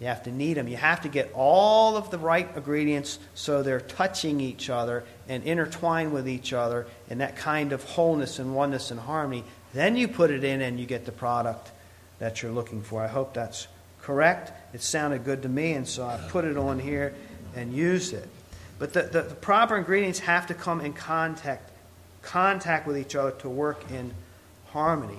You 0.00 0.06
have 0.06 0.22
to 0.22 0.32
knead 0.32 0.56
them. 0.56 0.66
You 0.66 0.78
have 0.78 1.02
to 1.02 1.08
get 1.08 1.30
all 1.34 1.96
of 1.96 2.10
the 2.10 2.18
right 2.18 2.48
ingredients 2.56 3.18
so 3.34 3.62
they're 3.62 3.80
touching 3.80 4.40
each 4.40 4.70
other 4.70 5.04
and 5.28 5.44
intertwined 5.44 6.12
with 6.12 6.26
each 6.26 6.54
other 6.54 6.86
in 7.10 7.18
that 7.18 7.36
kind 7.36 7.72
of 7.72 7.84
wholeness 7.84 8.38
and 8.38 8.54
oneness 8.54 8.90
and 8.90 8.98
harmony. 8.98 9.44
Then 9.74 9.96
you 9.96 10.08
put 10.08 10.30
it 10.30 10.42
in 10.42 10.62
and 10.62 10.80
you 10.80 10.86
get 10.86 11.04
the 11.04 11.12
product 11.12 11.70
that 12.18 12.42
you're 12.42 12.50
looking 12.50 12.80
for. 12.80 13.02
I 13.02 13.08
hope 13.08 13.34
that's 13.34 13.68
correct. 14.00 14.52
It 14.74 14.82
sounded 14.82 15.24
good 15.24 15.42
to 15.42 15.48
me, 15.48 15.72
and 15.72 15.86
so 15.86 16.06
I 16.06 16.18
put 16.28 16.46
it 16.46 16.56
on 16.56 16.78
here 16.78 17.14
and 17.54 17.72
used 17.72 18.14
it. 18.14 18.28
But 18.78 18.94
the, 18.94 19.02
the, 19.02 19.22
the 19.22 19.34
proper 19.34 19.76
ingredients 19.76 20.20
have 20.20 20.46
to 20.46 20.54
come 20.54 20.80
in 20.80 20.94
contact, 20.94 21.70
contact 22.22 22.86
with 22.86 22.96
each 22.96 23.14
other 23.14 23.32
to 23.32 23.48
work 23.50 23.90
in 23.90 24.14
harmony. 24.68 25.18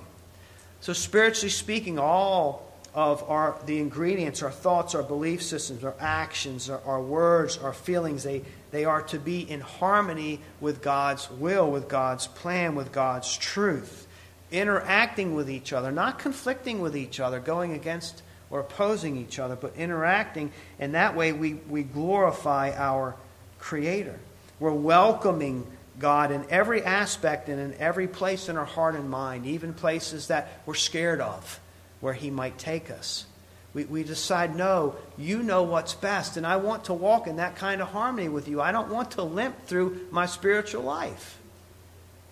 So, 0.80 0.92
spiritually 0.92 1.50
speaking, 1.50 1.98
all 1.98 2.71
of 2.94 3.28
our, 3.30 3.58
the 3.66 3.78
ingredients, 3.78 4.42
our 4.42 4.50
thoughts, 4.50 4.94
our 4.94 5.02
belief 5.02 5.42
systems, 5.42 5.82
our 5.84 5.94
actions, 5.98 6.68
our, 6.68 6.80
our 6.84 7.00
words, 7.00 7.56
our 7.58 7.72
feelings, 7.72 8.22
they, 8.22 8.42
they 8.70 8.84
are 8.84 9.02
to 9.02 9.18
be 9.18 9.40
in 9.50 9.60
harmony 9.60 10.40
with 10.60 10.82
God's 10.82 11.30
will, 11.30 11.70
with 11.70 11.88
God's 11.88 12.26
plan, 12.26 12.74
with 12.74 12.92
God's 12.92 13.36
truth. 13.36 14.06
Interacting 14.50 15.34
with 15.34 15.48
each 15.48 15.72
other, 15.72 15.90
not 15.90 16.18
conflicting 16.18 16.82
with 16.82 16.94
each 16.94 17.20
other, 17.20 17.40
going 17.40 17.72
against 17.72 18.22
or 18.50 18.60
opposing 18.60 19.16
each 19.16 19.38
other, 19.38 19.56
but 19.56 19.74
interacting. 19.76 20.52
And 20.78 20.94
that 20.94 21.16
way 21.16 21.32
we, 21.32 21.54
we 21.54 21.82
glorify 21.82 22.72
our 22.76 23.16
Creator. 23.58 24.18
We're 24.60 24.72
welcoming 24.72 25.66
God 25.98 26.30
in 26.30 26.44
every 26.50 26.82
aspect 26.82 27.48
and 27.48 27.58
in 27.58 27.74
every 27.80 28.06
place 28.06 28.48
in 28.48 28.56
our 28.56 28.64
heart 28.64 28.94
and 28.94 29.08
mind, 29.08 29.46
even 29.46 29.72
places 29.72 30.26
that 30.28 30.60
we're 30.66 30.74
scared 30.74 31.20
of, 31.20 31.60
where 32.02 32.12
He 32.12 32.30
might 32.30 32.58
take 32.58 32.90
us. 32.90 33.24
We, 33.72 33.84
we 33.84 34.02
decide, 34.02 34.54
no, 34.54 34.96
you 35.16 35.42
know 35.42 35.62
what's 35.62 35.94
best, 35.94 36.36
and 36.36 36.46
I 36.46 36.56
want 36.56 36.84
to 36.84 36.92
walk 36.92 37.26
in 37.26 37.36
that 37.36 37.56
kind 37.56 37.80
of 37.80 37.88
harmony 37.88 38.28
with 38.28 38.48
you. 38.48 38.60
I 38.60 38.72
don't 38.72 38.90
want 38.90 39.12
to 39.12 39.22
limp 39.22 39.66
through 39.66 40.08
my 40.10 40.26
spiritual 40.26 40.82
life 40.82 41.38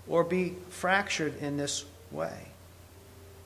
or 0.06 0.24
be 0.24 0.56
fractured 0.68 1.40
in 1.40 1.56
this 1.56 1.86
way. 2.10 2.48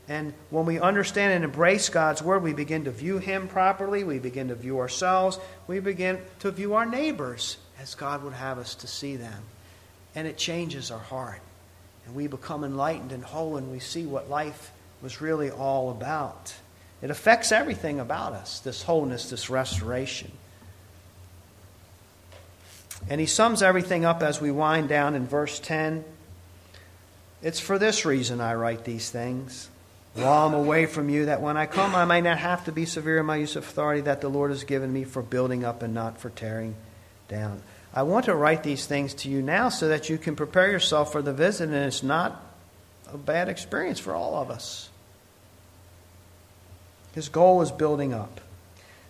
And 0.08 0.34
when 0.50 0.66
we 0.66 0.80
understand 0.80 1.34
and 1.34 1.44
embrace 1.44 1.88
God's 1.88 2.22
Word, 2.22 2.42
we 2.42 2.52
begin 2.52 2.84
to 2.84 2.90
view 2.90 3.18
Him 3.18 3.46
properly. 3.46 4.02
We 4.02 4.18
begin 4.18 4.48
to 4.48 4.54
view 4.54 4.80
ourselves. 4.80 5.38
We 5.66 5.78
begin 5.78 6.18
to 6.40 6.50
view 6.50 6.74
our 6.74 6.86
neighbors 6.86 7.58
as 7.80 7.94
God 7.94 8.24
would 8.24 8.32
have 8.32 8.58
us 8.58 8.74
to 8.76 8.86
see 8.86 9.16
them. 9.16 9.42
And 10.14 10.26
it 10.26 10.36
changes 10.36 10.90
our 10.90 10.98
heart. 10.98 11.40
And 12.06 12.14
we 12.14 12.26
become 12.26 12.64
enlightened 12.64 13.12
and 13.12 13.22
whole, 13.22 13.56
and 13.56 13.70
we 13.70 13.78
see 13.78 14.04
what 14.04 14.28
life 14.28 14.72
was 15.04 15.20
really 15.20 15.50
all 15.50 15.90
about. 15.90 16.54
It 17.02 17.10
affects 17.10 17.52
everything 17.52 18.00
about 18.00 18.32
us 18.32 18.60
this 18.60 18.82
wholeness, 18.82 19.28
this 19.28 19.50
restoration. 19.50 20.32
And 23.10 23.20
he 23.20 23.26
sums 23.26 23.62
everything 23.62 24.06
up 24.06 24.22
as 24.22 24.40
we 24.40 24.50
wind 24.50 24.88
down 24.88 25.14
in 25.14 25.26
verse 25.26 25.60
10. 25.60 26.04
It's 27.42 27.60
for 27.60 27.78
this 27.78 28.06
reason 28.06 28.40
I 28.40 28.54
write 28.54 28.84
these 28.84 29.10
things 29.10 29.68
while 30.14 30.46
I'm 30.46 30.54
away 30.54 30.86
from 30.86 31.10
you, 31.10 31.26
that 31.26 31.42
when 31.42 31.58
I 31.58 31.66
come, 31.66 31.94
I 31.94 32.06
may 32.06 32.22
not 32.22 32.38
have 32.38 32.64
to 32.64 32.72
be 32.72 32.86
severe 32.86 33.18
in 33.18 33.26
my 33.26 33.36
use 33.36 33.56
of 33.56 33.64
authority 33.64 34.00
that 34.02 34.22
the 34.22 34.30
Lord 34.30 34.52
has 34.52 34.64
given 34.64 34.90
me 34.90 35.04
for 35.04 35.20
building 35.20 35.64
up 35.64 35.82
and 35.82 35.92
not 35.92 36.18
for 36.18 36.30
tearing 36.30 36.76
down. 37.28 37.60
I 37.92 38.04
want 38.04 38.24
to 38.26 38.34
write 38.34 38.62
these 38.62 38.86
things 38.86 39.12
to 39.14 39.28
you 39.28 39.42
now 39.42 39.68
so 39.68 39.88
that 39.88 40.08
you 40.08 40.16
can 40.16 40.34
prepare 40.34 40.70
yourself 40.70 41.12
for 41.12 41.20
the 41.20 41.34
visit, 41.34 41.64
and 41.68 41.74
it's 41.74 42.02
not 42.02 42.42
a 43.12 43.18
bad 43.18 43.48
experience 43.50 43.98
for 43.98 44.14
all 44.14 44.36
of 44.36 44.50
us. 44.50 44.88
His 47.14 47.28
goal 47.28 47.62
is 47.62 47.70
building 47.70 48.12
up. 48.12 48.40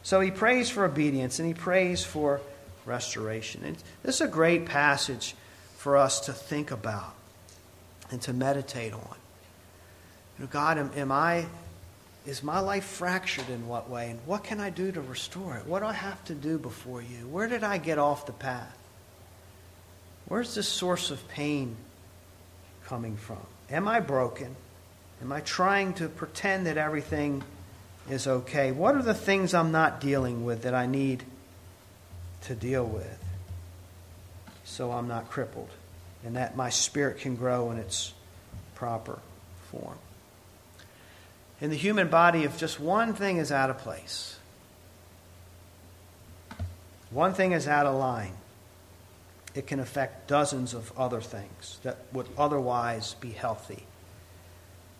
So 0.02 0.20
he 0.20 0.30
prays 0.30 0.68
for 0.68 0.84
obedience 0.84 1.38
and 1.38 1.48
he 1.48 1.55
prays 1.55 2.05
for 2.05 2.40
restoration. 2.84 3.62
And 3.64 3.76
this 4.02 4.16
is 4.16 4.20
a 4.20 4.28
great 4.28 4.66
passage 4.66 5.34
for 5.78 5.96
us 5.96 6.20
to 6.20 6.32
think 6.32 6.70
about 6.70 7.14
and 8.11 8.20
to 8.22 8.34
meditate 8.34 8.92
on. 8.92 9.16
You 10.38 10.44
know, 10.44 10.50
God, 10.50 10.76
am, 10.76 10.90
am 10.94 11.11
I, 11.11 11.46
is 12.26 12.42
my 12.42 12.61
life 12.61 12.84
fractured 12.84 13.48
in 13.48 13.66
what 13.66 13.88
way? 13.88 14.11
And 14.11 14.20
what 14.26 14.44
can 14.44 14.61
I 14.61 14.68
do 14.68 14.92
to 14.92 15.00
restore 15.00 15.57
it? 15.57 15.66
What 15.66 15.80
do 15.80 15.86
I 15.86 15.94
have 15.94 16.22
to 16.26 16.34
do 16.34 16.59
before 16.59 17.00
you? 17.00 17.26
Where 17.28 17.48
did 17.48 17.64
I 17.64 17.78
get 17.78 17.98
off 17.98 18.26
the 18.26 18.32
path? 18.32 18.76
Where's 20.26 20.55
this 20.55 20.68
source 20.68 21.11
of 21.11 21.26
pain 21.28 21.76
coming 22.84 23.16
from? 23.16 23.46
Am 23.70 23.88
I 23.88 24.00
broken? 24.00 24.55
Am 25.22 25.32
I 25.32 25.40
trying 25.40 25.94
to 25.94 26.09
pretend 26.09 26.66
that 26.66 26.76
everything 26.76 27.42
is 28.11 28.26
okay? 28.26 28.72
What 28.72 28.94
are 28.94 29.02
the 29.02 29.14
things 29.14 29.55
I'm 29.55 29.72
not 29.72 30.00
dealing 30.00 30.44
with 30.44 30.62
that 30.62 30.74
I 30.74 30.86
need 30.86 31.22
to 32.42 32.55
deal 32.55 32.84
with 32.84 33.22
so 34.64 34.92
I'm 34.92 35.09
not 35.09 35.30
crippled 35.30 35.70
and 36.24 36.36
that 36.36 36.57
my 36.57 36.70
spirit 36.70 37.18
can 37.18 37.36
grow 37.36 37.70
in 37.70 37.78
its 37.78 38.12
proper 38.74 39.18
form? 39.70 39.98
in 41.64 41.70
the 41.70 41.76
human 41.76 42.09
body 42.09 42.44
if 42.44 42.59
just 42.59 42.78
one 42.78 43.14
thing 43.14 43.38
is 43.38 43.50
out 43.50 43.70
of 43.70 43.78
place, 43.78 44.38
one 47.11 47.32
thing 47.32 47.52
is 47.52 47.66
out 47.66 47.86
of 47.86 47.94
line, 47.94 48.34
it 49.55 49.66
can 49.66 49.80
affect 49.80 50.28
dozens 50.28 50.74
of 50.74 50.92
other 50.98 51.22
things 51.22 51.78
that 51.82 51.98
would 52.12 52.26
otherwise 52.36 53.14
be 53.14 53.30
healthy. 53.30 53.84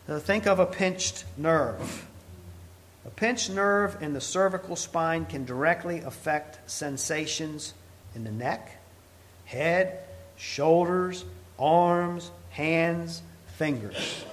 Now 0.09 0.19
think 0.19 0.47
of 0.47 0.59
a 0.59 0.67
pinched 0.67 1.25
nerve. 1.37 2.07
A 3.07 3.11
pinched 3.11 3.51
nerve 3.51 4.03
in 4.03 4.15
the 4.15 4.21
cervical 4.21 4.77
spine 4.77 5.27
can 5.27 5.45
directly 5.45 6.01
affect 6.01 6.71
sensations 6.71 7.75
in 8.15 8.25
the 8.25 8.31
neck, 8.31 8.79
head, 9.45 10.01
shoulders, 10.37 11.25
arms, 11.59 12.31
hands, 12.51 13.23
fingers. 13.57 14.25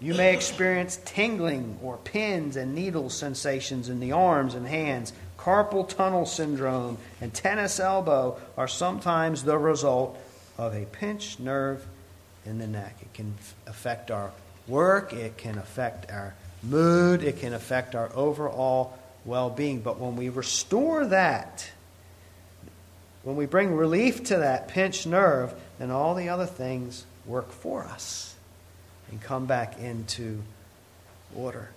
You 0.00 0.14
may 0.14 0.32
experience 0.32 0.98
tingling 1.04 1.78
or 1.82 1.98
pins 1.98 2.56
and 2.56 2.74
needle 2.74 3.10
sensations 3.10 3.90
in 3.90 4.00
the 4.00 4.12
arms 4.12 4.54
and 4.54 4.66
hands. 4.66 5.12
Carpal 5.36 5.86
tunnel 5.86 6.24
syndrome 6.24 6.96
and 7.20 7.34
tennis 7.34 7.78
elbow 7.78 8.38
are 8.56 8.68
sometimes 8.68 9.44
the 9.44 9.58
result 9.58 10.18
of 10.56 10.74
a 10.74 10.86
pinched 10.86 11.38
nerve 11.38 11.86
in 12.46 12.58
the 12.58 12.66
neck. 12.66 12.96
It 13.02 13.12
can 13.12 13.34
affect 13.66 14.10
our 14.10 14.30
work, 14.66 15.12
it 15.12 15.36
can 15.36 15.58
affect 15.58 16.10
our 16.10 16.34
mood, 16.62 17.22
it 17.22 17.38
can 17.38 17.54
affect 17.54 17.94
our 17.94 18.10
overall 18.14 18.98
well 19.24 19.50
being. 19.50 19.80
But 19.80 19.98
when 19.98 20.16
we 20.16 20.28
restore 20.28 21.06
that, 21.06 21.70
when 23.22 23.36
we 23.36 23.46
bring 23.46 23.74
relief 23.74 24.24
to 24.24 24.38
that 24.38 24.68
pinched 24.68 25.06
nerve, 25.06 25.54
then 25.78 25.90
all 25.90 26.14
the 26.14 26.28
other 26.28 26.46
things 26.46 27.04
work 27.26 27.52
for 27.52 27.84
us 27.84 28.34
and 29.10 29.20
come 29.20 29.46
back 29.46 29.78
into 29.78 30.42
order. 31.34 31.70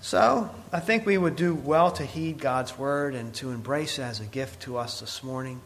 So, 0.00 0.50
I 0.72 0.80
think 0.80 1.04
we 1.04 1.18
would 1.18 1.36
do 1.36 1.54
well 1.54 1.90
to 1.92 2.04
heed 2.04 2.38
God's 2.38 2.78
word 2.78 3.14
and 3.14 3.34
to 3.36 3.50
embrace 3.50 3.98
it 3.98 4.02
as 4.02 4.20
a 4.20 4.24
gift 4.24 4.62
to 4.62 4.76
us 4.76 5.00
this 5.00 5.22
morning. 5.22 5.60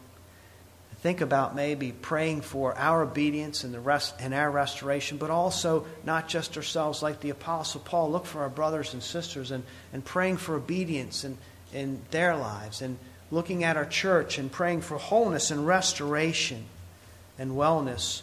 Think 1.01 1.21
about 1.21 1.55
maybe 1.55 1.91
praying 1.91 2.41
for 2.41 2.77
our 2.77 3.01
obedience 3.01 3.63
and, 3.63 3.73
the 3.73 3.79
rest, 3.79 4.13
and 4.19 4.35
our 4.35 4.51
restoration, 4.51 5.17
but 5.17 5.31
also 5.31 5.87
not 6.03 6.27
just 6.27 6.55
ourselves, 6.57 7.01
like 7.01 7.21
the 7.21 7.31
Apostle 7.31 7.81
Paul. 7.81 8.11
Look 8.11 8.27
for 8.27 8.41
our 8.41 8.49
brothers 8.49 8.93
and 8.93 9.01
sisters 9.01 9.49
and, 9.49 9.63
and 9.93 10.05
praying 10.05 10.37
for 10.37 10.55
obedience 10.55 11.23
in, 11.23 11.39
in 11.73 12.01
their 12.11 12.35
lives, 12.35 12.83
and 12.83 12.99
looking 13.31 13.63
at 13.63 13.77
our 13.77 13.85
church 13.85 14.37
and 14.37 14.51
praying 14.51 14.81
for 14.81 14.99
wholeness 14.99 15.49
and 15.49 15.65
restoration 15.65 16.65
and 17.39 17.53
wellness 17.53 18.21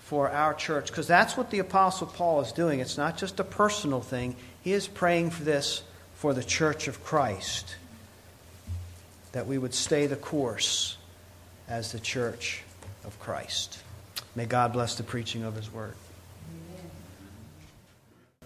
for 0.00 0.28
our 0.28 0.52
church 0.52 0.88
because 0.88 1.06
that's 1.06 1.36
what 1.36 1.50
the 1.50 1.60
Apostle 1.60 2.08
Paul 2.08 2.42
is 2.42 2.52
doing. 2.52 2.80
It's 2.80 2.98
not 2.98 3.16
just 3.16 3.40
a 3.40 3.44
personal 3.44 4.00
thing, 4.02 4.36
he 4.60 4.72
is 4.72 4.86
praying 4.88 5.30
for 5.30 5.44
this 5.44 5.82
for 6.16 6.34
the 6.34 6.44
church 6.44 6.86
of 6.86 7.02
Christ, 7.02 7.76
that 9.32 9.46
we 9.46 9.56
would 9.56 9.72
stay 9.72 10.06
the 10.06 10.16
course 10.16 10.98
as 11.70 11.92
the 11.92 12.00
church 12.00 12.62
of 13.04 13.18
Christ. 13.20 13.78
May 14.34 14.44
God 14.44 14.72
bless 14.72 14.96
the 14.96 15.02
preaching 15.02 15.44
of 15.44 15.54
his 15.54 15.72
word. 15.72 15.94